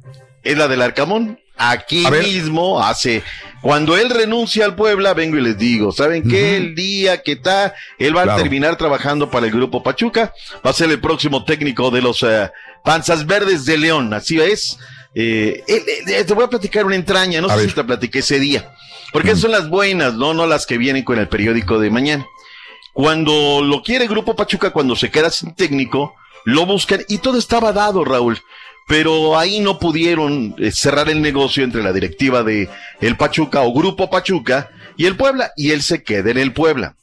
es 0.44 0.58
la 0.58 0.68
del 0.68 0.82
Arcamón. 0.82 1.40
Aquí 1.62 2.06
mismo 2.10 2.82
hace, 2.82 3.22
cuando 3.62 3.98
él 3.98 4.10
renuncia 4.10 4.64
al 4.64 4.76
Puebla, 4.76 5.14
vengo 5.14 5.38
y 5.38 5.42
les 5.42 5.58
digo, 5.58 5.92
¿saben 5.92 6.24
qué? 6.24 6.56
El 6.56 6.74
día 6.74 7.22
que 7.22 7.34
está, 7.34 7.76
él 7.98 8.16
va 8.16 8.22
a 8.24 8.36
terminar 8.38 8.78
trabajando 8.78 9.30
para 9.30 9.46
el 9.46 9.52
grupo 9.52 9.84
Pachuca, 9.84 10.34
va 10.66 10.70
a 10.70 10.74
ser 10.74 10.90
el 10.90 11.02
próximo 11.02 11.44
técnico 11.44 11.92
de 11.92 12.02
los 12.02 12.24
eh, 12.24 12.50
Panzas 12.86 13.26
Verdes 13.26 13.66
de 13.66 13.78
León, 13.78 14.14
así 14.14 14.40
es. 14.40 14.78
Eh, 15.14 15.64
eh, 15.68 15.84
eh, 16.08 16.24
te 16.24 16.34
voy 16.34 16.46
a 16.46 16.50
platicar 16.50 16.86
una 16.86 16.96
entraña, 16.96 17.42
no 17.42 17.50
sé 17.50 17.68
si 17.68 17.76
te 17.76 17.84
platiqué 17.84 18.20
ese 18.20 18.40
día, 18.40 18.72
porque 19.12 19.36
son 19.36 19.52
las 19.52 19.68
buenas, 19.70 20.14
no, 20.14 20.34
no 20.34 20.48
las 20.48 20.66
que 20.66 20.78
vienen 20.78 21.04
con 21.04 21.20
el 21.20 21.28
periódico 21.28 21.78
de 21.80 21.90
mañana. 21.90 22.26
Cuando 22.94 23.62
lo 23.64 23.82
quiere 23.82 24.06
el 24.06 24.10
Grupo 24.10 24.36
Pachuca, 24.36 24.72
cuando 24.72 24.96
se 24.96 25.12
queda 25.12 25.30
sin 25.30 25.56
técnico, 25.56 26.16
lo 26.46 26.66
buscan 26.66 27.02
y 27.08 27.18
todo 27.18 27.38
estaba 27.38 27.74
dado, 27.74 28.06
Raúl. 28.06 28.40
Pero 28.90 29.38
ahí 29.38 29.60
no 29.60 29.78
pudieron 29.78 30.56
eh, 30.58 30.72
cerrar 30.72 31.10
el 31.10 31.22
negocio 31.22 31.64
entre 31.64 31.84
la 31.84 31.94
directiva 31.94 32.42
de 32.42 32.68
el 33.00 33.16
Pachuca 33.18 33.62
o 33.62 33.72
Grupo 33.72 34.10
Pachuca 34.10 34.72
y 34.98 35.06
el 35.06 35.16
Puebla, 35.16 35.52
y 35.56 35.70
él 35.70 35.84
se 35.84 36.02
queda 36.02 36.32
en 36.32 36.40
el 36.40 36.54
Puebla. 36.54 36.96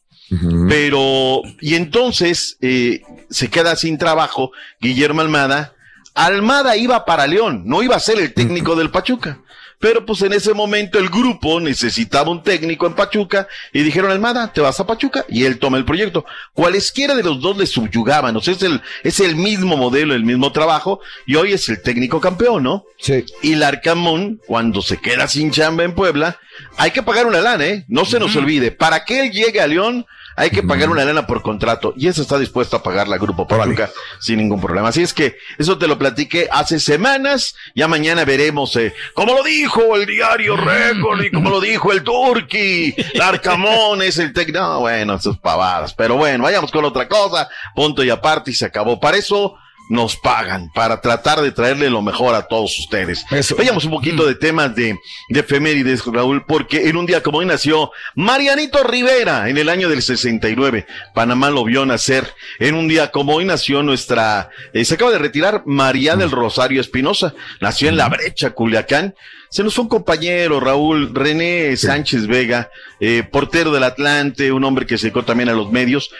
Pero, 0.69 1.43
y 1.61 1.77
entonces 1.77 2.59
eh, 2.61 3.03
se 3.31 3.49
queda 3.49 3.77
sin 3.77 3.97
trabajo 3.99 4.51
Guillermo 4.81 5.21
Almada. 5.21 5.75
Almada 6.13 6.77
iba 6.77 7.05
para 7.05 7.29
León, 7.29 7.63
no 7.67 7.85
iba 7.85 7.95
a 7.95 8.01
ser 8.01 8.19
el 8.19 8.35
técnico 8.35 8.75
del 8.75 8.91
Pachuca. 8.91 9.39
Pero 9.79 10.07
pues 10.07 10.23
en 10.23 10.33
ese 10.33 10.55
momento 10.55 10.99
el 10.99 11.11
grupo 11.11 11.61
necesitaba 11.61 12.31
un 12.31 12.43
técnico 12.43 12.87
en 12.87 12.95
Pachuca 12.95 13.47
y 13.73 13.83
dijeron 13.83 14.11
Almada, 14.11 14.53
te 14.53 14.61
vas 14.61 14.81
a 14.81 14.87
Pachuca 14.87 15.27
y 15.29 15.45
él 15.45 15.59
toma 15.59 15.77
el 15.77 15.85
proyecto. 15.85 16.25
Cualesquiera 16.55 17.15
de 17.15 17.23
los 17.23 17.41
dos 17.41 17.59
le 17.59 17.67
subyugaban, 17.67 18.35
o 18.37 18.41
sea, 18.41 18.55
es 18.55 18.63
el, 18.63 18.81
es 19.03 19.21
el 19.21 19.37
mismo 19.37 19.77
modelo, 19.77 20.15
el 20.15 20.25
mismo 20.25 20.51
trabajo 20.51 21.01
y 21.27 21.37
hoy 21.37 21.53
es 21.53 21.69
el 21.69 21.83
técnico 21.83 22.21
campeón, 22.21 22.63
¿no? 22.63 22.85
Sí. 22.99 23.25
Y 23.43 23.57
Larcamón, 23.57 24.41
cuando 24.47 24.81
se 24.81 24.97
queda 24.99 25.29
sin 25.29 25.51
chamba 25.51 25.85
en 25.85 25.95
Puebla, 25.95 26.41
hay 26.79 26.91
que 26.91 27.03
pagar 27.03 27.27
una 27.27 27.41
lana, 27.41 27.67
¿eh? 27.67 27.85
No 27.89 28.05
se 28.07 28.19
nos 28.19 28.35
olvide. 28.37 28.73
Para 28.73 29.05
que 29.05 29.21
él 29.21 29.31
llegue 29.31 29.61
a 29.61 29.67
León, 29.67 30.07
hay 30.37 30.51
que 30.51 30.63
pagar 30.63 30.91
una 30.91 31.05
lana 31.05 31.27
por 31.27 31.43
contrato. 31.43 31.95
Y 31.97 32.09
eso 32.09 32.23
está 32.23 32.39
dispuesto 32.39 32.77
a 32.77 32.83
pagar 32.83 33.09
la 33.09 33.17
Grupo 33.17 33.47
Pachuca 33.49 33.91
sin 34.21 34.37
ningún 34.39 34.61
problema. 34.61 34.89
Así 34.89 35.03
es 35.03 35.15
que 35.15 35.37
eso 35.59 35.79
te 35.79 35.89
lo 35.89 35.99
platiqué 35.99 36.49
hace 36.53 36.79
semanas. 36.79 37.57
Ya 37.75 37.89
mañana 37.89 38.25
veremos, 38.25 38.77
eh, 38.77 38.95
como 39.15 39.35
lo 39.35 39.43
dijo 39.43 39.97
el 39.97 40.07
diario 40.07 40.57
Récord 40.57 41.23
y 41.23 41.31
como 41.31 41.49
lo 41.49 41.61
dijo 41.61 41.91
el 41.91 42.05
Turqui. 42.05 42.95
Larcamón 43.15 44.03
es 44.03 44.19
el 44.19 44.33
técnico. 44.33 44.61
No, 44.61 44.81
bueno, 44.81 45.15
esas 45.15 45.39
pavadas. 45.39 45.95
Pero 45.95 46.17
bueno, 46.17 46.45
vayamos 46.45 46.71
con 46.71 46.85
otra 46.85 47.09
cosa. 47.09 47.49
Punto 47.75 48.05
y 48.05 48.11
aparte 48.11 48.51
y 48.51 48.55
se 48.55 48.67
acabó. 48.67 49.01
Para 49.01 49.17
eso 49.17 49.57
nos 49.89 50.17
pagan 50.17 50.71
para 50.75 51.01
tratar 51.01 51.41
de 51.41 51.53
traerle 51.53 51.91
lo 51.91 52.03
mejor 52.03 52.35
a 52.35 52.47
todos 52.47 52.79
ustedes. 52.79 53.25
Veamos 53.57 53.85
un 53.85 53.93
poquito 53.93 54.27
de 54.27 54.35
temas 54.35 54.75
de, 54.75 54.99
de 55.29 55.41
efemérides, 55.41 56.05
Raúl, 56.05 56.45
porque 56.47 56.89
en 56.89 56.97
un 56.97 57.07
día 57.07 57.23
como 57.23 57.39
hoy 57.39 57.47
nació 57.47 57.91
Marianito 58.15 58.83
Rivera 58.83 59.49
en 59.49 59.59
el 59.59 59.69
año 59.69 59.89
del 59.89 60.03
69. 60.03 60.87
Panamá 61.15 61.51
lo 61.51 61.65
vio 61.65 61.87
nacer. 61.87 62.33
En 62.59 62.75
un 62.75 62.89
día 62.89 63.11
como 63.11 63.35
hoy 63.35 63.45
nació 63.45 63.83
nuestra, 63.83 64.51
eh, 64.73 64.85
se 64.85 64.95
acaba 64.95 65.11
de 65.11 65.19
retirar 65.19 65.63
María 65.67 66.17
del 66.17 66.31
Rosario 66.31 66.81
Espinosa. 66.81 67.35
Nació 67.61 67.89
en 67.89 67.97
La 67.97 68.09
Brecha, 68.09 68.51
Culiacán. 68.51 69.15
Se 69.49 69.63
nos 69.63 69.75
fue 69.75 69.85
un 69.85 69.89
compañero, 69.89 70.61
Raúl 70.61 71.15
René 71.15 71.77
Sánchez 71.77 72.27
Vega, 72.27 72.71
eh, 73.01 73.23
portero 73.23 73.71
del 73.71 73.85
Atlante, 73.85 74.51
un 74.51 74.65
hombre 74.65 74.87
que 74.87 74.99
se 74.99 75.07
dedicó 75.07 75.25
también 75.25 75.49
a 75.49 75.55
los 75.55 75.71
medios. 75.71 76.11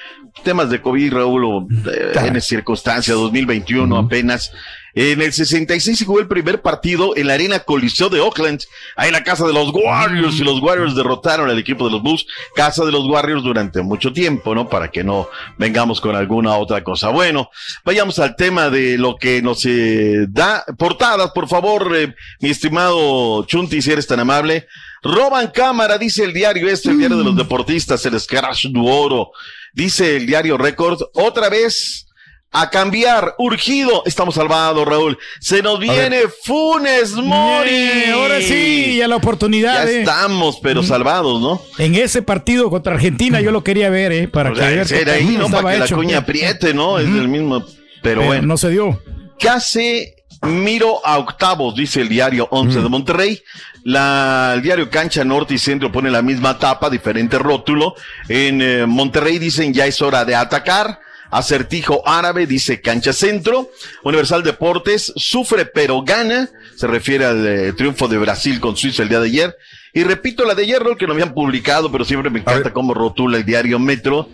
Temas 0.43 0.71
de 0.71 0.81
COVID, 0.81 1.13
Raúl, 1.13 1.67
eh, 1.93 2.13
en 2.15 2.41
circunstancias, 2.41 3.17
2021 3.17 3.97
apenas. 3.97 4.53
En 4.97 5.21
el 5.21 5.31
66 5.31 5.99
se 5.99 6.05
jugó 6.07 6.21
el 6.21 6.27
primer 6.27 6.63
partido 6.63 7.15
en 7.17 7.27
la 7.27 7.35
Arena 7.35 7.59
Coliseo 7.61 8.09
de 8.09 8.21
Oakland, 8.21 8.63
ahí 8.97 9.09
en 9.09 9.13
la 9.13 9.23
casa 9.23 9.47
de 9.47 9.53
los 9.53 9.71
Warriors, 9.71 10.41
y 10.41 10.43
los 10.43 10.59
Warriors 10.63 10.97
derrotaron 10.97 11.51
al 11.51 11.59
equipo 11.59 11.85
de 11.85 11.91
los 11.91 12.03
Bulls, 12.03 12.27
casa 12.55 12.83
de 12.83 12.93
los 12.93 13.07
Warriors 13.07 13.43
durante 13.43 13.83
mucho 13.83 14.11
tiempo, 14.15 14.55
¿no? 14.55 14.71
Para 14.71 14.91
que 14.91 15.05
no 15.05 15.29
vengamos 15.59 16.01
con 16.01 16.17
alguna 16.17 16.57
otra 16.57 16.83
cosa. 16.83 17.11
Bueno, 17.11 17.51
vayamos 17.85 18.19
al 18.19 18.37
tema 18.37 18.71
de 18.71 18.97
lo 18.97 19.17
que 19.17 19.43
nos 19.43 19.67
eh, 19.67 20.29
da. 20.31 20.65
Portadas, 20.79 21.31
por 21.33 21.47
favor, 21.47 21.95
eh, 21.95 22.15
mi 22.41 22.49
estimado 22.49 23.45
Chunti, 23.45 23.83
si 23.83 23.93
eres 23.93 24.07
tan 24.07 24.21
amable. 24.21 24.67
Roban 25.03 25.49
cámara, 25.49 25.99
dice 25.99 26.25
el 26.25 26.33
diario 26.33 26.71
este, 26.71 26.89
el 26.89 26.99
diario 26.99 27.19
de 27.19 27.25
los 27.25 27.37
deportistas, 27.37 28.07
el 28.07 28.19
Scratch 28.19 28.69
du 28.69 28.87
Oro. 28.87 29.33
Dice 29.77 30.17
el 30.17 30.25
diario 30.25 30.57
Record, 30.57 30.99
otra 31.13 31.51
vez 31.51 32.07
a 32.51 32.71
cambiar, 32.71 33.35
urgido. 33.37 34.05
Estamos 34.07 34.37
salvados, 34.37 34.89
Raúl. 34.89 35.19
Se 35.39 35.61
nos 35.61 35.79
viene 35.79 36.23
Funes 36.45 37.13
Mori. 37.13 38.07
Ahora 38.11 38.41
sí, 38.41 38.97
ya 38.97 39.07
la 39.07 39.17
oportunidad. 39.17 39.85
Ya 39.85 39.91
eh. 39.91 39.99
estamos, 40.01 40.61
pero 40.63 40.83
salvados, 40.83 41.43
¿no? 41.43 41.61
En 41.77 41.95
ese 41.95 42.23
partido 42.23 42.71
contra 42.71 42.95
Argentina 42.95 43.43
yo 43.43 43.51
lo 43.51 43.63
quería 43.63 43.91
ver, 43.91 44.13
¿eh? 44.13 44.29
Para 44.29 44.53
O 44.53 44.55
que 44.55 44.61
sea, 44.87 44.99
ver 44.99 45.11
ahí, 45.11 45.37
¿no? 45.37 45.51
Para 45.51 45.73
que 45.73 45.79
la 45.81 45.89
cuña 45.89 46.19
apriete, 46.21 46.73
¿no? 46.73 46.99
Es 46.99 47.05
el 47.05 47.29
mismo. 47.29 47.61
Pero, 47.61 47.77
Pero 48.03 48.23
bueno. 48.23 48.47
no 48.47 48.57
se 48.57 48.71
dio. 48.71 48.99
Casi 49.39 50.11
miro 50.43 51.05
a 51.05 51.19
octavos, 51.19 51.75
dice 51.75 52.01
el 52.01 52.09
diario 52.09 52.49
11 52.51 52.83
de 52.83 52.89
Monterrey. 52.89 53.43
La, 53.85 54.53
el 54.55 54.63
diario 54.63 54.91
Cancha 54.91 55.25
Norte 55.25 55.55
y 55.55 55.59
Centro 55.59 55.93
pone 55.93 56.11
la 56.11 56.23
misma 56.23 56.59
tapa, 56.59 56.91
diferente 56.91 57.39
rótulo. 57.39 57.95
En 58.29 58.61
eh, 58.61 58.87
Monterrey 58.87 59.39
dicen 59.39 59.73
ya 59.73 59.87
es 59.87 60.03
hora 60.03 60.25
de 60.25 60.35
atacar. 60.35 61.01
Acertijo 61.31 62.07
árabe, 62.07 62.47
dice 62.47 62.81
Cancha 62.81 63.13
Centro. 63.13 63.71
Universal 64.03 64.43
Deportes, 64.43 65.13
sufre 65.17 65.67
pero 65.67 66.03
gana. 66.03 66.49
Se 66.77 66.87
refiere 66.87 67.25
al 67.25 67.47
eh, 67.47 67.73
triunfo 67.73 68.09
de 68.09 68.19
Brasil 68.19 68.61
con 68.61 68.77
Suiza 68.77 69.03
el 69.03 69.09
día 69.09 69.21
de 69.21 69.29
ayer. 69.29 69.57
Y 69.93 70.05
repito 70.05 70.45
la 70.45 70.55
de 70.55 70.65
ayer, 70.65 70.83
Raúl, 70.83 70.99
que 70.99 71.07
no 71.07 71.15
habían 71.15 71.33
publicado, 71.33 71.91
pero 71.91 72.05
siempre 72.05 72.31
me 72.31 72.41
encanta 72.41 72.73
cómo 72.73 72.93
rotula 72.93 73.39
el 73.39 73.45
diario 73.45 73.79
Metro. 73.79 74.29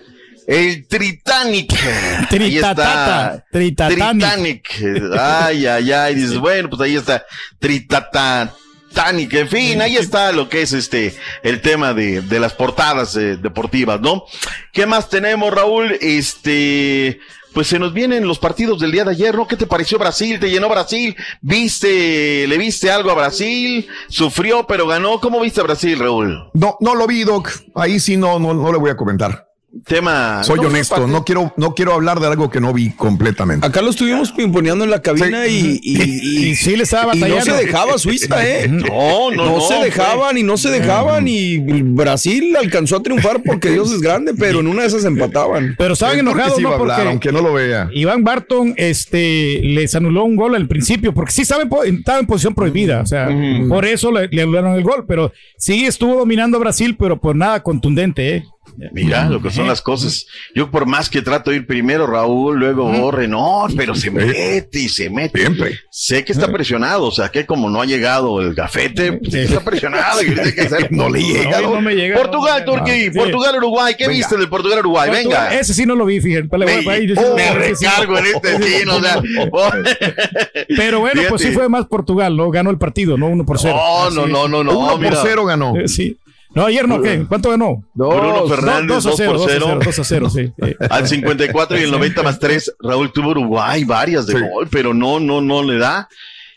El 0.47 0.87
Tritanic. 0.87 1.73
Ahí 1.73 2.27
Tritatata, 2.29 3.35
está. 3.35 3.45
Tritatanic. 3.53 4.69
Tritanic. 4.69 5.19
Ay, 5.19 5.67
ay, 5.67 5.93
ay. 5.93 6.15
Dices, 6.15 6.39
bueno, 6.39 6.69
pues 6.69 6.83
ahí 6.83 6.97
está. 6.97 7.25
Tritatanic. 7.59 9.33
En 9.35 9.49
fin, 9.49 9.81
ahí 9.81 9.97
está 9.97 10.33
lo 10.33 10.49
que 10.49 10.63
es 10.63 10.73
este, 10.73 11.15
el 11.43 11.61
tema 11.61 11.95
de, 11.95 12.21
de 12.23 12.41
las 12.41 12.55
portadas 12.55 13.17
eh, 13.17 13.37
deportivas, 13.37 14.01
¿no? 14.01 14.25
¿Qué 14.73 14.87
más 14.87 15.09
tenemos, 15.09 15.53
Raúl? 15.55 15.97
Este, 16.01 17.21
pues 17.55 17.69
se 17.69 17.79
nos 17.79 17.93
vienen 17.93 18.27
los 18.27 18.39
partidos 18.39 18.81
del 18.81 18.93
día 18.93 19.05
de 19.05 19.13
ayer, 19.13 19.35
¿no? 19.35 19.47
¿Qué 19.47 19.57
te 19.57 19.67
pareció 19.67 19.99
Brasil? 19.99 20.41
¿Te 20.41 20.51
llenó 20.51 20.69
Brasil? 20.69 21.17
¿Viste, 21.41 22.47
le 22.49 22.59
viste 22.59 22.91
algo 22.91 23.11
a 23.11 23.15
Brasil? 23.15 23.87
¿Sufrió, 24.09 24.67
pero 24.67 24.87
ganó? 24.87 25.21
¿Cómo 25.21 25.41
viste 25.41 25.61
a 25.61 25.65
Brasil, 25.65 25.99
Raúl? 25.99 26.51
No, 26.53 26.77
no 26.81 26.95
lo 26.95 27.07
vi, 27.07 27.25
Doc. 27.25 27.51
Ahí 27.75 28.01
sí 28.01 28.17
no, 28.17 28.39
no, 28.39 28.53
no 28.55 28.73
le 28.73 28.79
voy 28.79 28.91
a 28.91 28.97
comentar. 28.97 29.52
Tema. 29.87 30.45
Soy 30.45 30.61
no, 30.61 30.69
honesto, 30.69 31.07
no 31.07 31.25
quiero, 31.25 31.55
no 31.57 31.75
quiero 31.75 31.95
hablar 31.95 32.21
de 32.21 32.27
algo 32.27 32.51
que 32.51 32.61
no 32.61 32.75
vi 32.75 32.91
completamente. 32.91 33.67
Acá 33.67 33.81
lo 33.81 33.89
estuvimos 33.91 34.31
pimponeando 34.31 34.85
en 34.85 34.91
la 34.91 35.01
cabina 35.01 35.47
y, 35.47 35.81
y, 35.83 36.03
y, 36.03 36.47
Y 36.51 36.57
sí 36.57 36.77
le 36.77 36.83
estaba 36.83 37.17
y 37.17 37.21
no 37.21 37.27
batallando. 37.27 37.57
se 37.59 37.65
dejaba 37.67 37.99
Suiza, 37.99 38.47
¿eh? 38.47 38.69
No, 38.69 39.31
no, 39.31 39.47
no, 39.47 39.61
se 39.63 39.77
fue- 39.77 39.85
dejaban 39.87 40.37
y 40.37 40.43
no 40.43 40.59
se 40.59 40.69
dejaban 40.71 41.27
y 41.27 41.57
Brasil 41.83 42.55
alcanzó 42.57 42.97
a 42.97 43.03
triunfar 43.03 43.43
porque 43.43 43.71
Dios 43.71 43.91
es 43.93 44.03
grande, 44.03 44.35
pero 44.35 44.61
en 44.61 44.67
una 44.67 44.83
de 44.83 44.89
esas 44.89 45.05
empataban. 45.07 45.75
Pero 45.79 45.95
estaban 45.95 46.19
enojados, 46.19 46.57
sí 46.57 46.61
iba 46.61 46.71
¿no? 46.71 46.77
a 46.77 46.79
hablar, 46.79 46.97
Porque 46.99 47.09
aunque 47.09 47.33
no 47.33 47.41
lo 47.41 47.55
vea. 47.55 47.89
Iván 47.95 48.25
Barton 48.25 48.75
este, 48.77 49.61
les 49.63 49.95
anuló 49.95 50.25
un 50.25 50.37
gol 50.37 50.55
al 50.55 50.69
principio, 50.69 51.15
porque 51.15 51.33
sí 51.33 51.43
estaba 51.43 51.63
en, 51.63 51.69
po- 51.71 51.83
estaba 51.85 52.19
en 52.19 52.27
posición 52.27 52.55
prohibida, 52.55 53.01
o 53.01 53.07
sea, 53.07 53.29
por 53.69 53.87
eso 53.87 54.13
le, 54.13 54.29
le 54.29 54.43
anularon 54.43 54.75
el 54.75 54.83
gol, 54.83 55.07
pero 55.09 55.33
sí 55.57 55.87
estuvo 55.87 56.15
dominando 56.17 56.59
a 56.59 56.61
Brasil, 56.61 56.95
pero 56.99 57.19
por 57.19 57.35
nada 57.37 57.63
contundente, 57.63 58.37
¿eh? 58.37 58.45
Mira 58.93 59.29
lo 59.29 59.43
que 59.43 59.51
son 59.51 59.67
las 59.67 59.83
cosas. 59.83 60.27
Yo 60.55 60.71
por 60.71 60.87
más 60.87 61.11
que 61.11 61.21
trato 61.21 61.51
de 61.51 61.57
ir 61.59 61.67
primero, 61.67 62.07
Raúl, 62.07 62.59
luego 62.59 62.91
Borre, 62.91 63.29
no, 63.29 63.67
pero 63.77 63.95
se 63.95 64.11
mete 64.11 64.79
y 64.81 64.89
se 64.89 65.11
mete. 65.11 65.41
Siempre. 65.41 65.79
Sé 65.91 66.25
que 66.25 66.33
está 66.33 66.51
presionado, 66.51 67.05
o 67.05 67.11
sea 67.11 67.29
que 67.29 67.45
como 67.45 67.69
no 67.69 67.83
ha 67.83 67.85
llegado 67.87 68.41
el 68.41 68.55
gafete, 68.55 69.13
pues, 69.15 69.35
está 69.35 69.61
presionado. 69.61 70.23
y 70.23 70.27
tiene 70.33 70.55
que 70.55 70.61
hacer- 70.63 70.89
No 70.91 71.11
le 71.11 71.23
llega. 71.23 71.61
No, 71.61 71.75
no 71.75 71.81
me 71.83 71.95
llega. 71.95 72.17
Portugal, 72.17 72.63
no, 72.67 72.73
no, 72.73 72.79
Turquía, 72.79 73.13
sí. 73.13 73.19
Portugal, 73.19 73.57
Uruguay. 73.57 73.95
¿Qué 73.97 74.07
Venga. 74.07 74.17
viste 74.19 74.37
del 74.39 74.49
Portugal, 74.49 74.79
Uruguay? 74.79 75.11
Portugal, 75.11 75.49
Venga. 75.51 75.61
Ese 75.61 75.75
sí 75.75 75.85
no 75.85 75.95
lo 75.95 76.07
vi, 76.07 76.21
fíjate. 76.21 76.49
Me, 76.57 76.65
ahí 76.91 77.07
yo 77.07 77.15
sí- 77.15 77.21
me 77.37 77.75
sí 77.77 77.85
no. 77.85 77.91
recargo 77.91 78.19
en 78.19 78.27
este 78.27 78.57
sí, 78.63 78.89
o 78.89 79.01
sea, 79.03 79.23
Pero 80.77 81.01
bueno, 81.01 81.23
pues 81.29 81.43
sí 81.43 81.49
Fíjate. 81.49 81.55
fue 81.55 81.69
más 81.69 81.87
Portugal, 81.87 82.37
¿no? 82.37 82.51
Ganó 82.51 82.71
el 82.71 82.79
partido, 82.79 83.17
¿no? 83.19 83.29
Uno 83.29 83.45
por 83.45 83.59
cero. 83.59 83.77
No, 83.77 84.11
no, 84.11 84.27
no, 84.27 84.49
no, 84.49 84.65
no. 84.65 84.79
Uno 84.79 84.91
por 84.93 85.01
mira. 85.01 85.19
cero 85.23 85.45
ganó. 85.45 85.77
Eh, 85.77 85.89
Sí. 85.89 86.17
No, 86.55 86.67
ayer 86.67 86.87
no, 86.87 87.01
¿qué? 87.01 87.25
¿Cuánto 87.29 87.51
ganó? 87.51 87.83
Bruno 87.95 88.47
Fernández, 88.47 89.03
2 89.05 89.21
por 89.23 89.41
0. 89.49 89.79
2 89.85 89.99
a 89.99 90.05
0, 90.05 90.31
sí. 90.31 90.53
Al 90.91 91.09
54 91.09 91.79
y 91.79 91.83
el 91.83 91.91
90 91.91 92.23
más 92.23 92.39
3, 92.39 92.75
Raúl 92.81 93.13
tuvo 93.13 93.31
Uruguay 93.31 93.85
varias 93.85 94.27
de 94.27 94.35
Sí. 94.39 94.45
gol, 94.53 94.69
pero 94.71 94.93
no, 94.93 95.19
no, 95.19 95.41
no 95.41 95.63
le 95.63 95.79
da. 95.79 96.09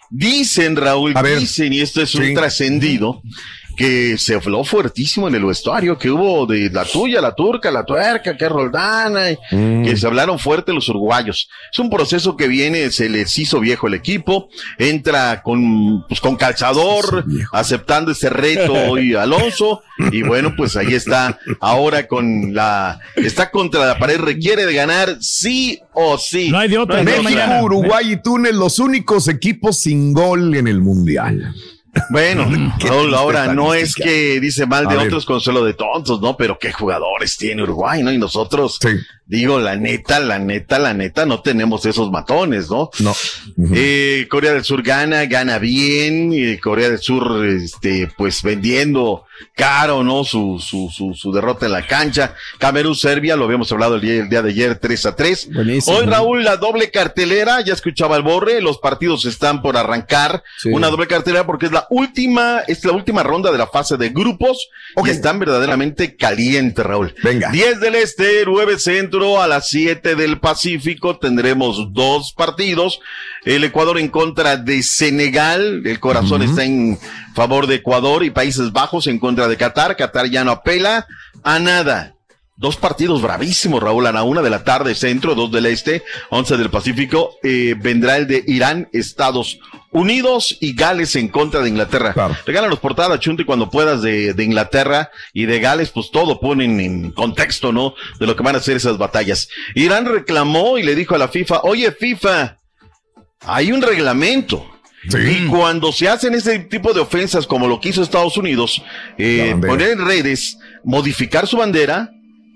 Dicen, 0.09 0.75
Raúl, 0.75 1.13
A 1.15 1.21
ver. 1.21 1.39
dicen, 1.39 1.73
y 1.73 1.81
esto 1.81 2.01
es 2.01 2.13
un 2.15 2.25
Sí. 2.25 2.33
trascendido, 2.33 3.21
que 3.75 4.17
se 4.17 4.35
habló 4.35 4.63
fuertísimo 4.63 5.27
en 5.27 5.35
el 5.35 5.45
vestuario, 5.45 5.97
que 5.97 6.09
hubo 6.09 6.45
de 6.45 6.69
la 6.69 6.85
tuya, 6.85 7.21
la 7.21 7.33
turca, 7.35 7.71
la 7.71 7.83
tuerca, 7.85 8.35
que 8.37 8.49
Roldana, 8.49 9.31
y 9.31 9.37
Mm. 9.51 9.83
que 9.83 9.95
se 9.97 10.07
hablaron 10.07 10.39
fuerte 10.39 10.73
los 10.73 10.87
uruguayos. 10.89 11.49
Es 11.71 11.79
un 11.79 11.89
proceso 11.89 12.35
que 12.37 12.47
viene, 12.47 12.89
se 12.91 13.09
les 13.09 13.37
hizo 13.37 13.59
viejo 13.59 13.87
el 13.87 13.93
equipo, 13.93 14.49
entra 14.77 15.41
con, 15.43 16.05
pues, 16.07 16.19
con 16.19 16.35
calzador, 16.35 17.25
aceptando 17.51 18.11
ese 18.11 18.29
reto 18.29 18.73
hoy 18.73 19.13
Alonso, 19.15 19.81
y 20.11 20.21
bueno, 20.23 20.53
pues 20.57 20.75
ahí 20.75 20.93
está, 20.93 21.39
ahora 21.59 22.07
con 22.07 22.53
la, 22.53 22.99
está 23.15 23.51
contra 23.51 23.85
la 23.85 23.97
pared, 23.97 24.19
requiere 24.19 24.65
de 24.65 24.73
ganar 24.73 25.17
sí 25.21 25.79
o 25.93 26.17
sí. 26.17 26.49
No 26.49 26.57
hay 26.59 26.69
de 26.69 26.77
otra, 26.77 27.03
No. 27.03 27.03
México, 27.03 27.41
Uruguay 27.63 28.13
y 28.13 28.21
Túnez, 28.21 28.53
los 28.53 28.79
únicos 28.79 29.27
equipos 29.27 29.79
sin 29.79 30.13
gol 30.13 30.55
en 30.55 30.67
el 30.67 30.81
Mundial. 30.81 31.53
Bueno, 32.09 32.47
Qué 32.79 32.87
Raúl, 32.87 33.13
ahora 33.15 33.53
no 33.53 33.73
es 33.73 33.95
que 33.95 34.39
dice 34.39 34.65
mal 34.65 34.87
de 34.87 34.97
otros 34.97 35.25
consuelo 35.25 35.63
de 35.63 35.73
tontos, 35.73 36.21
¿no? 36.21 36.35
Pero 36.37 36.57
qué 36.59 36.71
jugadores 36.71 37.37
tiene 37.37 37.63
Uruguay, 37.63 38.03
¿no? 38.03 38.11
Y 38.11 38.17
nosotros, 38.17 38.77
Sí. 38.81 38.89
digo, 39.25 39.59
la 39.59 39.75
neta, 39.75 40.19
la 40.19 40.37
neta, 40.39 40.77
la 40.79 40.93
neta, 40.93 41.25
no 41.25 41.41
tenemos 41.41 41.85
esos 41.85 42.11
matones, 42.11 42.69
¿no? 42.69 42.89
No. 42.99 43.13
Eh, 43.73 44.27
Corea 44.29 44.53
del 44.53 44.63
Sur 44.63 44.83
gana, 44.83 45.25
gana 45.25 45.57
bien, 45.57 46.31
y 46.33 46.57
Corea 46.57 46.89
del 46.89 46.99
Sur, 46.99 47.45
este, 47.45 48.11
pues 48.17 48.41
vendiendo 48.43 49.25
caro, 49.53 50.03
¿no? 50.03 50.23
Su, 50.23 50.63
su, 50.65 50.89
su, 50.93 51.13
su 51.13 51.31
derrota 51.33 51.65
en 51.65 51.73
la 51.73 51.85
cancha. 51.85 52.35
Camerún, 52.57 52.95
Serbia, 52.95 53.35
lo 53.35 53.45
habíamos 53.45 53.69
hablado 53.71 53.95
el 53.95 54.01
día, 54.01 54.13
el 54.21 54.29
día 54.29 54.41
de 54.41 54.49
ayer, 54.51 54.75
3 54.75 55.05
a 55.07 55.15
3. 55.15 55.49
Buenísimo. 55.53 55.97
Hoy, 55.97 56.05
Raúl, 56.05 56.43
la 56.43 56.55
doble 56.57 56.89
cartelera, 56.91 57.59
ya 57.61 57.73
escuchaba 57.73 58.15
el 58.15 58.23
borre, 58.23 58.61
los 58.61 58.77
partidos 58.77 59.25
están 59.25 59.61
por 59.61 59.75
arrancar. 59.75 60.43
Sí. 60.57 60.69
Una 60.69 60.87
doble 60.89 61.07
cartelera 61.07 61.45
porque 61.45 61.65
es 61.65 61.71
la 61.73 61.84
última, 61.89 62.59
es 62.67 62.83
la 62.85 62.93
última 62.93 63.23
ronda 63.23 63.51
de 63.51 63.57
la 63.57 63.67
fase 63.67 63.97
de 63.97 64.09
grupos 64.09 64.69
y 65.03 65.09
están 65.09 65.39
verdaderamente 65.39 66.15
calientes, 66.15 66.85
Raúl. 66.85 67.13
Venga. 67.23 67.49
10 67.51 67.79
del 67.79 67.95
Este, 67.95 68.43
9 68.45 68.79
Centro, 68.79 69.41
a 69.41 69.47
las 69.47 69.69
7 69.69 70.15
del 70.15 70.39
Pacífico 70.39 71.17
tendremos 71.17 71.93
dos 71.93 72.33
partidos. 72.33 72.99
El 73.43 73.63
Ecuador 73.63 73.99
en 73.99 74.09
contra 74.09 74.57
de 74.57 74.83
Senegal, 74.83 75.83
el 75.85 75.99
corazón 75.99 76.41
está 76.41 76.63
en 76.63 76.97
favor 77.35 77.67
de 77.67 77.75
Ecuador 77.75 78.23
y 78.23 78.31
Países 78.31 78.71
Bajos 78.71 79.07
en 79.07 79.19
contra 79.19 79.47
de 79.47 79.57
Qatar. 79.57 79.95
Qatar 79.95 80.29
ya 80.29 80.43
no 80.43 80.51
apela 80.51 81.07
a 81.43 81.59
nada. 81.59 82.15
Dos 82.57 82.77
partidos 82.77 83.21
bravísimos, 83.21 83.83
Raúl, 83.83 84.07
a 84.07 84.13
la 84.13 84.23
una 84.23 84.41
de 84.41 84.49
la 84.49 84.63
tarde 84.63 84.95
centro, 84.95 85.35
dos 85.35 85.51
del 85.51 85.65
este, 85.65 86.03
once 86.29 86.55
del 86.55 86.69
Pacífico, 86.69 87.35
eh, 87.43 87.75
vendrá 87.77 88.15
el 88.15 88.27
de 88.27 88.45
Irán, 88.47 88.87
Estados 88.93 89.59
Unidos 89.95 90.57
y 90.59 90.75
Gales 90.75 91.15
en 91.15 91.29
contra 91.29 91.61
de 91.61 91.69
Inglaterra. 91.69 92.13
Claro. 92.13 92.35
Regálanos 92.45 92.79
portada, 92.79 93.17
Chunti, 93.17 93.45
cuando 93.45 93.69
puedas 93.69 94.01
de, 94.01 94.33
de 94.33 94.43
Inglaterra 94.43 95.09
y 95.33 95.45
de 95.45 95.59
Gales, 95.59 95.89
pues 95.89 96.11
todo 96.11 96.39
ponen 96.41 96.81
en 96.81 97.11
contexto, 97.11 97.71
¿no? 97.71 97.95
De 98.19 98.27
lo 98.27 98.35
que 98.35 98.43
van 98.43 98.57
a 98.57 98.59
ser 98.59 98.75
esas 98.75 98.97
batallas. 98.97 99.47
Irán 99.73 100.05
reclamó 100.05 100.77
y 100.77 100.83
le 100.83 100.95
dijo 100.95 101.15
a 101.15 101.17
la 101.17 101.29
FIFA, 101.29 101.61
oye 101.63 101.93
FIFA, 101.93 102.57
hay 103.45 103.71
un 103.71 103.81
reglamento. 103.81 104.69
Sí. 105.09 105.17
Y 105.17 105.47
cuando 105.47 105.91
se 105.93 106.09
hacen 106.09 106.33
ese 106.33 106.59
tipo 106.59 106.91
de 106.91 106.99
ofensas 106.99 107.47
como 107.47 107.67
lo 107.67 107.79
que 107.79 107.89
hizo 107.89 108.01
Estados 108.01 108.35
Unidos, 108.37 108.83
eh, 109.17 109.55
poner 109.65 109.91
en 109.91 110.05
redes, 110.05 110.57
modificar 110.83 111.47
su 111.47 111.57
bandera, 111.57 112.09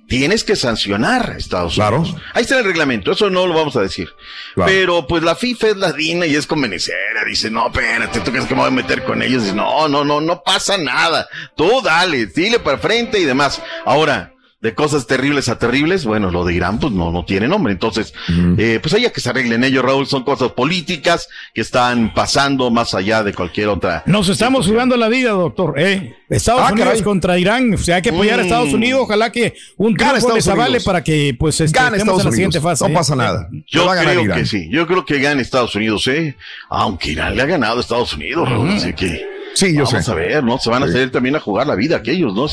tienes 0.09 0.43
que 0.43 0.55
sancionar 0.57 1.31
a 1.31 1.37
Estados 1.37 1.75
Claro. 1.75 2.01
Unidos. 2.01 2.21
Ahí 2.33 2.41
está 2.41 2.57
el 2.59 2.65
reglamento, 2.65 3.11
eso 3.13 3.29
no 3.29 3.47
lo 3.47 3.53
vamos 3.53 3.75
a 3.77 3.81
decir. 3.81 4.09
Claro. 4.55 4.69
Pero 4.71 5.07
pues 5.07 5.23
la 5.23 5.35
FIFA 5.35 5.67
es 5.69 5.77
la 5.77 5.93
DINA 5.93 6.25
y 6.25 6.35
es 6.35 6.47
convenenciera. 6.47 6.99
Dice, 7.25 7.49
no, 7.49 7.67
espérate, 7.67 8.19
¿tú 8.19 8.31
crees 8.31 8.45
que 8.47 8.55
me 8.55 8.61
voy 8.61 8.69
a 8.69 8.71
meter 8.71 9.03
con 9.03 9.21
ellos? 9.21 9.43
Dice, 9.43 9.55
no, 9.55 9.87
no, 9.87 10.03
no, 10.03 10.19
no 10.19 10.41
pasa 10.43 10.77
nada. 10.77 11.27
Tú 11.55 11.81
dale, 11.83 12.25
dile 12.25 12.59
para 12.59 12.77
frente 12.79 13.19
y 13.19 13.23
demás. 13.25 13.61
Ahora, 13.85 14.33
de 14.61 14.75
cosas 14.75 15.07
terribles 15.07 15.47
a 15.47 15.57
terribles, 15.57 16.03
bueno, 16.03 16.31
lo 16.31 16.43
de 16.43 16.53
Irán 16.53 16.79
pues 16.81 16.91
no, 16.91 17.11
no 17.13 17.23
tiene 17.23 17.47
nombre. 17.47 17.71
Entonces, 17.71 18.13
eh, 18.57 18.79
pues 18.81 18.93
allá 18.93 19.09
que 19.13 19.21
se 19.21 19.29
arreglen 19.29 19.63
ellos, 19.63 19.85
Raúl, 19.85 20.05
son 20.05 20.23
cosas 20.25 20.51
políticas 20.51 21.29
que 21.53 21.61
están 21.61 22.13
pasando 22.13 22.69
más 22.69 22.93
allá 22.93 23.23
de 23.23 23.33
cualquier 23.33 23.69
otra. 23.69 24.03
Nos 24.05 24.27
estamos 24.27 24.67
jugando 24.67 24.97
la 24.97 25.07
vida, 25.07 25.29
doctor. 25.31 25.75
¿eh? 25.77 26.17
Estados 26.29 26.61
Ah, 26.65 26.71
Unidos 26.73 26.89
caray. 26.89 27.03
contra 27.03 27.39
Irán. 27.39 27.73
O 27.73 27.77
sea, 27.77 27.95
hay 27.97 28.01
que 28.01 28.09
apoyar 28.09 28.39
a 28.39 28.43
Estados 28.43 28.71
Mm. 28.71 28.75
Unidos. 28.75 29.01
Ojalá 29.03 29.31
que 29.31 29.53
un 29.77 29.95
triunfo 29.95 30.35
les 30.35 30.47
avale 30.49 30.69
Unidos. 30.71 30.83
para 30.83 31.03
que 31.05 31.33
pues 31.39 31.55
este, 31.61 31.65
estemos 31.79 31.93
Estados 31.93 32.01
en 32.01 32.07
la 32.07 32.13
Unidos. 32.13 32.35
siguiente 32.35 32.59
fase. 32.59 32.83
No 32.83 32.89
¿eh? 32.89 32.93
pasa 32.93 33.15
nada. 33.15 33.47
Yo 33.65 33.89
a 33.89 33.95
ganar 33.95 34.11
creo 34.13 34.25
Irán. 34.25 34.39
que 34.39 34.45
sí, 34.45 34.67
yo 34.69 34.85
creo 34.87 35.05
que 35.05 35.19
gana 35.19 35.41
Estados 35.41 35.73
Unidos, 35.75 36.05
¿eh? 36.07 36.35
Aunque 36.69 37.11
Irán 37.11 37.35
le 37.37 37.43
ha 37.43 37.45
ganado 37.45 37.77
a 37.77 37.81
Estados 37.81 38.13
Unidos, 38.13 38.49
Raúl, 38.49 38.71
así 38.71 38.91
que 38.91 39.25
Sí, 39.55 39.73
yo 39.73 39.83
vamos 39.85 40.05
sé. 40.05 40.11
a 40.11 40.13
ver, 40.13 40.43
¿no? 40.43 40.59
Se 40.59 40.69
van 40.69 40.83
a 40.83 40.85
Sí. 40.85 40.91
hacer 40.91 41.09
también 41.11 41.35
a 41.35 41.39
jugar 41.39 41.65
la 41.65 41.75
vida 41.75 41.95
aquellos, 41.97 42.33
¿no? 42.35 42.45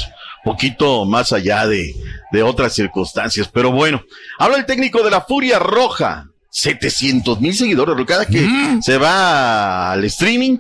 Poquito 0.46 1.04
más 1.06 1.32
allá 1.32 1.66
de, 1.66 1.92
de 2.30 2.42
otras 2.44 2.72
circunstancias, 2.72 3.50
pero 3.52 3.72
bueno. 3.72 4.04
Habla 4.38 4.58
el 4.58 4.64
técnico 4.64 5.02
de 5.02 5.10
la 5.10 5.22
Furia 5.22 5.58
Roja, 5.58 6.28
700 6.50 7.40
mil 7.40 7.52
seguidores, 7.52 8.06
cada 8.06 8.26
que 8.26 8.48
se 8.80 8.96
va 8.96 9.90
al 9.90 10.04
streaming, 10.04 10.58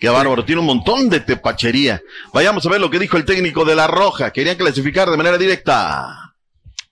que 0.00 0.08
bárbaro, 0.08 0.44
tiene 0.44 0.60
un 0.60 0.66
montón 0.66 1.08
de 1.08 1.20
tepachería. 1.20 2.02
Vayamos 2.32 2.66
a 2.66 2.70
ver 2.70 2.80
lo 2.80 2.90
que 2.90 2.98
dijo 2.98 3.16
el 3.16 3.24
técnico 3.24 3.64
de 3.64 3.76
la 3.76 3.86
Roja, 3.86 4.32
querían 4.32 4.56
clasificar 4.56 5.08
de 5.08 5.16
manera 5.16 5.38
directa. 5.38 6.08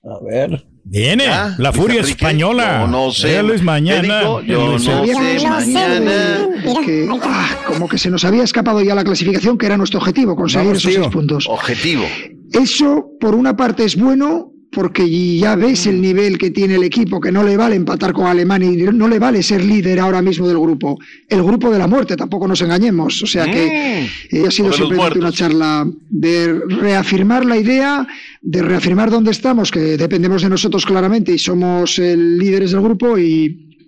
A 0.05 0.19
ver. 0.23 0.65
Viene 0.89 1.25
¿Ya? 1.25 1.55
la 1.59 1.73
furia 1.73 1.99
Enrique, 1.99 2.13
española. 2.13 2.83
Yo 2.83 2.87
no 2.89 3.11
sé. 3.11 3.43
Luis 3.43 3.61
mañana. 3.63 4.23
Yo 4.23 4.41
Luis 4.73 4.87
no 4.87 5.05
sé 5.05 5.49
mañana. 5.49 6.49
Ahí 6.65 7.09
está. 7.13 7.59
Como 7.67 7.89
que 7.89 7.99
se 7.99 8.09
nos 8.09 8.25
había 8.25 8.45
escapado 8.45 8.81
ya 8.83 8.95
la 8.95 9.03
clasificación, 9.03 9.59
que 9.59 9.67
era 9.67 9.77
nuestro 9.77 9.99
objetivo, 9.99 10.37
conseguir 10.37 10.69
Vamos, 10.69 10.79
esos 10.79 10.93
tío. 10.93 11.03
seis 11.03 11.13
puntos. 11.13 11.47
Objetivo. 11.49 12.05
Eso, 12.53 13.07
por 13.21 13.35
una 13.35 13.57
parte, 13.57 13.85
es 13.85 13.97
bueno, 13.97 14.53
porque 14.77 15.09
ya 15.39 15.57
ves 15.57 15.87
el 15.87 16.03
nivel 16.03 16.37
que 16.37 16.51
tiene 16.51 16.75
el 16.75 16.85
equipo, 16.85 17.19
que 17.19 17.33
no 17.33 17.43
le 17.43 17.57
vale 17.57 17.77
empatar 17.77 18.13
con 18.13 18.27
Alemania 18.27 18.71
y 18.71 18.77
no 18.77 19.09
le 19.09 19.19
vale 19.19 19.43
ser 19.43 19.65
líder 19.65 19.99
ahora 19.99 20.21
mismo 20.21 20.47
del 20.47 20.59
grupo. 20.59 20.99
El 21.31 21.43
grupo 21.43 21.71
de 21.71 21.79
la 21.79 21.87
muerte, 21.87 22.15
tampoco 22.15 22.47
nos 22.47 22.61
engañemos. 22.61 23.23
O 23.23 23.27
sea 23.27 23.47
que 23.47 24.07
eh, 24.31 24.45
ha 24.47 24.51
sido 24.51 24.71
simplemente 24.75 25.19
una 25.19 25.33
charla 25.33 25.91
de 26.11 26.61
reafirmar 26.69 27.47
la 27.47 27.57
idea, 27.57 28.07
de 28.43 28.61
reafirmar 28.61 29.11
dónde 29.11 29.31
estamos, 29.31 29.71
que 29.71 29.97
dependemos 29.97 30.43
de 30.43 30.51
nosotros 30.51 30.85
claramente 30.85 31.33
y 31.33 31.39
somos 31.39 31.99
eh, 31.99 32.15
líderes 32.15 32.73
del 32.73 32.83
grupo 32.83 33.17
y, 33.17 33.79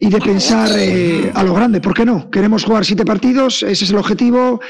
y 0.00 0.08
de 0.08 0.18
pensar 0.18 0.68
eh, 0.76 1.30
a 1.32 1.44
lo 1.44 1.54
grande. 1.54 1.80
¿Por 1.80 1.94
qué 1.94 2.04
no? 2.04 2.28
Queremos 2.28 2.64
jugar 2.64 2.84
siete 2.84 3.04
partidos, 3.04 3.62
ese 3.62 3.84
es 3.84 3.90
el 3.92 3.98
objetivo 3.98 4.60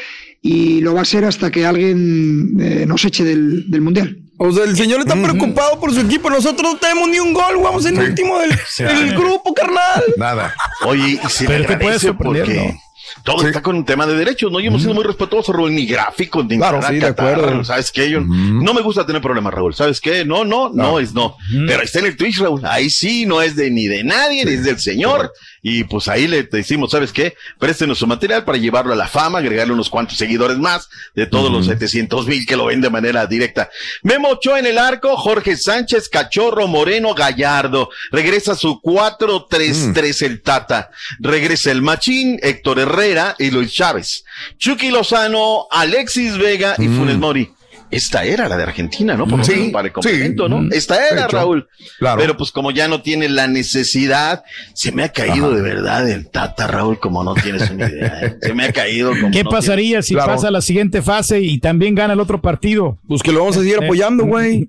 y 0.43 0.83
lo 0.83 0.93
va 0.93 1.01
a 1.01 1.07
ser 1.07 1.25
hasta 1.25 1.51
que 1.51 1.65
alguien 1.65 2.59
eh, 2.61 2.85
nos 2.87 3.03
eche 3.07 3.25
del, 3.25 3.71
del 3.71 3.81
Mundial. 3.81 4.26
O 4.39 4.53
sea, 4.53 4.65
el 4.65 4.77
señor 4.77 5.01
está 5.01 5.15
preocupado 5.15 5.81
por 5.81 5.93
su 5.93 6.01
equipo. 6.01 6.29
Nosotros 6.29 6.75
no 6.75 6.79
tenemos 6.79 7.09
ni 7.09 7.19
un 7.19 7.33
gol. 7.33 7.59
Vamos 7.63 7.87
en 7.87 7.99
último 7.99 8.39
del, 8.39 8.51
del 8.79 9.17
grupo, 9.17 9.55
carnal. 9.55 10.05
Nada. 10.17 10.55
Oye, 10.85 11.21
y 11.23 11.29
se 11.29 11.47
Pero 11.47 11.61
le 11.61 11.65
te 11.67 11.77
puede 11.77 11.85
agradece 11.85 12.07
sorprender, 12.09 12.45
porque 12.45 12.73
¿no? 12.73 12.86
Todo 13.23 13.47
está 13.47 13.63
con 13.63 13.77
un 13.77 13.85
tema 13.85 14.07
de 14.07 14.15
derechos, 14.15 14.51
¿no? 14.51 14.61
Y 14.61 14.67
hemos 14.67 14.83
sido 14.83 14.95
muy 14.95 15.05
respetuosos, 15.05 15.55
Raúl, 15.55 15.75
ni 15.75 15.87
gráficos, 15.87 16.45
ni 16.47 16.57
Claro, 16.57 16.79
nada, 16.79 16.91
sí, 16.91 16.99
de 16.99 17.07
acuerdo. 17.07 17.65
¿Sabes 17.65 17.91
qué? 17.91 18.11
Yo 18.11 18.21
no 18.21 18.75
me 18.75 18.83
gusta 18.83 19.07
tener 19.07 19.23
problemas, 19.23 19.53
Raúl. 19.55 19.75
¿Sabes 19.75 20.01
qué? 20.01 20.25
No, 20.25 20.45
no, 20.45 20.71
no, 20.73 20.99
es 20.99 21.15
no. 21.15 21.37
Pero 21.67 21.83
está 21.83 22.01
en 22.01 22.07
el 22.07 22.17
Twitch, 22.17 22.39
Raúl. 22.39 22.61
Ahí 22.65 22.91
sí, 22.91 23.27
no 23.27 23.43
es 23.43 23.57
de 23.57 23.71
ni 23.71 23.87
de 23.87 24.05
nadie, 24.05 24.45
ni 24.45 24.53
es 24.53 24.65
del 24.65 24.79
señor. 24.79 25.33
Y 25.63 25.85
pues 25.85 26.09
ahí 26.09 26.29
le 26.29 26.45
decimos, 26.45 26.93
¿sabes 26.93 27.13
qué? 27.13 27.35
Préstenos 27.59 27.99
su 27.99 28.07
material 28.07 28.45
para 28.45 28.59
llevarlo 28.59 28.93
a 28.93 28.97
la 28.97 29.09
fama, 29.09 29.39
agregarle 29.39 29.73
unos 29.73 29.91
cuantos 29.91 30.17
seguidores 30.17 30.59
más 30.59 30.89
de 31.15 31.27
todos 31.27 31.51
los 31.51 31.67
700 31.67 32.27
mil 32.27 32.47
que 32.47 32.57
lo 32.57 32.67
ven 32.67 32.81
de 32.81 32.91
manera 32.91 33.27
directa. 33.27 33.69
Memo 34.03 34.29
Ochoa 34.29 34.61
en 34.61 34.67
el 34.67 34.79
arco, 34.79 35.17
Jorge 35.17 35.57
Sánchez, 35.57 36.09
Cachorro, 36.09 36.69
Moreno, 36.69 37.15
Gallardo. 37.15 37.91
Regresa 38.13 38.55
su 38.55 38.81
4-3-3 38.81 40.23
el 40.23 40.43
Tata. 40.43 40.91
Regresa 41.19 41.73
el 41.73 41.83
Machín, 41.83 42.39
Héctor 42.43 42.79
Herrera 42.79 42.96
y 43.39 43.51
Luis 43.51 43.73
Chávez. 43.73 44.25
Chucky 44.59 44.91
Lozano, 44.91 45.67
Alexis 45.71 46.37
Vega 46.39 46.75
y 46.79 46.89
Funes 46.89 47.19
Mori. 47.19 47.51
Esta 47.89 48.25
era 48.25 48.49
la 48.49 48.57
de 48.57 48.65
Argentina, 48.65 49.15
¿no? 49.17 49.29
Por 49.29 49.45
Sí, 49.45 49.53
menos 49.53 49.69
para 49.71 49.85
el 49.87 49.91
sí. 49.91 49.95
complemento, 49.95 50.49
¿no? 50.49 50.59
Mm. 50.59 50.73
Esta 50.73 51.07
era, 51.09 51.27
hecho, 51.27 51.37
Raúl. 51.37 51.69
claro. 52.01 52.21
Pero 52.21 52.37
pues 52.37 52.51
como 52.51 52.73
ya 52.73 52.89
no 52.89 53.01
tiene 53.01 53.29
la 53.29 53.47
necesidad, 53.47 54.43
se 54.75 54.91
me 54.91 55.05
ha 55.05 55.11
caído 55.13 55.53
de 55.55 55.63
verdad 55.63 56.09
el 56.11 56.29
Tata, 56.29 56.67
Raúl, 56.67 56.99
como 56.99 57.23
no 57.23 57.35
tienes 57.35 57.71
una 57.71 57.89
idea. 57.89 58.21
¿eh? 58.23 58.37
Se 58.43 58.55
me 58.55 58.65
ha 58.65 58.73
caído 58.73 59.11
como 59.11 59.31
¿Qué 59.31 59.45
no 59.45 59.51
pasaría 59.51 60.03
si 60.03 60.15
Claro. 60.15 60.33
pasa 60.33 60.49
a 60.49 60.51
la 60.51 60.63
siguiente 60.63 61.01
fase 61.01 61.41
y 61.41 61.59
también 61.61 61.95
gana 61.95 62.15
el 62.15 62.21
otro 62.21 62.43
partido? 62.43 62.99
Pues 63.07 63.23
que 63.23 63.31
lo 63.31 63.39
vamos 63.41 63.57
a 63.57 63.61
seguir 63.61 63.77
apoyando, 63.81 64.25
güey. 64.25 64.69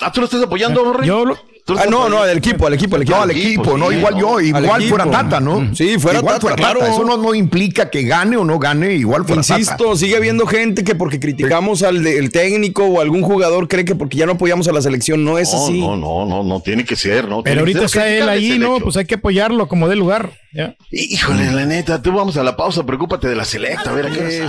Ah, 0.00 0.10
¿tú 0.12 0.20
lo 0.20 0.26
estás 0.26 0.42
apoyando, 0.42 0.92
Rey? 0.92 1.06
Yo 1.08 1.24
lo- 1.24 1.36
¿Tú 1.62 1.74
lo 1.74 1.80
Ah, 1.80 1.84
no, 1.88 2.08
no, 2.08 2.22
al 2.22 2.38
equipo, 2.38 2.66
al 2.66 2.72
equipo, 2.74 2.96
al 2.96 3.02
equipo. 3.02 3.16
No, 3.18 3.22
al 3.22 3.30
equipo, 3.30 3.76
no, 3.78 3.92
igual 3.92 4.16
yo, 4.18 4.38
Al 4.38 4.46
igual 4.46 4.82
fuera 4.84 5.10
Tata, 5.10 5.40
¿no? 5.40 5.72
Sí, 5.74 5.98
fuera 5.98 6.18
igual 6.18 6.34
Tata, 6.36 6.40
fuera 6.40 6.56
claro. 6.56 6.80
Tata. 6.80 6.92
Eso 6.92 7.04
no, 7.04 7.16
no 7.18 7.34
implica 7.34 7.90
que 7.90 8.02
gane 8.02 8.36
o 8.38 8.44
no 8.44 8.58
gane, 8.58 8.94
igual 8.94 9.24
fuera 9.24 9.40
Insisto, 9.40 9.84
Tata. 9.84 9.96
sigue 9.96 10.16
habiendo 10.16 10.46
gente 10.46 10.82
que 10.82 10.94
porque 10.94 11.20
criticamos 11.20 11.82
al 11.82 12.02
de- 12.02 12.18
el 12.18 12.30
técnico 12.30 12.86
o 12.86 13.00
algún 13.00 13.22
jugador 13.22 13.68
cree 13.68 13.84
que 13.84 13.94
porque 13.94 14.16
ya 14.16 14.24
no 14.26 14.32
apoyamos 14.32 14.66
a 14.68 14.72
la 14.72 14.80
selección. 14.80 15.22
No 15.22 15.38
es 15.38 15.52
No, 15.52 15.62
así. 15.64 15.80
no, 15.80 15.96
no, 15.96 16.24
no, 16.26 16.42
no, 16.42 16.60
tiene 16.60 16.84
que 16.84 16.96
ser, 16.96 17.28
¿no? 17.28 17.42
Pero 17.42 17.60
ahorita 17.60 17.84
está 17.84 18.08
él 18.08 18.28
ahí, 18.28 18.58
¿no? 18.58 18.78
Pues 18.80 18.96
hay 18.96 19.04
que 19.04 19.16
apoyarlo 19.16 19.68
como 19.68 19.86
dé 19.88 19.96
lugar. 19.96 20.32
Ya. 20.52 20.74
Híjole, 20.90 21.52
la 21.52 21.66
neta, 21.66 22.00
tú 22.02 22.10
vamos 22.12 22.36
a 22.38 22.42
la 22.42 22.56
pausa, 22.56 22.84
preocúpate 22.84 23.28
de 23.28 23.36
la 23.36 23.44
selecta, 23.44 23.90
a 23.90 23.92
ver 23.92 24.06
a 24.06 24.10
qué. 24.10 24.48